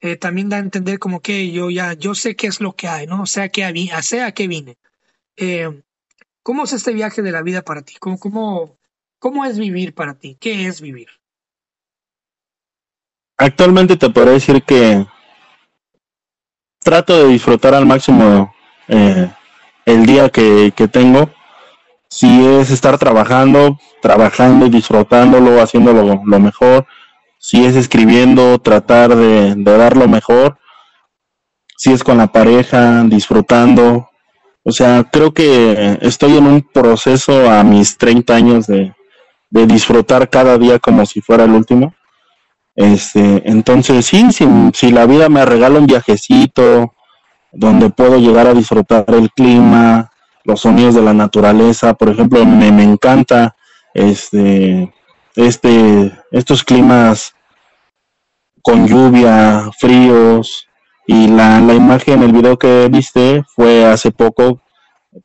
Eh, 0.00 0.16
también 0.16 0.48
da 0.48 0.58
a 0.58 0.60
entender 0.60 0.98
como 0.98 1.20
que 1.20 1.50
yo 1.50 1.70
ya, 1.70 1.94
yo 1.94 2.14
sé 2.14 2.36
qué 2.36 2.46
es 2.46 2.60
lo 2.60 2.74
que 2.74 2.86
hay, 2.86 3.06
¿no? 3.06 3.22
O 3.22 3.26
sea, 3.26 3.48
que, 3.48 3.64
a 3.64 4.32
qué 4.32 4.46
vine. 4.46 4.78
Eh, 5.36 5.82
¿Cómo 6.46 6.62
es 6.62 6.72
este 6.72 6.92
viaje 6.92 7.22
de 7.22 7.32
la 7.32 7.42
vida 7.42 7.62
para 7.62 7.82
ti? 7.82 7.96
¿Cómo, 7.98 8.20
cómo, 8.20 8.78
cómo 9.18 9.44
es 9.44 9.58
vivir 9.58 9.96
para 9.96 10.14
ti? 10.14 10.36
¿Qué 10.40 10.68
es 10.68 10.80
vivir? 10.80 11.08
Actualmente 13.36 13.96
te 13.96 14.08
podría 14.10 14.34
decir 14.34 14.62
que 14.62 15.04
trato 16.78 17.18
de 17.18 17.32
disfrutar 17.32 17.74
al 17.74 17.84
máximo 17.84 18.54
eh, 18.86 19.28
el 19.86 20.06
día 20.06 20.28
que, 20.28 20.72
tengo. 20.92 21.28
Si 22.08 22.46
es 22.46 22.70
estar 22.70 22.96
trabajando, 22.96 23.80
trabajando 24.00 24.66
y 24.66 24.70
disfrutándolo, 24.70 25.60
haciéndolo 25.60 26.22
lo 26.24 26.38
mejor. 26.38 26.86
Si 27.40 27.64
es 27.64 27.74
escribiendo, 27.74 28.60
tratar 28.60 29.16
de 29.16 29.56
dar 29.56 29.96
lo 29.96 30.06
mejor. 30.06 30.60
Si 31.76 31.92
es 31.92 32.04
con 32.04 32.18
la 32.18 32.28
pareja, 32.28 33.02
disfrutando, 33.02 34.10
o 34.68 34.72
sea, 34.72 35.04
creo 35.04 35.32
que 35.32 35.96
estoy 36.00 36.36
en 36.36 36.44
un 36.44 36.60
proceso 36.60 37.48
a 37.48 37.62
mis 37.62 37.96
30 37.98 38.34
años 38.34 38.66
de, 38.66 38.92
disfrutar 39.48 40.28
cada 40.28 40.58
día 40.58 40.80
como 40.80 41.06
si 41.06 41.20
fuera 41.20 41.44
el 41.44 41.52
último. 41.52 41.94
Este, 42.74 43.48
entonces, 43.48 44.04
sí, 44.04 44.32
si, 44.32 44.44
si 44.74 44.90
la 44.90 45.06
vida 45.06 45.28
me 45.28 45.46
regala 45.46 45.78
un 45.78 45.86
viajecito 45.86 46.92
donde 47.52 47.90
puedo 47.90 48.18
llegar 48.18 48.48
a 48.48 48.54
disfrutar 48.54 49.04
el 49.06 49.30
clima, 49.30 50.10
los 50.42 50.62
sonidos 50.62 50.96
de 50.96 51.02
la 51.02 51.14
naturaleza, 51.14 51.94
por 51.94 52.08
ejemplo, 52.08 52.44
me, 52.44 52.72
me 52.72 52.82
encanta 52.82 53.54
este, 53.94 54.92
este, 55.36 56.12
estos 56.32 56.64
climas 56.64 57.34
con 58.62 58.88
lluvia, 58.88 59.70
fríos, 59.78 60.65
y 61.06 61.28
la, 61.28 61.60
la 61.60 61.74
imagen, 61.74 62.22
el 62.22 62.32
video 62.32 62.58
que 62.58 62.88
viste 62.90 63.44
fue 63.54 63.86
hace 63.86 64.10
poco. 64.10 64.60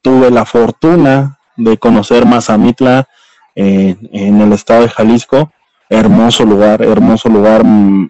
Tuve 0.01 0.29
la 0.29 0.45
fortuna 0.45 1.39
de 1.57 1.77
conocer 1.77 2.25
Mazamitla 2.25 3.07
eh, 3.55 3.95
en 4.11 4.41
el 4.41 4.53
estado 4.53 4.83
de 4.83 4.89
Jalisco. 4.89 5.51
Hermoso 5.89 6.45
lugar, 6.45 6.81
hermoso 6.83 7.29
lugar 7.29 7.63
mm, 7.65 8.09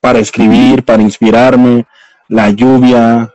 para 0.00 0.18
escribir, 0.18 0.84
para 0.84 1.02
inspirarme. 1.02 1.86
La 2.28 2.50
lluvia, 2.50 3.32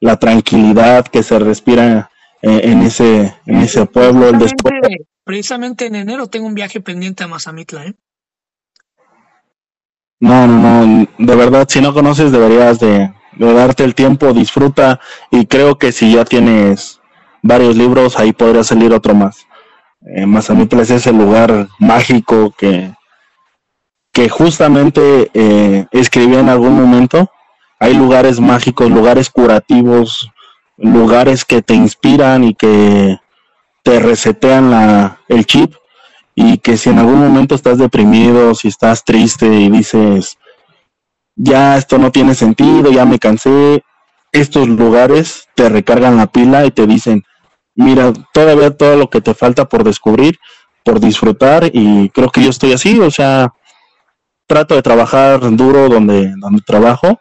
la 0.00 0.16
tranquilidad 0.16 1.06
que 1.06 1.22
se 1.22 1.38
respira 1.38 2.10
eh, 2.42 2.60
en 2.64 2.82
ese 2.82 3.34
en 3.46 3.56
ese 3.56 3.86
pueblo. 3.86 4.28
El 4.28 4.38
precisamente 5.24 5.86
en 5.86 5.94
enero 5.94 6.26
tengo 6.26 6.46
un 6.46 6.54
viaje 6.54 6.80
pendiente 6.80 7.24
a 7.24 7.28
Mazamitla. 7.28 7.86
¿eh? 7.86 7.94
No, 10.20 10.46
no, 10.48 10.86
no, 10.86 11.06
de 11.16 11.36
verdad, 11.36 11.66
si 11.68 11.80
no 11.80 11.94
conoces 11.94 12.32
deberías 12.32 12.80
de, 12.80 13.12
darte 13.36 13.84
el 13.84 13.94
tiempo, 13.94 14.32
disfruta 14.32 15.00
y 15.30 15.46
creo 15.46 15.78
que 15.78 15.92
si 15.92 16.14
ya 16.14 16.24
tienes 16.24 17.00
varios 17.42 17.76
libros, 17.76 18.18
ahí 18.18 18.32
podría 18.32 18.64
salir 18.64 18.92
otro 18.92 19.14
más. 19.14 19.46
Eh, 20.16 20.26
Mazamitla 20.26 20.82
es 20.82 20.90
ese 20.90 21.12
lugar 21.12 21.68
mágico 21.78 22.52
que, 22.56 22.92
que 24.12 24.28
justamente 24.28 25.30
eh, 25.34 25.86
escribí 25.92 26.36
en 26.36 26.48
algún 26.48 26.74
momento. 26.74 27.30
Hay 27.78 27.94
lugares 27.94 28.40
mágicos, 28.40 28.90
lugares 28.90 29.30
curativos, 29.30 30.28
lugares 30.76 31.44
que 31.44 31.62
te 31.62 31.74
inspiran 31.74 32.42
y 32.42 32.54
que 32.54 33.18
te 33.84 34.00
resetean 34.00 34.70
la, 34.70 35.20
el 35.28 35.46
chip 35.46 35.74
y 36.40 36.58
que 36.58 36.76
si 36.76 36.88
en 36.88 37.00
algún 37.00 37.18
momento 37.18 37.56
estás 37.56 37.78
deprimido, 37.78 38.54
si 38.54 38.68
estás 38.68 39.02
triste 39.02 39.44
y 39.44 39.70
dices, 39.70 40.38
ya 41.34 41.76
esto 41.76 41.98
no 41.98 42.12
tiene 42.12 42.36
sentido, 42.36 42.92
ya 42.92 43.04
me 43.04 43.18
cansé, 43.18 43.82
estos 44.30 44.68
lugares 44.68 45.48
te 45.56 45.68
recargan 45.68 46.16
la 46.16 46.28
pila 46.28 46.64
y 46.64 46.70
te 46.70 46.86
dicen, 46.86 47.24
mira, 47.74 48.12
todavía 48.32 48.70
todo 48.70 48.94
lo 48.96 49.10
que 49.10 49.20
te 49.20 49.34
falta 49.34 49.68
por 49.68 49.82
descubrir, 49.82 50.38
por 50.84 51.00
disfrutar 51.00 51.68
y 51.72 52.08
creo 52.10 52.30
que 52.30 52.44
yo 52.44 52.50
estoy 52.50 52.72
así, 52.72 53.00
o 53.00 53.10
sea, 53.10 53.52
trato 54.46 54.76
de 54.76 54.82
trabajar 54.82 55.40
duro 55.56 55.88
donde, 55.88 56.32
donde 56.36 56.62
trabajo 56.62 57.18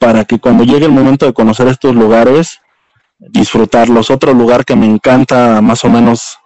para 0.00 0.24
que 0.24 0.40
cuando 0.40 0.64
llegue 0.64 0.86
el 0.86 0.92
momento 0.92 1.24
de 1.24 1.34
conocer 1.34 1.68
estos 1.68 1.94
lugares, 1.94 2.58
disfrutarlos. 3.20 4.10
Otro 4.10 4.34
lugar 4.34 4.64
que 4.64 4.74
me 4.74 4.86
encanta 4.86 5.60
más 5.60 5.84
o 5.84 5.88
menos 5.88 6.40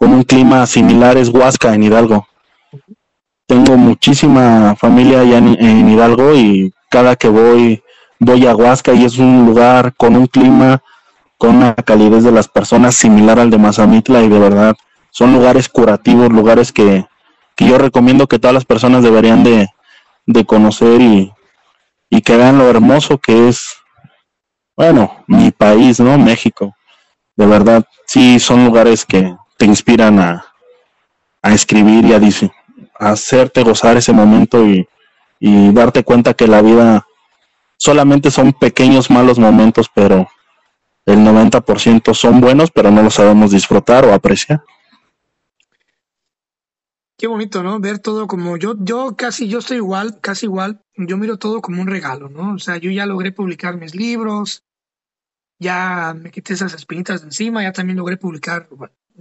con 0.00 0.14
un 0.14 0.22
clima 0.22 0.66
similar 0.66 1.18
es 1.18 1.28
Huasca 1.28 1.74
en 1.74 1.82
Hidalgo. 1.82 2.26
Tengo 3.46 3.76
muchísima 3.76 4.74
familia 4.74 5.20
allá 5.20 5.36
en, 5.36 5.90
Hidalgo 5.90 6.34
y 6.34 6.72
cada 6.88 7.16
que 7.16 7.28
voy 7.28 7.82
voy 8.18 8.46
a 8.46 8.56
Huasca 8.56 8.94
y 8.94 9.04
es 9.04 9.18
un 9.18 9.44
lugar 9.44 9.94
con 9.96 10.16
un 10.16 10.26
clima, 10.26 10.82
con 11.36 11.56
una 11.56 11.74
calidez 11.74 12.24
de 12.24 12.32
las 12.32 12.48
personas 12.48 12.94
similar 12.94 13.38
al 13.38 13.50
de 13.50 13.58
Mazamitla 13.58 14.22
y 14.22 14.28
de 14.30 14.38
verdad 14.38 14.74
son 15.10 15.34
lugares 15.34 15.68
curativos, 15.68 16.30
lugares 16.30 16.72
que, 16.72 17.04
yo 17.58 17.76
recomiendo 17.76 18.26
que 18.26 18.38
todas 18.38 18.54
las 18.54 18.64
personas 18.64 19.02
deberían 19.02 19.44
de, 19.44 19.68
conocer 20.46 21.00
y, 21.02 21.30
y 22.08 22.22
que 22.22 22.38
vean 22.38 22.56
lo 22.56 22.70
hermoso 22.70 23.18
que 23.18 23.48
es, 23.48 23.66
bueno, 24.76 25.24
mi 25.26 25.50
país, 25.50 26.00
¿no? 26.00 26.16
México. 26.16 26.74
De 27.36 27.46
verdad, 27.46 27.84
sí, 28.06 28.38
son 28.38 28.64
lugares 28.64 29.04
que, 29.04 29.34
te 29.60 29.66
inspiran 29.66 30.18
a, 30.18 30.46
a 31.42 31.52
escribir 31.52 32.06
y 32.06 32.14
a, 32.14 32.20
hacerte 32.98 33.62
gozar 33.62 33.98
ese 33.98 34.10
momento 34.10 34.66
y, 34.66 34.88
y 35.38 35.70
darte 35.74 36.02
cuenta 36.02 36.32
que 36.32 36.46
la 36.46 36.62
vida 36.62 37.06
solamente 37.76 38.30
son 38.30 38.54
pequeños 38.54 39.10
malos 39.10 39.38
momentos, 39.38 39.90
pero 39.94 40.26
el 41.04 41.18
90% 41.18 42.14
son 42.14 42.40
buenos, 42.40 42.70
pero 42.70 42.90
no 42.90 43.02
los 43.02 43.12
sabemos 43.12 43.50
disfrutar 43.50 44.06
o 44.06 44.14
apreciar. 44.14 44.62
Qué 47.18 47.26
bonito, 47.26 47.62
¿no? 47.62 47.80
Ver 47.80 47.98
todo 47.98 48.26
como 48.26 48.56
yo, 48.56 48.76
yo 48.78 49.14
casi, 49.14 49.46
yo 49.46 49.58
estoy 49.58 49.76
igual, 49.76 50.20
casi 50.22 50.46
igual. 50.46 50.82
Yo 50.96 51.18
miro 51.18 51.36
todo 51.36 51.60
como 51.60 51.82
un 51.82 51.86
regalo, 51.86 52.30
¿no? 52.30 52.54
O 52.54 52.58
sea, 52.58 52.78
yo 52.78 52.90
ya 52.90 53.04
logré 53.04 53.30
publicar 53.30 53.76
mis 53.76 53.94
libros, 53.94 54.64
ya 55.58 56.14
me 56.18 56.30
quité 56.30 56.54
esas 56.54 56.72
espinitas 56.72 57.20
de 57.20 57.26
encima, 57.26 57.62
ya 57.62 57.72
también 57.72 57.98
logré 57.98 58.16
publicar 58.16 58.70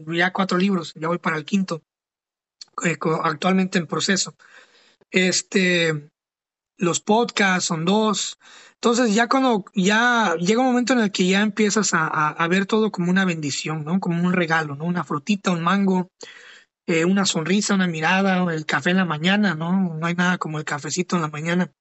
ya 0.08 0.32
cuatro 0.34 0.58
libros, 0.58 0.94
ya 0.96 1.08
voy 1.08 1.18
para 1.18 1.38
el 1.38 1.46
quinto, 1.46 1.82
eh, 2.84 2.98
actualmente 3.24 3.78
en 3.78 3.88
proceso. 3.88 4.36
Este, 5.12 6.10
los 6.78 7.02
podcasts 7.02 7.66
son 7.66 7.86
dos. 7.86 8.40
Entonces 8.76 9.14
ya 9.14 9.28
cuando 9.28 9.66
ya 9.74 10.36
llega 10.40 10.62
un 10.62 10.68
momento 10.68 10.94
en 10.94 11.00
el 11.00 11.12
que 11.12 11.28
ya 11.28 11.42
empiezas 11.42 11.94
a, 11.94 12.08
a, 12.08 12.48
ver 12.48 12.66
todo 12.66 12.92
como 12.92 13.12
una 13.12 13.26
bendición, 13.26 13.84
¿no? 13.84 14.00
Como 14.00 14.24
un 14.24 14.34
regalo, 14.34 14.76
¿no? 14.76 14.86
Una 14.86 15.04
frutita, 15.04 15.52
un 15.52 15.62
mango, 15.62 16.12
eh, 16.88 17.04
una 17.04 17.26
sonrisa, 17.26 17.76
una 17.76 17.88
mirada, 17.88 18.52
el 18.54 18.66
café 18.66 18.92
en 18.92 18.98
la 18.98 19.06
mañana, 19.06 19.54
¿no? 19.54 19.96
No 19.96 20.06
hay 20.06 20.16
nada 20.16 20.38
como 20.38 20.58
el 20.58 20.66
cafecito 20.66 21.18
en 21.18 21.24
la 21.24 21.28
mañana. 21.28 21.72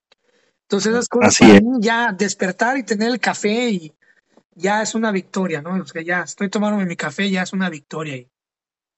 Entonces 0.62 0.92
esas 0.92 1.08
cosas 1.08 1.38
ya 1.80 2.12
despertar 2.12 2.76
y 2.76 2.82
tener 2.82 3.08
el 3.08 3.20
café 3.20 3.70
y 3.70 3.94
ya 4.58 4.82
es 4.82 4.94
una 4.94 5.12
victoria, 5.12 5.62
¿no? 5.62 5.80
O 5.80 5.86
sea, 5.86 6.02
ya 6.02 6.22
estoy 6.22 6.50
tomándome 6.50 6.84
mi 6.84 6.96
café, 6.96 7.30
ya 7.30 7.42
es 7.42 7.52
una 7.52 7.70
victoria. 7.70 8.26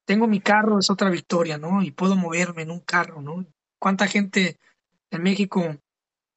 Tengo 0.06 0.26
mi 0.26 0.40
carro, 0.40 0.78
es 0.78 0.90
otra 0.90 1.11
victoria, 1.11 1.58
¿no? 1.58 1.82
Y 1.82 1.90
puedo 1.92 2.16
moverme 2.16 2.62
en 2.62 2.70
un 2.70 2.80
carro, 2.80 3.20
¿no? 3.20 3.46
¿Cuánta 3.78 4.06
gente 4.06 4.58
en 5.11 5.22
México 5.22 5.76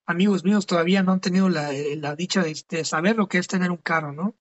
amigos 0.05 0.43
míos 0.43 0.65
todavía 0.65 1.03
no 1.03 1.13
han 1.13 1.21
tenido 1.21 1.49
la, 1.49 1.71
dicha 2.15 2.43
de, 2.43 2.85
saber 2.85 3.15
lo 3.15 3.27
que 3.27 3.37
es 3.37 3.47
tener 3.47 3.71
un 3.71 3.77
carro, 3.77 4.11
¿no? 4.11 4.35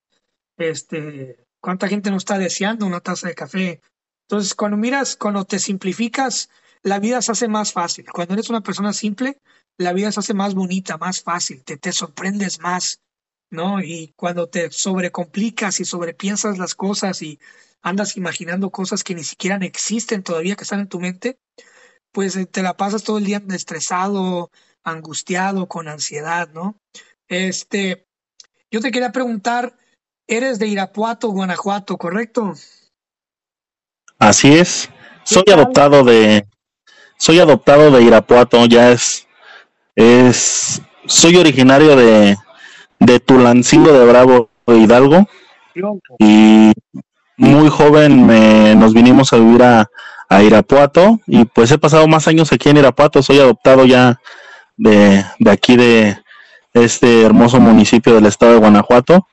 Este, 0.57 1.47
cuánta 1.61 1.89
gente 1.89 2.11
no 2.11 2.17
está 2.17 2.39
deseando 2.39 2.87
una 2.87 3.01
taza 3.01 3.29
de 3.29 3.35
café. 3.35 3.81
Entonces, 4.29 4.55
cuando 4.55 4.77
miras, 4.77 5.17
cuando 5.17 5.45
te 5.45 5.59
simplificas, 5.59 6.51
la 6.83 6.99
vida 6.99 7.23
se 7.23 7.33
hace 7.33 7.49
más 7.49 7.73
fácil. 7.73 8.07
Cuando 8.13 8.35
eres 8.35 8.51
una 8.51 8.61
persona 8.61 8.93
simple, 8.93 9.41
la 9.79 9.93
vida 9.93 10.11
se 10.13 10.21
hace 10.21 10.35
más 10.35 10.55
bonita, 10.55 10.99
más 10.99 11.23
fácil, 11.23 11.63
te 11.65 11.93
sorprendes 11.93 12.61
más, 12.61 13.01
¿no? 13.53 13.81
Y 13.81 14.13
cuando 14.17 14.49
te 14.49 14.71
sobrecomplicas 14.73 15.79
y 15.79 15.85
sobrepiensas 15.85 16.59
las 16.59 16.75
cosas 16.75 17.23
y 17.23 17.39
andas 17.83 18.17
imaginando 18.17 18.71
cosas 18.71 19.05
que 19.05 19.15
ni 19.15 19.25
siquiera 19.25 19.57
existen 19.57 20.23
todavía, 20.23 20.57
que 20.57 20.65
están 20.65 20.81
en 20.81 20.89
tu 20.89 20.99
mente, 20.99 21.39
pues 22.13 22.35
eh, 22.37 22.47
te 22.47 22.63
la 22.63 22.77
pasas 22.77 23.03
todo 23.05 23.19
el 23.19 23.25
día 23.25 23.43
estresado, 23.51 24.51
angustiado, 24.83 25.69
con 25.69 25.87
ansiedad, 25.89 26.49
¿no? 26.53 26.77
Este, 27.29 28.07
yo 28.71 28.81
te 28.81 28.91
quería 28.91 29.13
preguntar, 29.13 29.77
eres 30.27 30.59
de 30.59 30.67
Irapuato, 30.69 31.29
Guanajuato, 31.29 31.99
¿correcto? 31.99 32.55
Así 34.19 34.55
es. 34.55 34.89
Soy 35.25 35.45
adoptado 35.53 36.05
de 36.05 36.47
soy 37.19 37.39
adoptado 37.39 37.91
de 37.91 38.03
Irapuato, 38.03 38.65
ya 38.67 38.91
es 38.91 39.27
es 39.95 40.81
soy 41.07 41.37
originario 41.37 41.95
de 41.97 42.37
de 43.05 43.21
Tulancingo 43.21 43.93
de 43.93 44.07
Bravo 44.07 44.51
Hidalgo 44.67 45.29
y 46.19 46.73
muy 47.37 47.69
joven 47.69 48.27
me, 48.27 48.75
nos 48.75 48.95
vinimos 48.95 49.33
a 49.33 49.37
vivir 49.37 49.63
a, 49.63 49.91
a 50.29 50.43
Irapuato 50.43 51.21
y 51.27 51.45
pues 51.45 51.71
he 51.73 51.79
pasado 51.79 52.07
más 52.07 52.29
años 52.29 52.53
aquí 52.53 52.69
en 52.69 52.77
Irapuato, 52.79 53.23
soy 53.23 53.39
adoptado 53.39 53.85
ya 53.85 54.21
de, 54.77 55.25
de 55.39 55.51
aquí 55.51 55.77
de 55.77 56.17
este 56.75 57.23
hermoso 57.23 57.61
municipio 57.61 58.15
del 58.15 58.27
estado 58.27 58.53
de 58.53 58.59
Guanajuato. 58.59 59.27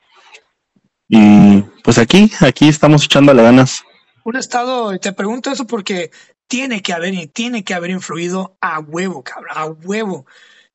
Y 1.08 1.62
pues 1.82 1.98
aquí, 1.98 2.30
aquí 2.40 2.68
estamos 2.68 3.04
echándole 3.04 3.42
ganas. 3.42 3.82
Un 4.24 4.36
estado, 4.36 4.96
te 4.98 5.12
pregunto 5.12 5.50
eso 5.50 5.66
porque 5.66 6.10
tiene 6.46 6.82
que 6.82 6.92
haber, 6.92 7.28
tiene 7.28 7.64
que 7.64 7.74
haber 7.74 7.90
influido 7.90 8.56
a 8.60 8.80
huevo, 8.80 9.22
cabrón, 9.22 9.52
a 9.54 9.66
huevo. 9.66 10.26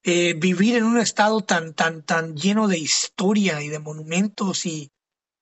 Eh, 0.07 0.35
vivir 0.37 0.75
en 0.75 0.83
un 0.83 0.99
estado 0.99 1.41
tan, 1.41 1.73
tan, 1.73 2.03
tan 2.03 2.35
lleno 2.35 2.67
de 2.67 2.77
historia 2.77 3.61
y 3.63 3.69
de 3.69 3.79
monumentos 3.79 4.65
y, 4.67 4.91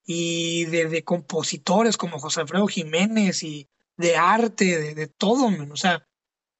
y 0.06 0.64
de, 0.64 0.88
de 0.88 1.04
compositores 1.04 1.98
como 1.98 2.18
José 2.18 2.40
Alfredo 2.40 2.66
Jiménez 2.66 3.42
y 3.42 3.68
de 3.96 4.16
arte, 4.16 4.78
de, 4.78 4.94
de 4.94 5.06
todo, 5.06 5.50
o 5.70 5.76
sea, 5.76 6.06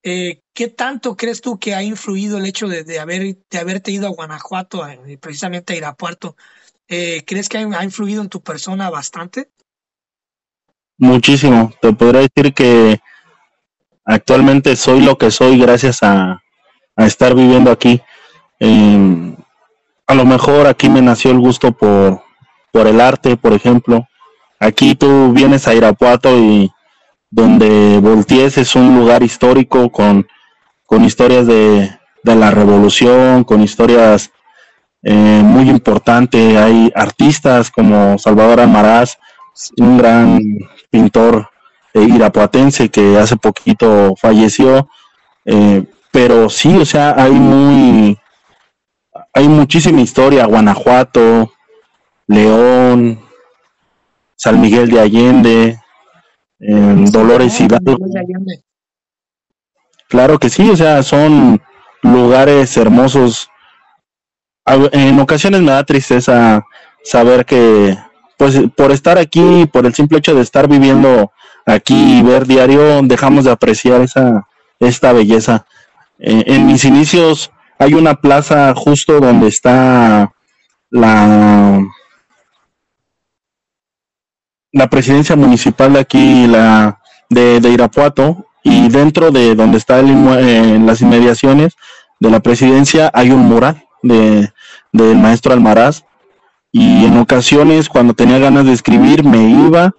eh, 0.07 0.43
¿Qué 0.53 0.69
tanto 0.69 1.17
crees 1.17 1.41
tú 1.41 1.59
que 1.59 1.75
ha 1.75 1.83
influido 1.83 2.37
el 2.37 2.45
hecho 2.45 2.69
de, 2.69 3.01
haber, 3.01 3.39
de 3.51 3.59
haberte 3.59 3.91
ido 3.91 4.07
a 4.07 4.11
Guanajuato, 4.11 4.87
eh, 4.87 5.17
precisamente 5.19 5.73
a 5.73 5.77
Irapuato? 5.77 6.37
Eh, 6.87 7.25
¿Crees 7.27 7.49
que 7.49 7.57
ha, 7.57 7.85
influido 7.85 8.21
en 8.21 8.29
tu 8.29 8.43
persona 8.43 8.91
bastante? 8.91 9.49
Muchísimo. 10.99 11.73
Te 11.81 11.95
podría 11.95 12.21
decir 12.21 12.53
que 12.53 13.01
actualmente 14.05 14.77
soy 14.77 15.01
lo 15.01 15.17
que 15.17 15.31
soy 15.31 15.59
gracias 15.59 16.03
a, 16.03 16.44
estar 16.97 17.35
viviendo 17.35 17.71
aquí. 17.71 18.01
a 20.07 20.15
lo 20.15 20.25
mejor 20.25 20.67
aquí 20.67 20.89
me 20.89 21.03
nació 21.03 21.31
el 21.31 21.39
gusto 21.39 21.73
por, 21.73 22.23
por 22.73 22.87
el 22.87 23.01
arte, 23.01 23.37
por 23.37 23.53
ejemplo. 23.53 24.07
Aquí 24.61 24.95
tú 24.95 25.33
vienes 25.33 25.69
a 25.69 25.75
Irapuato 25.75 26.37
y 26.37 26.71
donde 27.31 27.99
Volties 27.99 28.59
es 28.59 28.77
un 28.77 28.97
lugar 28.97 29.23
histórico 29.23 29.91
con, 29.91 30.27
con 30.87 31.05
historias 31.05 31.47
de, 31.47 31.91
de, 32.23 32.35
la 32.37 32.51
revolución, 32.51 33.45
con 33.45 33.61
historias 33.61 34.31
eh, 35.03 35.43
muy 35.45 35.69
importantes. 35.69 36.57
Hay 36.57 36.93
artistas 36.95 37.71
como 37.71 38.17
Salvador 38.19 38.61
Almaraz, 38.61 39.19
un 39.79 39.99
gran 39.99 40.41
pintor 40.91 41.51
eh, 41.93 42.03
irapuatense 42.03 42.89
que 42.89 43.19
hace 43.19 43.37
poquito 43.37 44.15
falleció. 44.17 44.89
Eh, 45.45 45.85
pero 46.15 46.49
sí, 46.49 46.77
o 46.77 46.87
sea, 46.87 47.17
hay 47.19 47.33
muy, 47.33 48.17
hay 49.33 49.49
muchísima 49.49 50.01
historia. 50.01 50.47
Guanajuato, 50.47 51.53
León, 52.29 53.21
San 54.37 54.61
Miguel 54.61 54.91
de 54.91 55.01
Allende, 55.01 55.81
en 56.61 57.11
Dolores 57.11 57.61
Hidalgo. 57.61 57.97
Claro 60.09 60.39
que 60.39 60.51
sí, 60.51 60.71
o 60.71 60.77
sea, 60.77 61.03
son 61.03 61.61
lugares 62.03 62.77
hermosos. 62.77 63.51
En 64.93 65.19
ocasiones 65.19 65.63
me 65.63 65.73
da 65.73 65.83
tristeza 65.83 66.65
saber 67.03 67.45
que, 67.45 67.99
pues, 68.39 68.61
por 68.77 68.93
estar 68.93 69.19
aquí, 69.19 69.67
por 69.67 69.85
el 69.85 69.95
simple 69.95 70.19
hecho 70.19 70.37
de 70.37 70.43
estar 70.43 70.69
viviendo 70.69 71.33
aquí 71.67 72.21
y 72.21 72.23
ver 72.23 72.47
diario, 72.47 73.03
dejamos 73.03 73.43
de 73.47 73.51
apreciar 73.51 74.01
esa, 74.01 74.47
esta 74.79 75.13
belleza. 75.13 75.67
Eh, 76.19 76.45
en 76.47 76.67
mis 76.67 76.85
inicios 76.85 77.51
hay 77.79 77.95
una 77.95 78.15
plaza 78.15 78.73
justo 78.75 79.21
donde 79.21 79.49
está 79.49 80.33
la 80.91 81.85
la 84.73 84.89
presidencia 84.89 85.37
municipal 85.37 85.93
de 85.93 86.01
aquí, 86.01 86.47
la 86.49 87.01
de, 87.31 87.61
Irapuato, 87.71 88.47
y 88.65 88.89
dentro 88.89 89.31
de 89.31 89.55
donde 89.55 89.79
está 89.79 90.01
el, 90.01 90.85
las 90.85 91.01
inmediaciones 91.01 91.75
de 92.19 92.31
la 92.31 92.41
presidencia 92.41 93.11
hay 93.15 93.31
un 93.31 93.41
mural 93.41 93.85
de 94.03 94.53
del 94.93 95.19
maestro 95.19 95.53
Almaraz 95.53 96.05
y 96.71 97.05
en 97.05 97.19
ocasiones 97.19 97.89
cuando 97.89 98.15
tenía 98.15 98.39
ganas 98.39 98.65
de 98.65 98.73
escribir 98.73 99.25
me 99.25 99.49
iba 99.49 99.93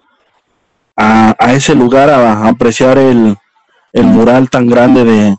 a, 0.96 1.34
a 1.38 1.52
ese 1.52 1.74
lugar 1.74 2.08
a, 2.10 2.48
apreciar 2.48 2.98
el, 2.98 3.36
el, 3.92 4.04
mural 4.04 4.48
tan 4.48 4.66
grande 4.66 5.04
de, 5.04 5.36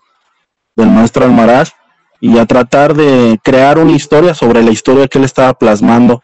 del 0.78 0.92
maestro 0.92 1.26
Almaraz 1.26 1.74
y 2.22 2.38
a 2.38 2.46
tratar 2.46 2.94
de 2.94 3.40
crear 3.44 3.78
una 3.78 3.92
historia 3.92 4.34
sobre 4.34 4.64
la 4.64 4.72
historia 4.72 5.08
que 5.08 5.18
él 5.18 5.26
estaba 5.26 5.54
plasmando. 5.54 6.24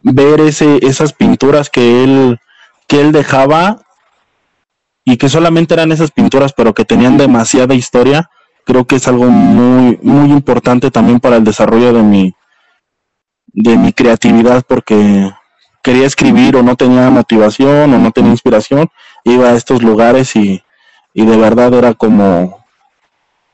Ver 0.00 0.40
ese, 0.40 0.84
esas 0.84 1.12
pinturas 1.12 1.70
que 1.70 2.02
él, 2.02 2.38
que 2.88 3.00
él 3.00 3.12
dejaba 3.12 3.82
y 5.04 5.16
que 5.16 5.28
solamente 5.28 5.74
eran 5.74 5.92
esas 5.92 6.10
pinturas, 6.10 6.52
pero 6.52 6.74
que 6.74 6.84
tenían 6.84 7.16
demasiada 7.16 7.74
historia, 7.74 8.30
creo 8.64 8.86
que 8.86 8.96
es 8.96 9.06
algo 9.08 9.26
muy, 9.26 9.98
muy 10.02 10.30
importante 10.30 10.90
también 10.90 11.20
para 11.20 11.36
el 11.36 11.44
desarrollo 11.44 11.92
de 11.92 12.02
mi, 12.02 12.34
de 13.46 13.76
mi 13.76 13.92
creatividad, 13.92 14.64
porque 14.66 15.30
quería 15.82 16.06
escribir 16.06 16.56
o 16.56 16.62
no 16.62 16.76
tenía 16.76 17.10
motivación 17.10 17.92
o 17.92 17.98
no 17.98 18.10
tenía 18.12 18.30
inspiración, 18.30 18.88
iba 19.24 19.48
a 19.48 19.54
estos 19.54 19.82
lugares 19.82 20.36
y, 20.36 20.62
y 21.12 21.26
de 21.26 21.36
verdad 21.36 21.74
era 21.74 21.94
como, 21.94 22.61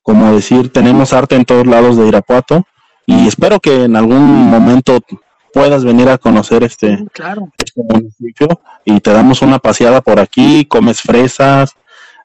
como 0.09 0.33
decir, 0.33 0.73
tenemos 0.73 1.13
arte 1.13 1.37
en 1.37 1.45
todos 1.45 1.67
lados 1.67 1.99
de 1.99 2.09
Irapuato 2.09 2.67
y 3.05 3.29
espero 3.29 3.61
que 3.61 3.85
en 3.85 3.95
algún 3.95 4.25
momento 4.49 5.01
puedas 5.53 5.85
venir 5.85 6.09
a 6.09 6.17
conocer 6.17 6.65
este, 6.65 7.05
claro. 7.13 7.53
este 7.59 7.83
municipio 7.83 8.49
y 8.87 9.01
te 9.01 9.13
damos 9.13 9.43
una 9.43 9.59
paseada 9.59 10.01
por 10.01 10.19
aquí, 10.19 10.65
comes 10.65 11.03
fresas, 11.03 11.75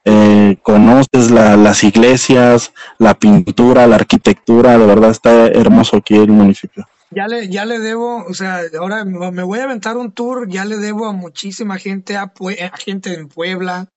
eh, 0.05 0.55
conoces 0.61 1.29
las 1.29 1.83
iglesias, 1.83 2.71
la 2.99 3.15
pintura, 3.15 3.85
la 3.85 3.97
arquitectura, 3.97 4.77
de 4.77 4.85
verdad 4.85 5.11
está 5.11 5.47
hermoso 5.47 5.97
aquí 5.97 6.15
el 6.15 6.31
municipio. 6.31 6.87
Ya 7.11 7.27
le, 7.27 7.49
ya 7.49 7.65
le 7.65 7.79
debo, 7.79 8.23
o 8.25 8.33
sea, 8.33 8.61
ahora 8.79 9.03
me 9.03 9.43
voy 9.43 9.59
a 9.59 9.65
aventar 9.65 9.97
un 9.97 10.13
tour, 10.13 10.47
ya 10.47 10.63
le 10.63 10.77
debo 10.77 11.05
a 11.05 11.11
muchísima 11.11 11.77
gente, 11.79 12.15
a, 12.15 12.31
a 12.31 12.77
gente 12.77 13.13
en 13.13 13.27
Puebla, 13.27 13.89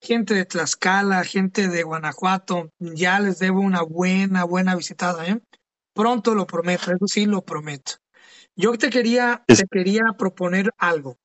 gente 0.00 0.34
de 0.34 0.44
Tlaxcala, 0.44 1.24
gente 1.24 1.68
de 1.68 1.82
Guanajuato, 1.82 2.70
ya 2.78 3.20
les 3.20 3.38
debo 3.38 3.60
una 3.60 3.82
buena, 3.82 4.44
buena 4.44 4.74
visitada, 4.74 5.26
¿eh? 5.26 5.40
Pronto 5.94 6.34
lo 6.34 6.46
prometo, 6.46 6.92
eso 6.92 7.06
sí 7.06 7.26
lo 7.26 7.42
prometo. 7.42 7.92
Yo 8.54 8.76
te 8.76 8.90
quería, 8.90 9.42
te 9.46 9.66
quería 9.70 10.02
proponer 10.16 10.70
algo. 10.78 11.18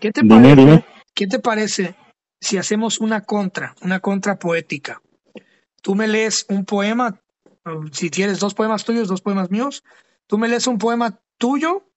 ¿Qué 0.00 0.12
te, 0.12 0.24
parece, 0.24 0.84
¿Qué 1.14 1.26
te 1.26 1.38
parece 1.38 1.96
si 2.40 2.58
hacemos 2.58 3.00
una 3.00 3.22
contra, 3.22 3.74
una 3.82 4.00
contra 4.00 4.38
poética? 4.38 5.00
Tú 5.82 5.94
me 5.94 6.06
lees 6.06 6.44
un 6.48 6.64
poema, 6.64 7.20
si 7.92 8.10
tienes 8.10 8.40
dos 8.40 8.54
poemas 8.54 8.84
tuyos, 8.84 9.08
dos 9.08 9.22
poemas 9.22 9.50
míos, 9.50 9.84
tú 10.26 10.38
me 10.38 10.48
lees 10.48 10.66
un 10.66 10.78
poema 10.78 11.20
tuyo, 11.38 11.88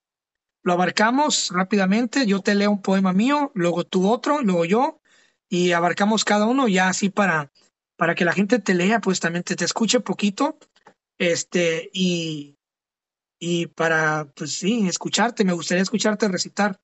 lo 0.63 0.73
abarcamos 0.73 1.49
rápidamente, 1.53 2.25
yo 2.25 2.41
te 2.41 2.55
leo 2.55 2.71
un 2.71 2.81
poema 2.81 3.13
mío, 3.13 3.51
luego 3.53 3.83
tú 3.85 4.09
otro, 4.09 4.41
luego 4.41 4.65
yo, 4.65 4.98
y 5.49 5.71
abarcamos 5.71 6.23
cada 6.23 6.45
uno 6.45 6.67
ya 6.67 6.89
así 6.89 7.09
para, 7.09 7.51
para 7.97 8.15
que 8.15 8.25
la 8.25 8.33
gente 8.33 8.59
te 8.59 8.75
lea, 8.75 9.01
pues 9.01 9.19
también 9.19 9.43
te, 9.43 9.55
te 9.55 9.65
escuche 9.65 9.99
poquito, 9.99 10.57
este, 11.17 11.89
y, 11.91 12.55
y 13.39 13.67
para, 13.67 14.27
pues 14.35 14.53
sí, 14.53 14.87
escucharte, 14.87 15.43
me 15.43 15.53
gustaría 15.53 15.83
escucharte 15.83 16.27
recitar. 16.27 16.79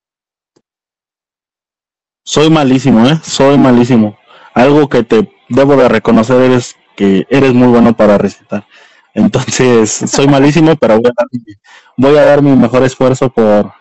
Soy 2.23 2.49
malísimo, 2.49 3.07
¿eh? 3.07 3.19
Soy 3.23 3.57
malísimo. 3.57 4.17
Algo 4.53 4.89
que 4.89 5.03
te 5.03 5.31
debo 5.47 5.75
de 5.75 5.87
reconocer 5.87 6.51
es 6.51 6.75
que 6.95 7.27
eres 7.29 7.53
muy 7.53 7.67
bueno 7.67 7.95
para 7.95 8.17
recitar. 8.17 8.65
Entonces, 9.13 9.91
soy 9.91 10.27
malísimo, 10.27 10.75
pero 10.79 10.95
voy 10.99 11.11
a, 11.11 11.13
dar, 11.15 11.27
voy 11.97 12.17
a 12.17 12.25
dar 12.25 12.41
mi 12.41 12.55
mejor 12.55 12.83
esfuerzo 12.83 13.29
por, 13.29 13.71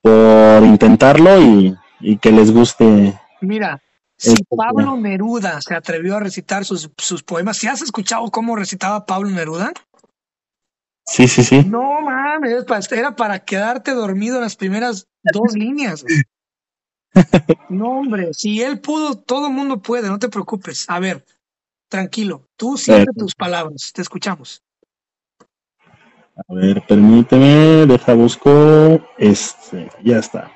por 0.00 0.62
intentarlo 0.64 1.40
y, 1.40 1.76
y 2.00 2.18
que 2.18 2.32
les 2.32 2.52
guste. 2.52 3.18
Mira, 3.40 3.81
si 4.22 4.44
Pablo 4.44 4.96
Neruda 4.96 5.60
se 5.60 5.74
atrevió 5.74 6.16
a 6.16 6.20
recitar 6.20 6.64
sus, 6.64 6.90
sus 6.96 7.22
poemas, 7.24 7.56
¿si 7.56 7.66
has 7.66 7.82
escuchado 7.82 8.30
cómo 8.30 8.54
recitaba 8.54 9.04
Pablo 9.04 9.30
Neruda? 9.30 9.72
Sí, 11.04 11.26
sí, 11.26 11.42
sí. 11.42 11.64
No 11.64 12.00
mames, 12.00 12.64
era 12.92 13.16
para 13.16 13.40
quedarte 13.40 13.92
dormido 13.92 14.36
en 14.36 14.42
las 14.42 14.56
primeras 14.56 15.08
dos 15.32 15.54
líneas. 15.54 16.04
No, 17.68 17.98
hombre, 17.98 18.32
si 18.32 18.62
él 18.62 18.80
pudo, 18.80 19.18
todo 19.18 19.48
el 19.48 19.52
mundo 19.52 19.82
puede, 19.82 20.08
no 20.08 20.18
te 20.18 20.30
preocupes. 20.30 20.86
A 20.88 20.98
ver, 20.98 21.22
tranquilo, 21.90 22.48
tú 22.56 22.78
siente 22.78 23.12
tus 23.14 23.34
palabras, 23.34 23.92
te 23.92 24.00
escuchamos. 24.00 24.62
A 26.34 26.54
ver, 26.54 26.82
permíteme, 26.88 27.84
deja 27.84 28.14
busco. 28.14 28.50
Este, 29.18 29.90
ya 30.02 30.20
está. 30.20 30.50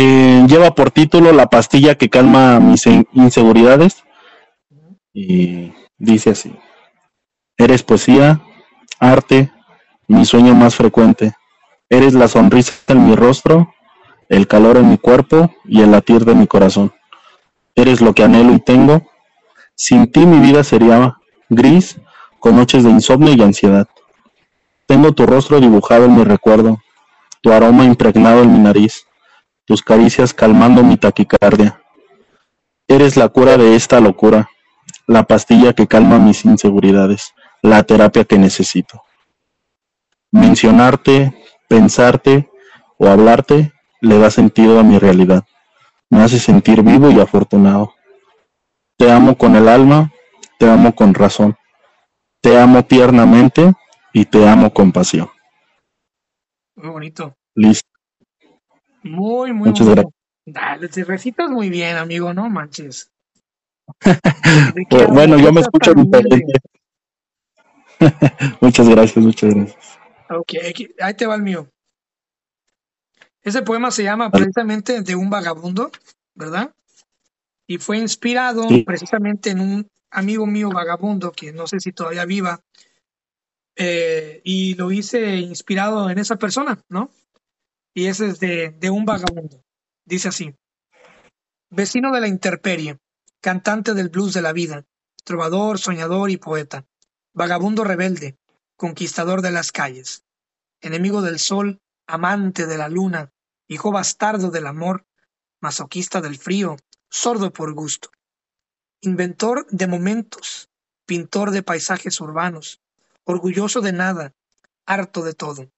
Eh, 0.00 0.46
lleva 0.46 0.76
por 0.76 0.92
título 0.92 1.32
La 1.32 1.48
pastilla 1.48 1.96
que 1.96 2.08
calma 2.08 2.60
mis 2.60 2.86
inseguridades. 2.86 4.04
Y 5.12 5.72
dice 5.96 6.30
así. 6.30 6.54
Eres 7.56 7.82
poesía, 7.82 8.40
arte, 9.00 9.50
mi 10.06 10.24
sueño 10.24 10.54
más 10.54 10.76
frecuente. 10.76 11.32
Eres 11.90 12.14
la 12.14 12.28
sonrisa 12.28 12.74
en 12.86 13.08
mi 13.08 13.16
rostro, 13.16 13.74
el 14.28 14.46
calor 14.46 14.76
en 14.76 14.88
mi 14.88 14.98
cuerpo 14.98 15.52
y 15.64 15.80
el 15.80 15.90
latir 15.90 16.24
de 16.24 16.36
mi 16.36 16.46
corazón. 16.46 16.92
Eres 17.74 18.00
lo 18.00 18.14
que 18.14 18.22
anhelo 18.22 18.52
y 18.52 18.60
tengo. 18.60 19.02
Sin 19.74 20.12
ti 20.12 20.26
mi 20.26 20.38
vida 20.38 20.62
sería 20.62 21.16
gris, 21.48 22.00
con 22.38 22.54
noches 22.54 22.84
de 22.84 22.90
insomnio 22.90 23.34
y 23.34 23.42
ansiedad. 23.42 23.88
Tengo 24.86 25.10
tu 25.10 25.26
rostro 25.26 25.58
dibujado 25.58 26.04
en 26.04 26.14
mi 26.14 26.22
recuerdo, 26.22 26.78
tu 27.40 27.50
aroma 27.50 27.82
impregnado 27.82 28.44
en 28.44 28.52
mi 28.52 28.60
nariz, 28.60 29.07
tus 29.68 29.82
caricias 29.82 30.32
calmando 30.32 30.82
mi 30.82 30.96
taquicardia. 30.96 31.82
Eres 32.88 33.18
la 33.18 33.28
cura 33.28 33.58
de 33.58 33.76
esta 33.76 34.00
locura, 34.00 34.48
la 35.06 35.24
pastilla 35.24 35.74
que 35.74 35.86
calma 35.86 36.18
mis 36.18 36.46
inseguridades, 36.46 37.34
la 37.60 37.82
terapia 37.82 38.24
que 38.24 38.38
necesito. 38.38 39.02
Mencionarte, 40.32 41.34
pensarte 41.68 42.48
o 42.96 43.08
hablarte 43.08 43.74
le 44.00 44.18
da 44.18 44.30
sentido 44.30 44.80
a 44.80 44.82
mi 44.82 44.98
realidad. 44.98 45.44
Me 46.08 46.22
hace 46.22 46.38
sentir 46.38 46.82
vivo 46.82 47.10
y 47.10 47.20
afortunado. 47.20 47.92
Te 48.96 49.12
amo 49.12 49.36
con 49.36 49.54
el 49.54 49.68
alma, 49.68 50.10
te 50.58 50.70
amo 50.70 50.94
con 50.94 51.12
razón. 51.12 51.58
Te 52.40 52.58
amo 52.58 52.86
tiernamente 52.86 53.74
y 54.14 54.24
te 54.24 54.48
amo 54.48 54.72
con 54.72 54.92
pasión. 54.92 55.28
Muy 56.74 56.88
bonito. 56.88 57.36
Listo. 57.54 57.97
Muy, 59.08 59.52
muy 59.52 59.70
Muchas 59.70 59.88
Gracias. 59.88 60.14
Dale, 60.46 60.88
te 60.88 61.04
recitas 61.04 61.50
muy 61.50 61.68
bien, 61.68 61.96
amigo, 61.96 62.32
no 62.32 62.48
manches. 62.48 63.10
bueno, 65.10 65.38
yo 65.38 65.52
me 65.52 65.60
escucho 65.60 65.92
muchas 68.60 68.88
gracias, 68.88 69.24
muchas 69.24 69.54
gracias. 69.54 69.98
Ok, 70.30 70.52
ahí 71.00 71.14
te 71.14 71.26
va 71.26 71.34
el 71.34 71.42
mío. 71.42 71.68
Ese 73.42 73.62
poema 73.62 73.90
se 73.90 74.02
llama 74.02 74.30
precisamente 74.30 75.02
De 75.02 75.14
un 75.14 75.30
vagabundo, 75.30 75.90
¿verdad? 76.34 76.74
Y 77.66 77.78
fue 77.78 77.98
inspirado 77.98 78.66
precisamente 78.86 79.50
en 79.50 79.60
un 79.60 79.88
amigo 80.10 80.46
mío 80.46 80.70
vagabundo, 80.70 81.32
que 81.32 81.52
no 81.52 81.66
sé 81.66 81.80
si 81.80 81.92
todavía 81.92 82.24
viva, 82.24 82.60
eh, 83.76 84.40
y 84.44 84.74
lo 84.74 84.90
hice 84.90 85.36
inspirado 85.36 86.10
en 86.10 86.18
esa 86.18 86.36
persona, 86.36 86.80
¿no? 86.88 87.10
Y 87.98 88.06
ese 88.06 88.28
es 88.28 88.38
de, 88.38 88.70
de 88.70 88.90
un 88.90 89.04
vagabundo. 89.04 89.64
Dice 90.04 90.28
así, 90.28 90.54
vecino 91.68 92.12
de 92.12 92.20
la 92.20 92.28
intemperie, 92.28 93.00
cantante 93.40 93.92
del 93.92 94.08
blues 94.08 94.32
de 94.34 94.40
la 94.40 94.52
vida, 94.52 94.86
trovador, 95.24 95.80
soñador 95.80 96.30
y 96.30 96.36
poeta, 96.36 96.86
vagabundo 97.34 97.82
rebelde, 97.82 98.38
conquistador 98.76 99.42
de 99.42 99.50
las 99.50 99.72
calles, 99.72 100.22
enemigo 100.80 101.22
del 101.22 101.40
sol, 101.40 101.80
amante 102.06 102.66
de 102.66 102.78
la 102.78 102.88
luna, 102.88 103.32
hijo 103.66 103.90
bastardo 103.90 104.52
del 104.52 104.68
amor, 104.68 105.04
masoquista 105.60 106.20
del 106.20 106.38
frío, 106.38 106.76
sordo 107.10 107.52
por 107.52 107.74
gusto, 107.74 108.10
inventor 109.00 109.66
de 109.70 109.88
momentos, 109.88 110.70
pintor 111.04 111.50
de 111.50 111.64
paisajes 111.64 112.20
urbanos, 112.20 112.80
orgulloso 113.24 113.80
de 113.80 113.92
nada, 113.92 114.34
harto 114.86 115.24
de 115.24 115.34
todo, 115.34 115.68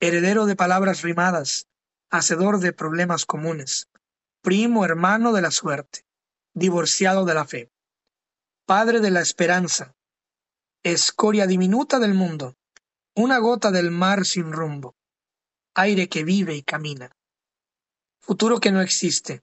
heredero 0.00 0.46
de 0.46 0.56
palabras 0.56 1.02
rimadas, 1.02 1.66
hacedor 2.10 2.58
de 2.58 2.72
problemas 2.72 3.24
comunes, 3.24 3.88
primo 4.42 4.84
hermano 4.84 5.32
de 5.32 5.42
la 5.42 5.50
suerte, 5.50 6.04
divorciado 6.52 7.24
de 7.24 7.34
la 7.34 7.44
fe, 7.44 7.70
padre 8.66 9.00
de 9.00 9.10
la 9.10 9.20
esperanza, 9.20 9.94
escoria 10.82 11.46
diminuta 11.46 11.98
del 11.98 12.14
mundo, 12.14 12.56
una 13.14 13.38
gota 13.38 13.70
del 13.70 13.90
mar 13.90 14.24
sin 14.24 14.52
rumbo, 14.52 14.96
aire 15.74 16.08
que 16.08 16.24
vive 16.24 16.54
y 16.54 16.62
camina, 16.62 17.16
futuro 18.20 18.58
que 18.60 18.72
no 18.72 18.80
existe, 18.80 19.42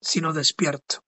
sino 0.00 0.32
despierto, 0.32 1.02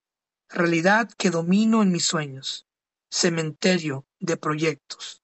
realidad 0.49 1.11
que 1.17 1.31
domino 1.31 1.83
en 1.83 1.93
mis 1.93 2.07
sueños, 2.07 2.67
cementerio 3.11 4.07
de 4.19 4.37
proyectos, 4.37 5.23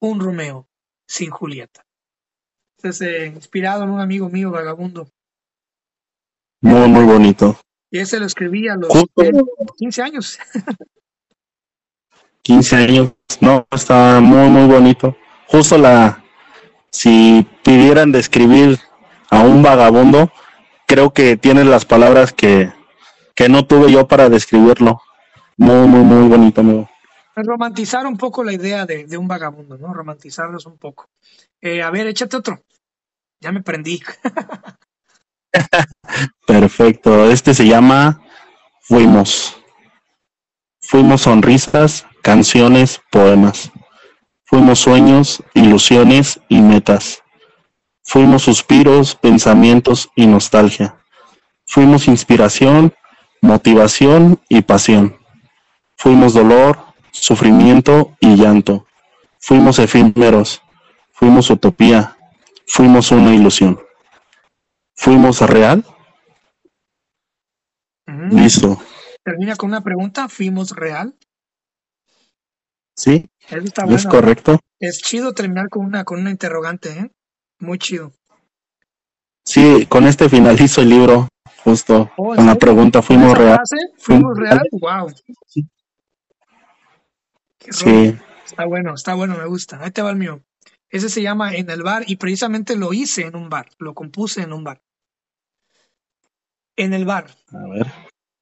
un 0.00 0.20
Romeo 0.20 0.68
sin 1.06 1.30
Julieta 1.30 1.85
es 2.88 3.00
eh, 3.00 3.26
inspirado 3.26 3.84
en 3.84 3.90
un 3.90 4.00
amigo 4.00 4.28
mío 4.28 4.50
vagabundo. 4.50 5.08
Muy, 6.60 6.88
muy 6.88 7.04
bonito. 7.04 7.58
Y 7.90 7.98
ese 7.98 8.18
lo 8.18 8.26
escribí 8.26 8.68
a 8.68 8.76
los 8.76 8.90
15 9.76 10.02
años. 10.02 10.38
15 12.42 12.76
años, 12.76 13.12
no, 13.40 13.66
está 13.72 14.20
muy, 14.20 14.48
muy 14.48 14.72
bonito. 14.72 15.16
Justo 15.48 15.78
la, 15.78 16.22
si 16.90 17.46
pidieran 17.64 18.12
describir 18.12 18.78
a 19.30 19.42
un 19.42 19.62
vagabundo, 19.62 20.30
creo 20.86 21.12
que 21.12 21.36
tiene 21.36 21.64
las 21.64 21.84
palabras 21.84 22.32
que, 22.32 22.72
que 23.34 23.48
no 23.48 23.66
tuve 23.66 23.90
yo 23.90 24.06
para 24.06 24.28
describirlo. 24.28 25.00
Muy, 25.56 25.88
muy, 25.88 26.04
muy 26.04 26.28
bonito, 26.28 26.60
amigo. 26.60 26.88
Romantizar 27.34 28.06
un 28.06 28.16
poco 28.16 28.44
la 28.44 28.52
idea 28.52 28.86
de, 28.86 29.06
de 29.06 29.18
un 29.18 29.26
vagabundo, 29.26 29.76
¿no? 29.76 29.92
Romantizarlos 29.92 30.66
un 30.66 30.78
poco. 30.78 31.08
Eh, 31.60 31.82
a 31.82 31.90
ver, 31.90 32.06
échate 32.06 32.36
otro. 32.36 32.62
Ya 33.46 33.52
me 33.52 33.62
prendí. 33.62 34.02
Perfecto. 36.48 37.30
Este 37.30 37.54
se 37.54 37.64
llama 37.64 38.20
Fuimos. 38.80 39.56
Fuimos 40.80 41.20
sonrisas, 41.20 42.06
canciones, 42.22 43.00
poemas. 43.08 43.70
Fuimos 44.46 44.80
sueños, 44.80 45.44
ilusiones 45.54 46.40
y 46.48 46.60
metas. 46.60 47.22
Fuimos 48.02 48.42
suspiros, 48.42 49.14
pensamientos 49.14 50.10
y 50.16 50.26
nostalgia. 50.26 50.96
Fuimos 51.66 52.08
inspiración, 52.08 52.94
motivación 53.42 54.40
y 54.48 54.62
pasión. 54.62 55.20
Fuimos 55.96 56.34
dolor, 56.34 56.80
sufrimiento 57.12 58.16
y 58.18 58.34
llanto. 58.34 58.88
Fuimos 59.38 59.78
efímeros, 59.78 60.62
fuimos 61.12 61.48
utopía, 61.48 62.15
fuimos 62.66 63.10
una 63.12 63.34
ilusión. 63.34 63.80
¿Fuimos 64.94 65.40
real? 65.40 65.84
Listo. 68.30 68.80
Termina 69.22 69.56
con 69.56 69.70
una 69.70 69.82
pregunta, 69.82 70.28
¿fuimos 70.28 70.70
real? 70.70 71.14
Sí, 72.94 73.28
es 73.48 74.06
correcto. 74.06 74.58
Es 74.80 74.98
chido 75.02 75.34
terminar 75.34 75.68
con 75.68 75.84
una, 75.84 76.04
con 76.04 76.20
una 76.20 76.30
interrogante, 76.30 76.90
¿eh? 76.90 77.10
Muy 77.58 77.78
chido. 77.78 78.12
Sí, 79.44 79.86
con 79.86 80.06
este 80.06 80.28
finalizo 80.28 80.80
el 80.80 80.88
libro, 80.88 81.28
justo 81.62 82.10
oh, 82.16 82.34
con 82.34 82.46
la 82.46 82.54
pregunta, 82.56 83.02
¿fuimos 83.02 83.36
real? 83.36 83.58
¿Fuimos 83.98 84.36
real? 84.38 84.60
Wow. 84.72 85.12
Sí. 85.46 85.68
sí. 87.70 88.18
Está 88.44 88.64
bueno, 88.64 88.94
está 88.94 89.14
bueno, 89.14 89.36
me 89.36 89.46
gusta. 89.46 89.78
Ahí 89.82 89.90
te 89.90 90.02
va 90.02 90.10
el 90.10 90.16
mío. 90.16 90.42
Ese 90.96 91.10
se 91.10 91.20
llama 91.20 91.54
En 91.54 91.68
el 91.68 91.82
bar 91.82 92.04
y 92.06 92.16
precisamente 92.16 92.74
lo 92.74 92.94
hice 92.94 93.26
en 93.26 93.36
un 93.36 93.50
bar, 93.50 93.68
lo 93.76 93.92
compuse 93.92 94.40
en 94.40 94.54
un 94.54 94.64
bar. 94.64 94.80
En 96.74 96.94
el 96.94 97.04
bar. 97.04 97.36
A 97.52 97.68
ver. 97.68 97.92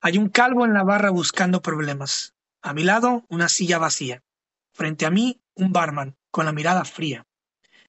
Hay 0.01 0.19
un 0.19 0.29
calvo 0.29 0.65
en 0.65 0.73
la 0.73 0.85
barra 0.85 1.11
buscando 1.11 1.63
problemas. 1.63 2.37
A 2.63 2.73
mi 2.73 2.85
lado, 2.85 3.25
una 3.29 3.49
silla 3.49 3.79
vacía. 3.79 4.23
Frente 4.73 5.05
a 5.05 5.11
mí, 5.11 5.41
un 5.57 5.73
barman, 5.73 6.15
con 6.31 6.47
la 6.47 6.53
mirada 6.53 6.85
fría. 6.85 7.27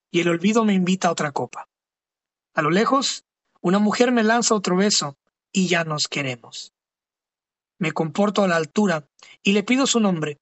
Y 0.10 0.22
el 0.22 0.30
olvido 0.30 0.66
me 0.66 0.74
invita 0.74 1.10
a 1.10 1.12
otra 1.12 1.32
copa. 1.32 1.68
A 2.56 2.64
lo 2.64 2.72
lejos, 2.72 3.24
una 3.62 3.78
mujer 3.78 4.12
me 4.12 4.24
lanza 4.24 4.56
otro 4.56 4.76
beso 4.76 5.16
y 5.52 5.68
ya 5.68 5.84
nos 5.84 6.08
queremos. 6.08 6.74
Me 7.78 7.92
comporto 7.92 8.44
a 8.44 8.48
la 8.48 8.56
altura 8.56 9.08
y 9.44 9.52
le 9.52 9.62
pido 9.62 9.86
su 9.86 10.00
nombre. 10.00 10.40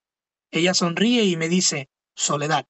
Ella 0.50 0.72
sonríe 0.72 1.24
y 1.24 1.36
me 1.36 1.50
dice, 1.50 1.90
Soledad. 2.14 2.66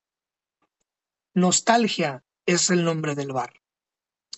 Nostalgia 1.36 2.22
es 2.46 2.70
el 2.70 2.84
nombre 2.84 3.16
del 3.16 3.32
bar. 3.32 3.60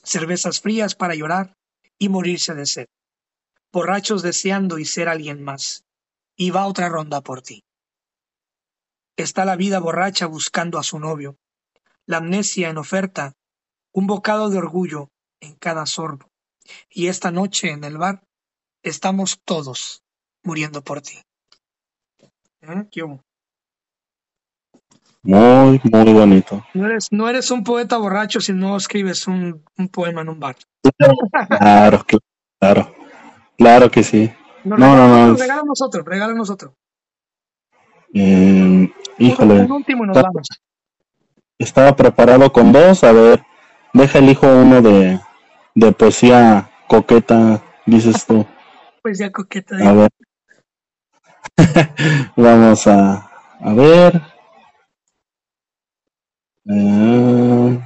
Cervezas 0.03 0.61
frías 0.61 0.95
para 0.95 1.15
llorar 1.15 1.55
y 1.99 2.09
morirse 2.09 2.55
de 2.55 2.65
sed. 2.65 2.87
Borrachos 3.71 4.23
deseando 4.23 4.79
y 4.79 4.87
ser 4.87 5.11
alguien 5.11 5.45
más. 5.45 5.85
Y 6.37 6.51
va 6.51 6.67
otra 6.67 6.89
ronda 6.89 7.21
por 7.21 7.43
ti. 7.43 7.65
Está 9.15 9.45
la 9.45 9.57
vida 9.57 9.79
borracha 9.79 10.25
buscando 10.25 10.79
a 10.79 10.83
su 10.83 10.99
novio. 10.99 11.37
La 12.07 12.17
amnesia 12.17 12.71
en 12.71 12.79
oferta. 12.79 13.35
Un 13.93 14.07
bocado 14.07 14.49
de 14.49 14.57
orgullo 14.57 15.11
en 15.41 15.55
cada 15.57 15.85
sorbo. 15.85 16.31
Y 16.89 17.09
esta 17.09 17.31
noche 17.31 17.73
en 17.73 17.85
el 17.85 17.99
bar 17.99 18.27
estamos 18.83 19.39
todos 19.45 20.03
muriendo 20.43 20.83
por 20.83 21.03
ti. 21.03 21.21
¿Eh? 22.63 22.89
¿Qué 22.91 23.03
muy, 25.27 25.81
muy 25.85 26.13
bonito. 26.13 26.65
No 26.75 26.87
eres, 26.87 27.09
no 27.11 27.29
eres 27.29 27.51
un 27.51 27.65
poeta 27.65 27.99
borracho 27.99 28.41
si 28.41 28.53
no 28.53 28.77
escribes 28.77 29.27
un, 29.27 29.63
un 29.77 29.89
poema 29.89 30.23
en 30.23 30.29
un 30.29 30.41
bar. 30.41 30.57
Claro, 31.59 32.05
claro. 32.61 32.95
Claro 33.59 33.91
que 33.91 34.03
sí. 34.03 34.31
No, 34.65 34.77
no, 34.77 34.97
no. 34.97 35.27
no, 35.29 35.35
Regálanos 35.35 35.81
otro, 35.83 36.03
regálanos 36.05 36.51
otro. 36.51 36.75
Eh, 38.15 38.93
híjole. 39.19 39.61
Un 39.63 39.73
último 39.73 40.05
y 40.05 40.09
nos 40.09 40.23
vamos. 40.23 40.49
Estaba 41.59 41.97
preparado 41.97 42.53
con 42.53 42.73
dos. 42.73 43.03
A 43.05 43.13
ver, 43.13 43.43
deja 43.93 44.19
el 44.19 44.29
hijo 44.29 44.47
uno 44.47 44.83
de, 44.83 45.21
de 45.75 45.93
poesía 45.93 46.71
coqueta, 46.87 47.63
dices 47.87 48.27
tú. 48.27 48.47
Poesía 49.03 49.31
coqueta. 49.31 49.77
A 49.77 49.93
ver. 49.93 50.11
Vamos 52.37 52.87
a, 52.87 53.31
a 53.61 53.73
ver. 53.73 54.21
Eh, 56.69 57.81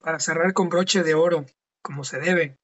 Para 0.00 0.20
cerrar 0.20 0.52
con 0.52 0.68
broche 0.68 1.02
de 1.02 1.14
oro, 1.14 1.46
como 1.80 2.04
se 2.04 2.20
debe. 2.20 2.58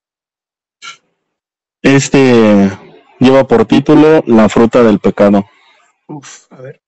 Este 1.82 2.70
lleva 3.18 3.47
por 3.47 3.64
título 3.64 4.22
La 4.26 4.49
fruta 4.49 4.82
del 4.82 4.99
pecado. 4.99 5.47
Uf, 6.07 6.53
a 6.53 6.61
ver. 6.61 6.82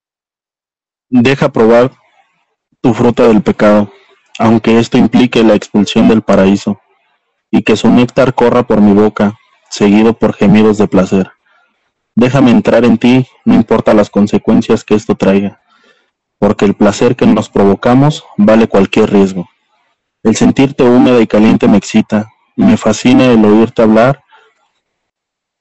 Deja 1.08 1.50
probar 1.50 1.92
tu 2.82 2.92
fruta 2.92 3.26
del 3.28 3.42
pecado, 3.42 3.90
aunque 4.38 4.78
esto 4.78 4.98
implique 4.98 5.42
la 5.42 5.54
expulsión 5.54 6.08
del 6.08 6.22
paraíso, 6.22 6.80
y 7.50 7.62
que 7.62 7.76
su 7.76 7.88
néctar 7.88 8.34
corra 8.34 8.64
por 8.64 8.80
mi 8.80 8.92
boca, 8.92 9.38
seguido 9.70 10.12
por 10.12 10.34
gemidos 10.34 10.76
de 10.76 10.88
placer. 10.88 11.30
Déjame 12.14 12.50
entrar 12.50 12.84
en 12.84 12.98
ti, 12.98 13.26
no 13.44 13.54
importa 13.54 13.94
las 13.94 14.10
consecuencias 14.10 14.84
que 14.84 14.94
esto 14.94 15.14
traiga 15.14 15.60
porque 16.40 16.64
el 16.64 16.74
placer 16.74 17.16
que 17.16 17.26
nos 17.26 17.50
provocamos 17.50 18.24
vale 18.38 18.66
cualquier 18.66 19.12
riesgo. 19.12 19.48
El 20.22 20.34
sentirte 20.34 20.82
húmeda 20.82 21.20
y 21.20 21.26
caliente 21.26 21.68
me 21.68 21.76
excita, 21.76 22.30
y 22.56 22.62
me 22.62 22.78
fascina 22.78 23.26
el 23.26 23.44
oírte 23.44 23.82
hablar 23.82 24.22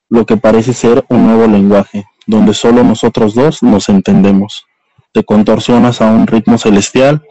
lo 0.09 0.25
que 0.25 0.37
parece 0.37 0.73
ser 0.73 1.05
un 1.09 1.27
nuevo 1.27 1.47
lenguaje, 1.47 2.05
donde 2.25 2.53
solo 2.53 2.83
nosotros 2.83 3.35
dos 3.35 3.61
nos 3.61 3.89
entendemos. 3.89 4.65
Te 5.11 5.23
contorsionas 5.23 6.01
a 6.01 6.07
un 6.11 6.25
ritmo 6.25 6.57
celestial, 6.57 7.23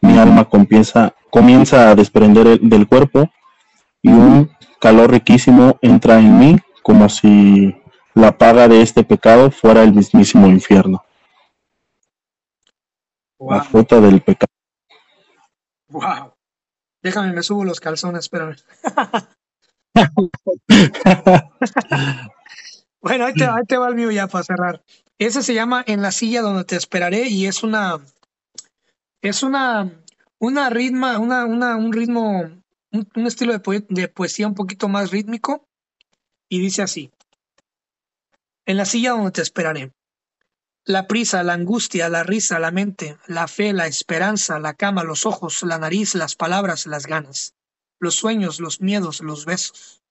mi 0.00 0.16
alma 0.16 0.44
comienza, 0.44 1.14
comienza 1.30 1.90
a 1.90 1.94
desprender 1.94 2.60
del 2.60 2.86
cuerpo 2.86 3.30
y 4.00 4.10
un 4.10 4.50
calor 4.80 5.10
riquísimo 5.10 5.76
entra 5.82 6.18
en 6.20 6.38
mí 6.38 6.56
como 6.82 7.08
si 7.08 7.74
la 8.14 8.38
paga 8.38 8.68
de 8.68 8.80
este 8.80 9.02
pecado 9.02 9.50
fuera 9.50 9.82
el 9.82 9.92
mismísimo 9.92 10.46
infierno. 10.46 11.02
La 13.48 13.62
fruta 13.62 14.00
del 14.00 14.22
pecado. 14.22 14.52
Wow. 15.88 16.34
Déjame, 17.02 17.32
me 17.32 17.42
subo 17.42 17.64
los 17.64 17.80
calzones, 17.80 18.20
espérame. 18.20 18.56
bueno, 23.00 23.26
ahí 23.26 23.34
te, 23.34 23.44
ahí 23.44 23.64
te 23.66 23.76
va 23.76 23.88
el 23.88 23.94
mío 23.94 24.10
ya 24.10 24.26
para 24.28 24.44
cerrar. 24.44 24.82
Ese 25.18 25.42
se 25.42 25.54
llama 25.54 25.84
En 25.86 26.02
la 26.02 26.12
silla 26.12 26.42
donde 26.42 26.64
te 26.64 26.76
esperaré 26.76 27.28
y 27.28 27.46
es 27.46 27.62
una 27.62 28.00
es 29.20 29.42
una 29.42 29.90
una 30.38 30.70
ritma, 30.70 31.18
una, 31.20 31.44
una, 31.44 31.76
un 31.76 31.92
ritmo, 31.92 32.40
un, 32.90 33.26
estilo 33.26 33.56
de, 33.56 33.86
de 33.88 34.08
poesía 34.08 34.48
un 34.48 34.54
poquito 34.54 34.88
más 34.88 35.12
rítmico 35.12 35.68
y 36.48 36.60
dice 36.60 36.82
así. 36.82 37.12
En 38.66 38.76
la 38.76 38.84
silla 38.84 39.12
donde 39.12 39.30
te 39.30 39.42
esperaré. 39.42 39.92
La 40.84 41.06
prisa, 41.06 41.44
la 41.44 41.52
angustia, 41.52 42.08
la 42.08 42.24
risa, 42.24 42.58
la 42.58 42.72
mente, 42.72 43.16
la 43.28 43.46
fe, 43.46 43.72
la 43.72 43.86
esperanza, 43.86 44.58
la 44.58 44.74
cama, 44.74 45.04
los 45.04 45.26
ojos, 45.26 45.62
la 45.62 45.78
nariz, 45.78 46.16
las 46.16 46.34
palabras, 46.34 46.86
las 46.86 47.06
ganas, 47.06 47.54
los 48.00 48.16
sueños, 48.16 48.58
los 48.58 48.80
miedos, 48.80 49.20
los 49.20 49.44
besos. 49.44 50.02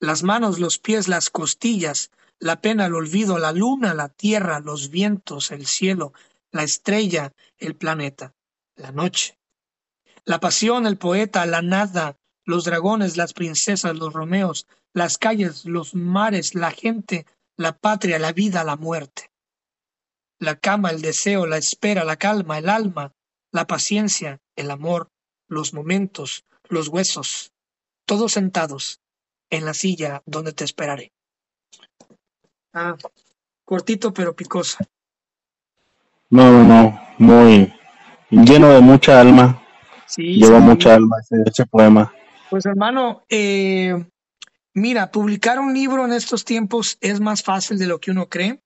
Las 0.00 0.22
manos, 0.22 0.58
los 0.58 0.78
pies, 0.78 1.06
las 1.06 1.28
costillas, 1.28 2.10
la 2.38 2.62
pena, 2.62 2.86
el 2.86 2.94
olvido, 2.94 3.36
la 3.36 3.52
luna, 3.52 3.92
la 3.92 4.08
tierra, 4.08 4.58
los 4.60 4.88
vientos, 4.88 5.50
el 5.50 5.66
cielo, 5.66 6.14
la 6.50 6.62
estrella, 6.62 7.34
el 7.58 7.76
planeta, 7.76 8.32
la 8.76 8.90
noche. 8.90 9.38
La 10.24 10.40
pasión, 10.40 10.86
el 10.86 10.96
poeta, 10.96 11.44
la 11.44 11.60
nada, 11.60 12.16
los 12.46 12.64
dragones, 12.64 13.18
las 13.18 13.34
princesas, 13.34 13.94
los 13.94 14.14
romeos, 14.14 14.66
las 14.94 15.18
calles, 15.18 15.66
los 15.66 15.94
mares, 15.94 16.54
la 16.54 16.70
gente, 16.70 17.26
la 17.58 17.76
patria, 17.76 18.18
la 18.18 18.32
vida, 18.32 18.64
la 18.64 18.76
muerte 18.76 19.33
la 20.44 20.56
cama, 20.56 20.90
el 20.90 21.02
deseo, 21.02 21.46
la 21.46 21.56
espera, 21.56 22.04
la 22.04 22.16
calma, 22.16 22.58
el 22.58 22.68
alma, 22.68 23.12
la 23.50 23.66
paciencia, 23.66 24.40
el 24.56 24.70
amor, 24.70 25.10
los 25.48 25.74
momentos, 25.74 26.44
los 26.68 26.88
huesos, 26.88 27.52
todos 28.04 28.32
sentados 28.32 29.00
en 29.50 29.64
la 29.64 29.74
silla 29.74 30.22
donde 30.26 30.52
te 30.52 30.64
esperaré. 30.64 31.12
Ah, 32.72 32.96
cortito 33.64 34.12
pero 34.12 34.34
picoso. 34.34 34.78
No, 36.30 36.50
no, 36.50 36.64
no, 36.64 37.00
muy 37.18 37.72
lleno 38.30 38.70
de 38.70 38.80
mucha 38.80 39.20
alma. 39.20 39.62
Sí, 40.06 40.34
Lleva 40.34 40.58
mucha 40.58 40.94
alma 40.94 41.16
ese, 41.46 41.66
poema. 41.66 42.12
Pues 42.50 42.66
hermano, 42.66 43.24
eh, 43.28 44.04
mira, 44.74 45.10
publicar 45.10 45.58
un 45.58 45.72
libro 45.72 46.04
en 46.04 46.12
estos 46.12 46.44
tiempos 46.44 46.98
es 47.00 47.20
más 47.20 47.42
fácil 47.42 47.78
de 47.78 47.86
lo 47.86 48.00
que 48.00 48.10
uno 48.10 48.28
cree. 48.28 48.63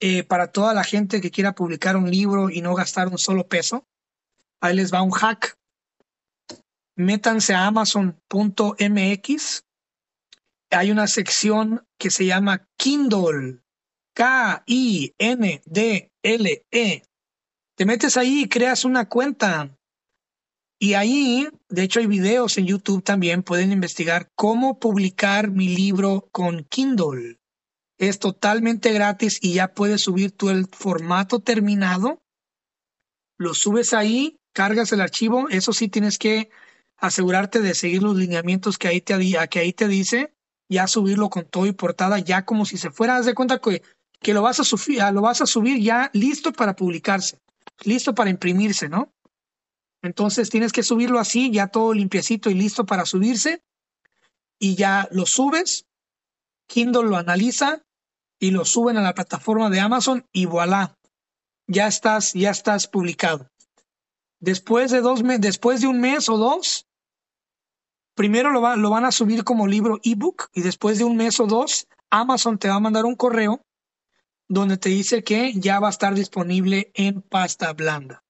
Eh, 0.00 0.24
para 0.24 0.50
toda 0.50 0.72
la 0.72 0.82
gente 0.82 1.20
que 1.20 1.30
quiera 1.30 1.54
publicar 1.54 1.94
un 1.96 2.10
libro 2.10 2.48
y 2.48 2.62
no 2.62 2.74
gastar 2.74 3.08
un 3.08 3.18
solo 3.18 3.46
peso, 3.46 3.86
ahí 4.60 4.74
les 4.74 4.92
va 4.92 5.02
un 5.02 5.10
hack. 5.10 5.58
Métanse 6.96 7.54
a 7.54 7.66
amazon.mx. 7.66 9.62
Hay 10.70 10.90
una 10.90 11.06
sección 11.06 11.86
que 11.98 12.10
se 12.10 12.24
llama 12.24 12.66
Kindle. 12.78 13.60
K-I-N-D-L-E. 14.14 14.72
Te 17.76 17.86
metes 17.86 18.16
ahí 18.16 18.42
y 18.42 18.48
creas 18.48 18.84
una 18.84 19.08
cuenta. 19.08 19.76
Y 20.78 20.94
ahí, 20.94 21.48
de 21.68 21.82
hecho, 21.82 22.00
hay 22.00 22.06
videos 22.06 22.56
en 22.56 22.66
YouTube 22.66 23.02
también, 23.02 23.42
pueden 23.42 23.70
investigar 23.72 24.30
cómo 24.34 24.78
publicar 24.78 25.50
mi 25.50 25.68
libro 25.68 26.28
con 26.32 26.64
Kindle. 26.64 27.39
Es 28.00 28.18
totalmente 28.18 28.94
gratis 28.94 29.38
y 29.42 29.52
ya 29.52 29.74
puedes 29.74 30.00
subir 30.00 30.32
tú 30.32 30.48
el 30.48 30.66
formato 30.72 31.40
terminado. 31.40 32.22
Lo 33.36 33.52
subes 33.52 33.92
ahí, 33.92 34.40
cargas 34.54 34.90
el 34.92 35.02
archivo. 35.02 35.50
Eso 35.50 35.74
sí 35.74 35.88
tienes 35.88 36.16
que 36.16 36.48
asegurarte 36.96 37.60
de 37.60 37.74
seguir 37.74 38.02
los 38.02 38.16
lineamientos 38.16 38.78
que 38.78 38.88
ahí 38.88 39.02
te, 39.02 39.18
que 39.50 39.58
ahí 39.58 39.74
te 39.74 39.86
dice. 39.86 40.32
Ya 40.66 40.86
subirlo 40.86 41.28
con 41.28 41.44
todo 41.44 41.66
y 41.66 41.72
portada, 41.72 42.18
ya 42.20 42.46
como 42.46 42.64
si 42.64 42.78
se 42.78 42.90
fuera. 42.90 43.18
Haz 43.18 43.26
de 43.26 43.34
cuenta 43.34 43.58
que, 43.58 43.82
que 44.18 44.32
lo, 44.32 44.40
vas 44.40 44.60
a 44.60 44.64
subir, 44.64 45.02
lo 45.12 45.20
vas 45.20 45.42
a 45.42 45.46
subir 45.46 45.78
ya 45.82 46.10
listo 46.14 46.54
para 46.54 46.74
publicarse, 46.74 47.38
listo 47.84 48.14
para 48.14 48.30
imprimirse, 48.30 48.88
¿no? 48.88 49.12
Entonces 50.00 50.48
tienes 50.48 50.72
que 50.72 50.82
subirlo 50.82 51.18
así, 51.18 51.50
ya 51.50 51.66
todo 51.66 51.92
limpiecito 51.92 52.48
y 52.48 52.54
listo 52.54 52.86
para 52.86 53.04
subirse. 53.04 53.62
Y 54.58 54.74
ya 54.74 55.06
lo 55.10 55.26
subes, 55.26 55.84
Kindle 56.66 57.02
lo 57.02 57.18
analiza 57.18 57.82
y 58.40 58.50
lo 58.50 58.64
suben 58.64 58.96
a 58.96 59.02
la 59.02 59.14
plataforma 59.14 59.70
de 59.70 59.78
Amazon 59.78 60.26
y 60.32 60.46
voilà, 60.46 60.98
ya 61.68 61.86
estás, 61.86 62.32
ya 62.32 62.50
estás 62.50 62.88
publicado. 62.88 63.48
Después 64.40 64.90
de 64.90 65.02
dos 65.02 65.22
después 65.38 65.82
de 65.82 65.86
un 65.86 66.00
mes 66.00 66.28
o 66.28 66.38
dos, 66.38 66.88
primero 68.14 68.50
lo, 68.50 68.76
lo 68.76 68.90
van 68.90 69.04
a 69.04 69.12
subir 69.12 69.44
como 69.44 69.68
libro 69.68 70.00
ebook 70.02 70.48
y 70.54 70.62
después 70.62 70.98
de 70.98 71.04
un 71.04 71.16
mes 71.16 71.38
o 71.38 71.46
dos, 71.46 71.86
Amazon 72.10 72.58
te 72.58 72.68
va 72.68 72.76
a 72.76 72.80
mandar 72.80 73.04
un 73.04 73.14
correo 73.14 73.60
donde 74.48 74.78
te 74.78 74.88
dice 74.88 75.22
que 75.22 75.52
ya 75.54 75.78
va 75.78 75.86
a 75.86 75.90
estar 75.90 76.14
disponible 76.14 76.90
en 76.94 77.22
pasta 77.22 77.72
blanda. 77.72 78.24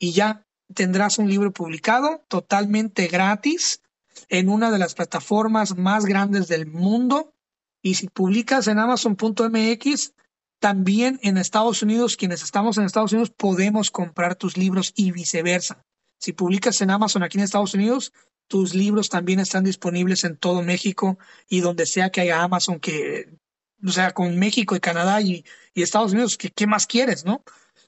Y 0.00 0.12
ya 0.12 0.44
tendrás 0.74 1.18
un 1.18 1.28
libro 1.28 1.52
publicado 1.52 2.24
totalmente 2.26 3.06
gratis 3.06 3.82
en 4.28 4.48
una 4.48 4.70
de 4.70 4.78
las 4.78 4.94
plataformas 4.94 5.76
más 5.76 6.06
grandes 6.06 6.48
del 6.48 6.66
mundo. 6.66 7.34
Y 7.82 7.94
si 7.94 8.08
publicas 8.08 8.68
en 8.68 8.78
amazon.mx, 8.78 10.14
también 10.58 11.18
en 11.22 11.38
Estados 11.38 11.82
Unidos, 11.82 12.16
quienes 12.16 12.42
estamos 12.42 12.76
en 12.76 12.84
Estados 12.84 13.12
Unidos, 13.12 13.30
podemos 13.30 13.90
comprar 13.90 14.36
tus 14.36 14.56
libros 14.56 14.92
y 14.94 15.12
viceversa. 15.12 15.84
Si 16.18 16.34
publicas 16.34 16.80
en 16.82 16.90
Amazon 16.90 17.22
aquí 17.22 17.38
en 17.38 17.44
Estados 17.44 17.72
Unidos, 17.72 18.12
tus 18.46 18.74
libros 18.74 19.08
también 19.08 19.40
están 19.40 19.64
disponibles 19.64 20.24
en 20.24 20.36
todo 20.36 20.62
México 20.62 21.18
y 21.48 21.60
donde 21.60 21.86
sea 21.86 22.10
que 22.10 22.20
haya 22.20 22.42
Amazon, 22.42 22.78
que, 22.78 23.38
o 23.84 23.90
sea, 23.90 24.12
con 24.12 24.38
México 24.38 24.76
y 24.76 24.80
Canadá 24.80 25.22
y, 25.22 25.44
y 25.72 25.82
Estados 25.82 26.12
Unidos, 26.12 26.36
¿qué, 26.36 26.50
¿qué 26.50 26.66
más 26.66 26.86
quieres, 26.86 27.24
no? 27.24 27.42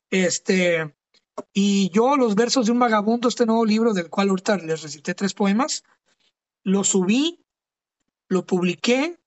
Este, 0.09 0.95
y 1.53 1.90
yo, 1.90 2.16
Los 2.16 2.34
versos 2.34 2.66
de 2.66 2.72
un 2.72 2.78
vagabundo, 2.78 3.28
este 3.28 3.47
nuevo 3.47 3.66
libro 3.66 3.93
del 3.93 4.09
cual 4.09 4.30
ahorita 4.30 4.57
les 4.59 4.82
recité 4.82 5.14
tres 5.14 5.34
poemas, 5.34 5.84
lo 6.62 6.84
subí, 6.84 7.45
lo 8.28 8.47
publiqué 8.47 9.18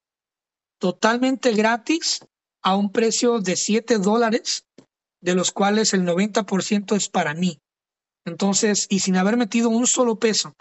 totalmente 0.79 1.53
gratis 1.53 2.19
a 2.61 2.75
un 2.75 2.91
precio 2.91 3.39
de 3.39 3.55
7 3.55 3.97
dólares, 3.99 4.65
de 5.21 5.35
los 5.35 5.51
cuales 5.51 5.93
el 5.93 6.03
90% 6.03 6.95
es 6.95 7.09
para 7.09 7.33
mí. 7.33 7.59
Entonces, 8.25 8.87
y 8.89 8.99
sin 8.99 9.17
haber 9.17 9.37
metido 9.37 9.69
un 9.69 9.87
solo 9.87 10.17
peso. 10.17 10.55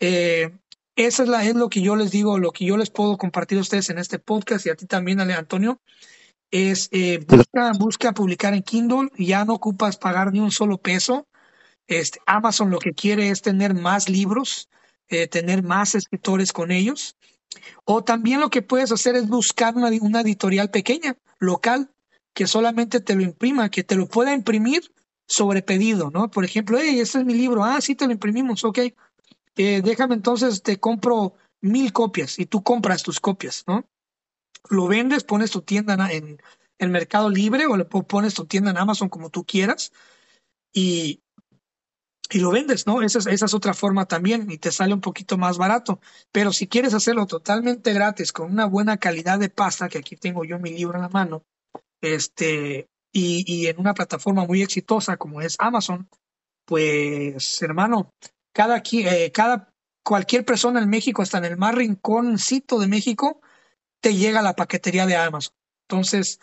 Eh, 0.00 0.50
esa 0.94 1.22
es, 1.22 1.28
la, 1.28 1.44
es 1.44 1.54
lo 1.54 1.70
que 1.70 1.80
yo 1.80 1.96
les 1.96 2.10
digo, 2.10 2.38
lo 2.38 2.50
que 2.50 2.66
yo 2.66 2.76
les 2.76 2.90
puedo 2.90 3.16
compartir 3.16 3.58
a 3.58 3.62
ustedes 3.62 3.88
en 3.88 3.98
este 3.98 4.18
podcast 4.18 4.66
y 4.66 4.70
a 4.70 4.74
ti 4.74 4.86
también, 4.86 5.20
Ale 5.20 5.32
Antonio, 5.32 5.80
es 6.50 6.88
eh, 6.92 7.24
busca, 7.26 7.72
busca 7.78 8.12
publicar 8.12 8.52
en 8.52 8.62
Kindle, 8.62 9.08
ya 9.16 9.44
no 9.46 9.54
ocupas 9.54 9.96
pagar 9.96 10.32
ni 10.32 10.40
un 10.40 10.50
solo 10.50 10.78
peso. 10.78 11.26
Este, 11.86 12.20
Amazon 12.26 12.70
lo 12.70 12.78
que 12.78 12.92
quiere 12.92 13.30
es 13.30 13.40
tener 13.40 13.74
más 13.74 14.10
libros, 14.10 14.68
eh, 15.08 15.28
tener 15.28 15.62
más 15.62 15.94
escritores 15.94 16.52
con 16.52 16.70
ellos. 16.70 17.16
O 17.84 18.02
también 18.04 18.40
lo 18.40 18.50
que 18.50 18.62
puedes 18.62 18.92
hacer 18.92 19.16
es 19.16 19.28
buscar 19.28 19.76
una, 19.76 19.90
una 20.00 20.20
editorial 20.20 20.70
pequeña, 20.70 21.16
local, 21.38 21.90
que 22.34 22.46
solamente 22.46 23.00
te 23.00 23.14
lo 23.14 23.22
imprima, 23.22 23.70
que 23.70 23.84
te 23.84 23.96
lo 23.96 24.06
pueda 24.06 24.32
imprimir 24.32 24.92
sobre 25.26 25.62
pedido, 25.62 26.10
¿no? 26.10 26.30
Por 26.30 26.44
ejemplo, 26.44 26.78
hey, 26.80 27.00
este 27.00 27.18
es 27.18 27.24
mi 27.24 27.34
libro, 27.34 27.64
ah, 27.64 27.80
sí 27.80 27.94
te 27.94 28.06
lo 28.06 28.12
imprimimos, 28.12 28.64
ok. 28.64 28.78
Eh, 29.56 29.82
déjame 29.82 30.14
entonces, 30.14 30.62
te 30.62 30.78
compro 30.78 31.34
mil 31.60 31.92
copias 31.92 32.38
y 32.38 32.46
tú 32.46 32.62
compras 32.62 33.02
tus 33.02 33.20
copias, 33.20 33.64
¿no? 33.66 33.86
lo 34.68 34.86
vendes, 34.86 35.24
pones 35.24 35.50
tu 35.50 35.62
tienda 35.62 36.10
en, 36.10 36.40
el 36.78 36.88
Mercado 36.88 37.30
Libre 37.30 37.66
o 37.66 37.76
le 37.76 37.84
pones 37.84 38.34
tu 38.34 38.46
tienda 38.46 38.72
en 38.72 38.78
Amazon 38.78 39.08
como 39.08 39.30
tú 39.30 39.44
quieras 39.44 39.92
y, 40.72 41.21
y 42.32 42.38
lo 42.38 42.50
vendes, 42.50 42.86
¿no? 42.86 43.02
Esa 43.02 43.18
es, 43.18 43.26
esa 43.26 43.46
es 43.46 43.54
otra 43.54 43.74
forma 43.74 44.06
también 44.06 44.50
y 44.50 44.58
te 44.58 44.72
sale 44.72 44.94
un 44.94 45.00
poquito 45.00 45.36
más 45.36 45.58
barato. 45.58 46.00
Pero 46.32 46.52
si 46.52 46.66
quieres 46.66 46.94
hacerlo 46.94 47.26
totalmente 47.26 47.92
gratis 47.92 48.32
con 48.32 48.50
una 48.50 48.64
buena 48.66 48.96
calidad 48.96 49.38
de 49.38 49.50
pasta, 49.50 49.88
que 49.88 49.98
aquí 49.98 50.16
tengo 50.16 50.44
yo 50.44 50.58
mi 50.58 50.70
libro 50.70 50.96
en 50.96 51.02
la 51.02 51.08
mano, 51.08 51.44
este, 52.00 52.88
y, 53.12 53.66
en 53.66 53.78
una 53.78 53.94
plataforma 53.94 54.46
muy 54.46 54.62
exitosa 54.62 55.18
como 55.18 55.42
es 55.42 55.56
Amazon, 55.58 56.08
pues 56.64 57.60
hermano, 57.62 58.14
cada, 58.52 58.82
eh, 58.92 59.30
cada 59.32 59.72
cualquier 60.02 60.44
persona 60.44 60.80
en 60.80 60.88
México, 60.88 61.20
hasta 61.20 61.38
en 61.38 61.44
el 61.44 61.56
más 61.58 61.74
rinconcito 61.74 62.78
de 62.78 62.86
México, 62.86 63.42
te 64.00 64.14
llega 64.14 64.42
la 64.42 64.56
paquetería 64.56 65.06
de 65.06 65.16
Amazon. 65.16 65.54
Entonces, 65.88 66.40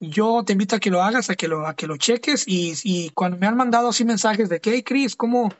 yo 0.00 0.44
te 0.44 0.52
invito 0.52 0.76
a 0.76 0.80
que 0.80 0.90
lo 0.90 1.02
hagas, 1.02 1.30
a 1.30 1.34
que 1.34 1.48
lo, 1.48 1.66
a 1.66 1.74
que 1.74 1.86
lo 1.86 1.96
cheques 1.96 2.44
y, 2.46 2.74
y 2.84 3.10
cuando 3.10 3.36
me 3.36 3.46
han 3.46 3.56
mandado 3.56 3.88
así 3.88 4.04
mensajes 4.04 4.48
de 4.48 4.60
que, 4.60 4.72
hey, 4.72 4.82
Chris, 4.82 5.16
¿cómo, 5.16 5.52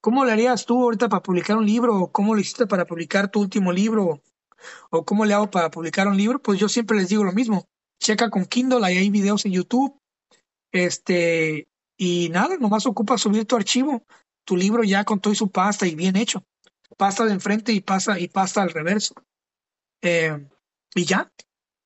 ¿cómo 0.00 0.24
le 0.24 0.32
harías 0.32 0.66
tú 0.66 0.82
ahorita 0.82 1.08
para 1.08 1.22
publicar 1.22 1.56
un 1.56 1.66
libro? 1.66 1.96
¿O 1.96 2.12
¿Cómo 2.12 2.34
lo 2.34 2.40
hiciste 2.40 2.66
para 2.66 2.86
publicar 2.86 3.30
tu 3.30 3.40
último 3.40 3.72
libro? 3.72 4.20
¿O 4.90 5.04
cómo 5.04 5.24
le 5.24 5.34
hago 5.34 5.50
para 5.50 5.70
publicar 5.70 6.08
un 6.08 6.16
libro? 6.16 6.40
Pues 6.40 6.58
yo 6.58 6.68
siempre 6.68 6.96
les 6.96 7.08
digo 7.08 7.24
lo 7.24 7.32
mismo. 7.32 7.68
Checa 8.00 8.30
con 8.30 8.44
Kindle, 8.46 8.84
ahí 8.84 8.96
hay 8.96 9.10
videos 9.10 9.44
en 9.46 9.52
YouTube. 9.52 10.00
Este, 10.72 11.68
y 11.96 12.28
nada, 12.30 12.56
nomás 12.56 12.86
ocupa 12.86 13.18
subir 13.18 13.44
tu 13.46 13.56
archivo, 13.56 14.04
tu 14.44 14.56
libro 14.56 14.82
ya 14.84 15.04
con 15.04 15.20
todo 15.20 15.32
y 15.32 15.36
su 15.36 15.50
pasta 15.50 15.86
y 15.86 15.94
bien 15.94 16.16
hecho. 16.16 16.44
Pasta 16.96 17.24
de 17.24 17.32
enfrente 17.32 17.72
y 17.72 17.80
pasta, 17.80 18.18
y 18.18 18.28
pasta 18.28 18.62
al 18.62 18.70
reverso. 18.70 19.14
Eh, 20.02 20.46
y 20.94 21.04
ya, 21.04 21.30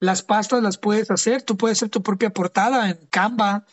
las 0.03 0.25
pastas 0.25 0.65
las 0.65 0.79
puedes 0.79 1.13
hacer, 1.13 1.43
tú 1.43 1.57
puedes 1.57 1.79
hacer 1.79 1.89
tu 1.89 2.03
propia 2.03 2.31
portada 2.31 2.91
en 2.91 3.07
Canva, 3.09 3.65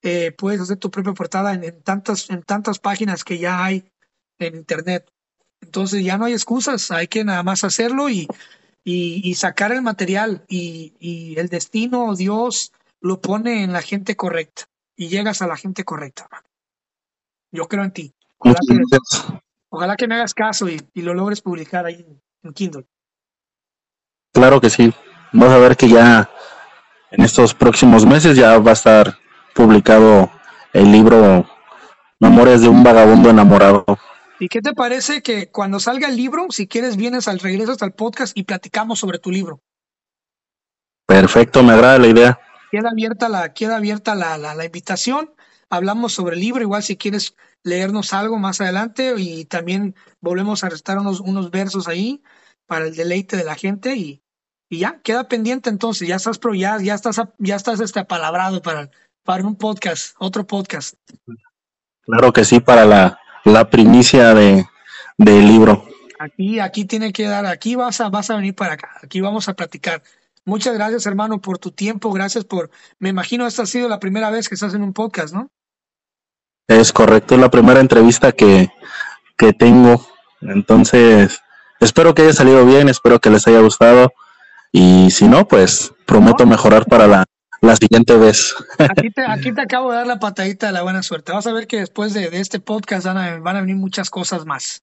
eh, 0.00 0.32
puedes 0.32 0.62
hacer 0.62 0.78
tu 0.78 0.90
propia 0.90 1.12
portada 1.12 1.52
en, 1.52 1.82
tantas, 1.82 2.30
en 2.30 2.42
tantas 2.42 2.78
páginas 2.78 3.22
que 3.22 3.36
ya 3.36 3.62
hay 3.62 3.84
en 4.38 4.54
Internet. 4.56 5.12
Entonces 5.60 6.02
ya 6.02 6.16
no 6.16 6.24
hay 6.24 6.32
excusas, 6.32 6.90
hay 6.90 7.06
que 7.06 7.22
nada 7.22 7.42
más 7.42 7.64
hacerlo 7.64 8.08
y, 8.08 8.26
y, 8.82 9.34
sacar 9.34 9.72
el 9.72 9.82
material 9.82 10.46
y, 10.48 10.94
y, 11.00 11.38
el 11.38 11.50
destino, 11.50 12.14
Dios, 12.14 12.72
lo 13.02 13.20
pone 13.20 13.62
en 13.62 13.74
la 13.74 13.82
gente 13.82 14.16
correcta 14.16 14.62
y 14.96 15.08
llegas 15.08 15.42
a 15.42 15.46
la 15.46 15.58
gente 15.58 15.84
correcta. 15.84 16.30
Yo 17.52 17.68
creo 17.68 17.84
en 17.84 17.92
ti. 17.92 18.14
Ojalá 19.68 19.96
que, 19.96 20.08
me 20.08 20.14
hagas 20.14 20.32
caso 20.32 20.66
y, 20.66 20.80
lo 20.94 21.12
logres 21.12 21.42
publicar 21.42 21.84
ahí 21.84 22.06
en 22.42 22.52
Kindle. 22.54 22.86
Claro 24.32 24.62
que 24.62 24.70
sí. 24.70 24.94
Vas 25.36 25.50
a 25.50 25.58
ver 25.58 25.76
que 25.76 25.88
ya 25.88 26.30
en 27.10 27.24
estos 27.24 27.54
próximos 27.54 28.06
meses 28.06 28.36
ya 28.36 28.56
va 28.58 28.70
a 28.70 28.74
estar 28.74 29.18
publicado 29.52 30.30
el 30.72 30.92
libro 30.92 31.44
Memorias 32.20 32.60
de 32.60 32.68
un 32.68 32.84
vagabundo 32.84 33.30
enamorado. 33.30 33.84
¿Y 34.38 34.46
qué 34.48 34.60
te 34.60 34.74
parece 34.74 35.22
que 35.22 35.50
cuando 35.50 35.80
salga 35.80 36.06
el 36.06 36.16
libro, 36.16 36.46
si 36.50 36.68
quieres, 36.68 36.96
vienes 36.96 37.26
al 37.26 37.40
regreso 37.40 37.72
hasta 37.72 37.84
el 37.84 37.94
podcast 37.94 38.36
y 38.38 38.44
platicamos 38.44 39.00
sobre 39.00 39.18
tu 39.18 39.32
libro? 39.32 39.60
Perfecto, 41.04 41.64
me 41.64 41.72
agrada 41.72 41.98
la 41.98 42.06
idea. 42.06 42.40
Queda 42.70 42.90
abierta 42.90 43.28
la, 43.28 43.52
queda 43.52 43.76
abierta 43.78 44.14
la, 44.14 44.38
la, 44.38 44.64
invitación. 44.64 45.34
Hablamos 45.68 46.12
sobre 46.12 46.36
el 46.36 46.42
libro, 46.42 46.62
igual 46.62 46.84
si 46.84 46.96
quieres 46.96 47.34
leernos 47.64 48.12
algo 48.12 48.38
más 48.38 48.60
adelante 48.60 49.14
y 49.18 49.46
también 49.46 49.96
volvemos 50.20 50.62
a 50.62 50.68
restar 50.68 50.98
unos, 50.98 51.18
unos 51.18 51.50
versos 51.50 51.88
ahí 51.88 52.22
para 52.66 52.86
el 52.86 52.94
deleite 52.94 53.36
de 53.36 53.44
la 53.44 53.56
gente 53.56 53.96
y, 53.96 54.23
y 54.74 54.80
ya, 54.80 55.00
queda 55.02 55.28
pendiente 55.28 55.70
entonces, 55.70 56.08
ya 56.08 56.16
estás, 56.16 56.38
pro, 56.38 56.52
ya, 56.52 56.78
ya 56.80 56.94
estás, 56.94 57.20
ya 57.38 57.54
estás 57.54 57.80
este, 57.80 58.00
apalabrado 58.00 58.60
para, 58.60 58.90
para 59.22 59.44
un 59.44 59.56
podcast, 59.56 60.16
otro 60.18 60.46
podcast. 60.46 60.96
Claro 62.02 62.32
que 62.32 62.44
sí, 62.44 62.58
para 62.58 62.84
la, 62.84 63.18
la 63.44 63.70
primicia 63.70 64.34
de, 64.34 64.66
del 65.16 65.46
libro. 65.46 65.84
Aquí, 66.18 66.58
aquí 66.58 66.84
tiene 66.84 67.12
que 67.12 67.24
dar, 67.24 67.46
aquí 67.46 67.76
vas 67.76 68.00
a, 68.00 68.08
vas 68.08 68.30
a 68.30 68.36
venir 68.36 68.54
para 68.54 68.74
acá, 68.74 68.90
aquí 69.02 69.20
vamos 69.20 69.48
a 69.48 69.54
platicar. 69.54 70.02
Muchas 70.44 70.74
gracias, 70.74 71.06
hermano, 71.06 71.40
por 71.40 71.58
tu 71.58 71.70
tiempo, 71.70 72.12
gracias 72.12 72.44
por, 72.44 72.70
me 72.98 73.10
imagino 73.10 73.46
esta 73.46 73.62
ha 73.62 73.66
sido 73.66 73.88
la 73.88 74.00
primera 74.00 74.30
vez 74.30 74.48
que 74.48 74.56
estás 74.56 74.74
en 74.74 74.82
un 74.82 74.92
podcast, 74.92 75.32
¿no? 75.32 75.50
Es 76.66 76.92
correcto, 76.92 77.36
es 77.36 77.40
la 77.40 77.50
primera 77.50 77.80
entrevista 77.80 78.32
que, 78.32 78.70
que 79.36 79.52
tengo, 79.52 80.04
entonces 80.40 81.40
espero 81.78 82.12
que 82.14 82.22
haya 82.22 82.32
salido 82.32 82.66
bien, 82.66 82.88
espero 82.88 83.20
que 83.20 83.30
les 83.30 83.46
haya 83.46 83.60
gustado 83.60 84.12
y 84.76 85.08
si 85.12 85.28
no, 85.28 85.46
pues 85.46 85.92
prometo 86.04 86.46
mejorar 86.46 86.86
para 86.86 87.06
la, 87.06 87.24
la 87.60 87.76
siguiente 87.76 88.16
vez. 88.16 88.56
Aquí 88.76 89.08
te, 89.08 89.24
aquí 89.24 89.52
te 89.52 89.60
acabo 89.60 89.92
de 89.92 89.98
dar 89.98 90.06
la 90.08 90.18
patadita 90.18 90.66
de 90.66 90.72
la 90.72 90.82
buena 90.82 91.04
suerte. 91.04 91.30
Vas 91.30 91.46
a 91.46 91.52
ver 91.52 91.68
que 91.68 91.78
después 91.78 92.12
de, 92.12 92.28
este 92.32 92.58
podcast 92.58 93.06
van 93.06 93.16
a, 93.16 93.38
van 93.38 93.56
a 93.56 93.60
venir 93.60 93.76
muchas 93.76 94.10
cosas 94.10 94.44
más. 94.44 94.82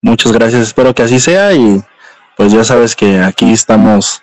Muchas 0.00 0.30
gracias, 0.30 0.62
espero 0.62 0.94
que 0.94 1.02
así 1.02 1.18
sea 1.18 1.52
y 1.52 1.82
pues 2.36 2.52
ya 2.52 2.62
sabes 2.62 2.94
que 2.94 3.18
aquí 3.18 3.52
estamos 3.52 4.22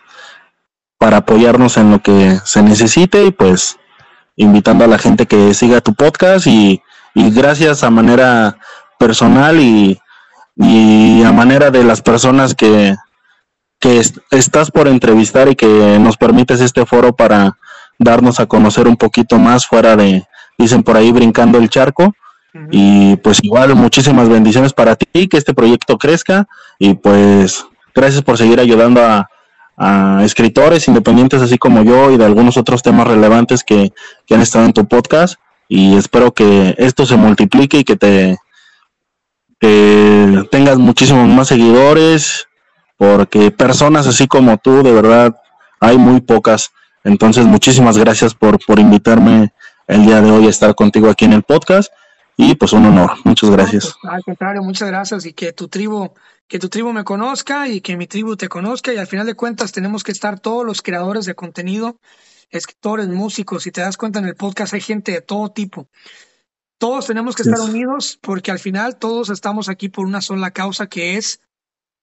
para 0.98 1.18
apoyarnos 1.18 1.76
en 1.76 1.92
lo 1.92 2.02
que 2.02 2.40
se 2.46 2.64
necesite 2.64 3.26
y 3.26 3.32
pues 3.32 3.78
invitando 4.38 4.86
a 4.86 4.88
la 4.88 4.98
gente 4.98 5.26
que 5.26 5.54
siga 5.54 5.82
tu 5.82 5.94
podcast 5.94 6.48
y, 6.48 6.82
gracias 7.16 7.84
a 7.84 7.90
manera 7.90 8.60
personal 8.98 9.60
y, 9.60 10.00
y, 10.56 11.22
a 11.24 11.34
manera 11.34 11.70
de 11.70 11.84
las 11.84 12.02
personas 12.02 12.56
que, 12.56 12.96
que 13.80 14.02
estás 14.32 14.72
por 14.72 14.88
entrevistar 14.88 15.50
y 15.50 15.56
que 15.56 16.00
nos 16.00 16.18
permites 16.18 16.62
este 16.62 16.86
foro 16.86 17.16
para 17.16 17.58
darnos 18.00 18.40
a 18.40 18.46
conocer 18.46 18.88
un 18.88 18.98
poquito 18.98 19.38
más 19.38 19.66
fuera 19.66 19.96
de, 19.96 20.24
dicen 20.58 20.84
por 20.84 20.98
ahí, 20.98 21.12
brincando 21.12 21.58
el 21.58 21.70
charco. 21.70 22.14
Y 22.72 23.18
pues 23.18 23.44
igual, 23.44 23.76
muchísimas 23.76 24.30
bendiciones 24.30 24.72
para 24.72 24.96
ti, 24.96 25.28
que 25.28 25.38
este 25.38 25.54
proyecto 25.54 25.98
crezca. 25.98 26.48
Y 26.80 26.94
pues 26.94 27.66
gracias 27.94 28.22
por 28.22 28.38
seguir 28.38 28.62
ayudando 28.62 29.04
a, 29.04 29.30
a 29.78 30.22
escritores 30.24 30.88
independientes 30.88 31.42
así 31.42 31.58
como 31.58 31.84
yo 31.84 32.12
y 32.12 32.18
de 32.18 32.26
algunos 32.26 32.58
otros 32.58 32.82
temas 32.82 33.08
relevantes 33.08 33.64
que, 33.64 33.92
han 34.30 34.42
estado 34.42 34.66
en 34.66 34.74
tu 34.74 34.88
podcast. 34.88 35.36
Y 35.68 35.98
espero 35.98 36.32
que 36.32 36.76
esto 36.78 37.06
se 37.06 37.18
multiplique 37.18 37.80
y 37.80 37.84
que 37.84 37.96
te 37.96 38.38
tengas 40.52 40.78
muchísimos 40.78 41.28
más 41.28 41.48
seguidores 41.48 42.48
porque 42.98 43.52
personas 43.52 44.08
así 44.08 44.28
como 44.28 44.58
tú 44.58 44.84
de 44.84 44.92
verdad 44.92 45.36
hay 45.80 45.98
muy 45.98 46.22
pocas. 46.22 46.72
Entonces 47.04 47.46
muchísimas 47.46 47.98
gracias 47.98 48.34
por, 48.34 48.64
por 48.66 48.80
invitarme 48.80 49.54
el 49.88 50.06
día 50.06 50.22
de 50.22 50.32
hoy 50.32 50.48
a 50.48 50.50
estar 50.50 50.74
contigo 50.76 51.10
aquí 51.10 51.26
en 51.26 51.34
el 51.34 51.44
podcast. 51.44 51.92
Y 52.38 52.56
pues 52.56 52.74
un 52.74 52.86
honor. 52.86 53.12
Muchas 53.24 53.50
gracias. 53.50 53.96
Al 54.04 54.22
contrario 54.24 54.62
muchas 54.62 54.90
gracias 54.90 55.26
y 55.26 55.34
que 55.34 55.54
tu 55.54 55.70
tribu 55.70 56.12
que 56.48 56.60
tu 56.60 56.70
tribu 56.70 56.92
me 56.94 57.04
conozca 57.04 57.68
y 57.68 57.82
que 57.82 57.98
mi 57.98 58.08
tribu 58.08 58.36
te 58.36 58.50
conozca. 58.50 58.94
Y 58.94 58.98
al 58.98 59.08
final 59.08 59.26
de 59.26 59.36
cuentas 59.36 59.72
tenemos 59.72 60.04
que 60.04 60.12
estar 60.12 60.40
todos 60.40 60.66
los 60.66 60.82
creadores 60.82 61.26
de 61.26 61.36
contenido, 61.36 62.00
escritores, 62.50 63.08
músicos, 63.08 63.64
si 63.64 63.72
te 63.72 63.82
das 63.82 63.98
cuenta 63.98 64.20
en 64.20 64.26
el 64.26 64.36
podcast 64.36 64.74
hay 64.74 64.82
gente 64.82 65.12
de 65.12 65.22
todo 65.22 65.50
tipo. 65.50 65.88
Todos 66.78 67.08
tenemos 67.08 67.36
que 67.36 67.44
estar 67.44 67.60
unidos 67.60 68.20
porque 68.22 68.52
al 68.52 68.60
final 68.60 68.98
todos 68.98 69.30
estamos 69.30 69.70
aquí 69.70 69.88
por 69.90 70.06
una 70.06 70.22
sola 70.22 70.52
causa 70.52 70.88
que 70.88 71.16
es 71.16 71.40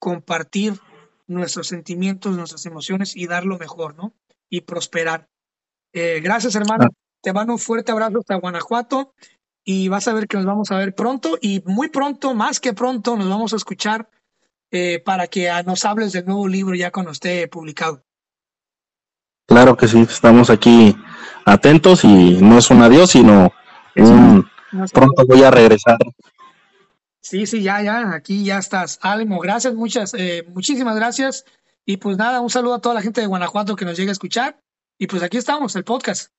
compartir 0.02 0.80
nuestros 1.28 1.68
sentimientos, 1.68 2.36
nuestras 2.36 2.66
emociones 2.66 3.14
y 3.14 3.28
dar 3.28 3.44
lo 3.44 3.56
mejor, 3.56 3.94
¿no? 3.94 4.12
Y 4.50 4.62
prosperar. 4.62 5.28
Eh, 5.92 6.20
gracias, 6.20 6.56
hermano. 6.56 6.86
Ah. 6.90 6.94
Te 7.22 7.32
mando 7.32 7.52
un 7.52 7.60
fuerte 7.60 7.92
abrazo 7.92 8.18
hasta 8.18 8.34
Guanajuato 8.34 9.14
y 9.64 9.86
vas 9.86 10.08
a 10.08 10.12
ver 10.12 10.26
que 10.26 10.38
nos 10.38 10.46
vamos 10.46 10.72
a 10.72 10.76
ver 10.76 10.96
pronto 10.96 11.38
y 11.40 11.62
muy 11.66 11.88
pronto, 11.88 12.34
más 12.34 12.58
que 12.58 12.72
pronto, 12.72 13.16
nos 13.16 13.28
vamos 13.28 13.52
a 13.52 13.56
escuchar 13.56 14.10
eh, 14.72 15.00
para 15.04 15.28
que 15.28 15.48
nos 15.64 15.84
hables 15.84 16.10
del 16.10 16.26
nuevo 16.26 16.48
libro 16.48 16.74
ya 16.74 16.90
cuando 16.90 17.12
esté 17.12 17.46
publicado. 17.46 18.02
Claro 19.46 19.76
que 19.76 19.86
sí, 19.86 20.00
estamos 20.00 20.50
aquí 20.50 20.96
atentos 21.44 22.02
y 22.02 22.40
no 22.40 22.58
es 22.58 22.68
un 22.70 22.82
adiós, 22.82 23.10
sino 23.10 23.52
un 23.94 24.50
pronto 24.92 25.24
voy 25.28 25.44
a 25.44 25.52
regresar. 25.52 25.98
Sí, 27.32 27.46
sí, 27.46 27.62
ya, 27.62 27.80
ya, 27.80 28.12
aquí 28.12 28.44
ya 28.44 28.58
estás. 28.58 28.98
Álimo, 29.00 29.38
gracias, 29.40 29.72
muchas, 29.72 30.12
eh, 30.12 30.44
muchísimas 30.52 30.94
gracias. 30.96 31.46
Y 31.86 31.96
pues 31.96 32.18
nada, 32.18 32.42
un 32.42 32.50
saludo 32.50 32.74
a 32.74 32.80
toda 32.82 32.94
la 32.94 33.00
gente 33.00 33.22
de 33.22 33.26
Guanajuato 33.26 33.74
que 33.74 33.86
nos 33.86 33.96
llega 33.96 34.10
a 34.10 34.12
escuchar. 34.12 34.60
Y 34.98 35.06
pues 35.06 35.22
aquí 35.22 35.38
estamos, 35.38 35.74
el 35.74 35.82
podcast. 35.82 36.30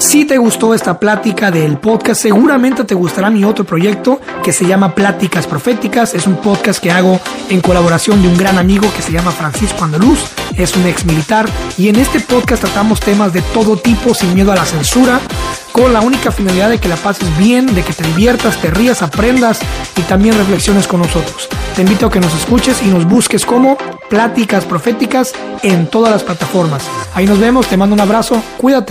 Si 0.00 0.24
te 0.24 0.38
gustó 0.38 0.72
esta 0.72 0.98
plática 0.98 1.50
del 1.50 1.76
podcast, 1.76 2.22
seguramente 2.22 2.84
te 2.84 2.94
gustará 2.94 3.28
mi 3.28 3.44
otro 3.44 3.66
proyecto 3.66 4.18
que 4.42 4.50
se 4.50 4.66
llama 4.66 4.94
Pláticas 4.94 5.46
Proféticas. 5.46 6.14
Es 6.14 6.26
un 6.26 6.36
podcast 6.36 6.82
que 6.82 6.90
hago 6.90 7.20
en 7.50 7.60
colaboración 7.60 8.22
de 8.22 8.28
un 8.28 8.38
gran 8.38 8.56
amigo 8.56 8.90
que 8.96 9.02
se 9.02 9.12
llama 9.12 9.30
Francisco 9.30 9.84
Andaluz. 9.84 10.24
Es 10.56 10.74
un 10.74 10.86
ex 10.86 11.04
militar 11.04 11.46
y 11.76 11.90
en 11.90 11.96
este 11.96 12.18
podcast 12.20 12.62
tratamos 12.62 12.98
temas 13.00 13.34
de 13.34 13.42
todo 13.52 13.76
tipo 13.76 14.14
sin 14.14 14.34
miedo 14.34 14.52
a 14.52 14.56
la 14.56 14.64
censura, 14.64 15.20
con 15.72 15.92
la 15.92 16.00
única 16.00 16.30
finalidad 16.30 16.70
de 16.70 16.78
que 16.78 16.88
la 16.88 16.96
pases 16.96 17.36
bien, 17.38 17.74
de 17.74 17.82
que 17.82 17.92
te 17.92 18.04
diviertas, 18.04 18.60
te 18.60 18.70
rías, 18.70 19.02
aprendas 19.02 19.60
y 19.96 20.02
también 20.02 20.36
reflexiones 20.36 20.86
con 20.86 21.00
nosotros. 21.00 21.48
Te 21.74 21.82
invito 21.82 22.06
a 22.06 22.10
que 22.10 22.20
nos 22.20 22.34
escuches 22.34 22.82
y 22.82 22.86
nos 22.86 23.04
busques 23.04 23.44
como 23.44 23.76
Pláticas 24.08 24.64
Proféticas 24.64 25.32
en 25.62 25.86
todas 25.86 26.12
las 26.12 26.24
plataformas. 26.24 26.82
Ahí 27.14 27.26
nos 27.26 27.38
vemos, 27.38 27.66
te 27.66 27.76
mando 27.76 27.94
un 27.94 28.00
abrazo, 28.00 28.42
cuídate. 28.58 28.88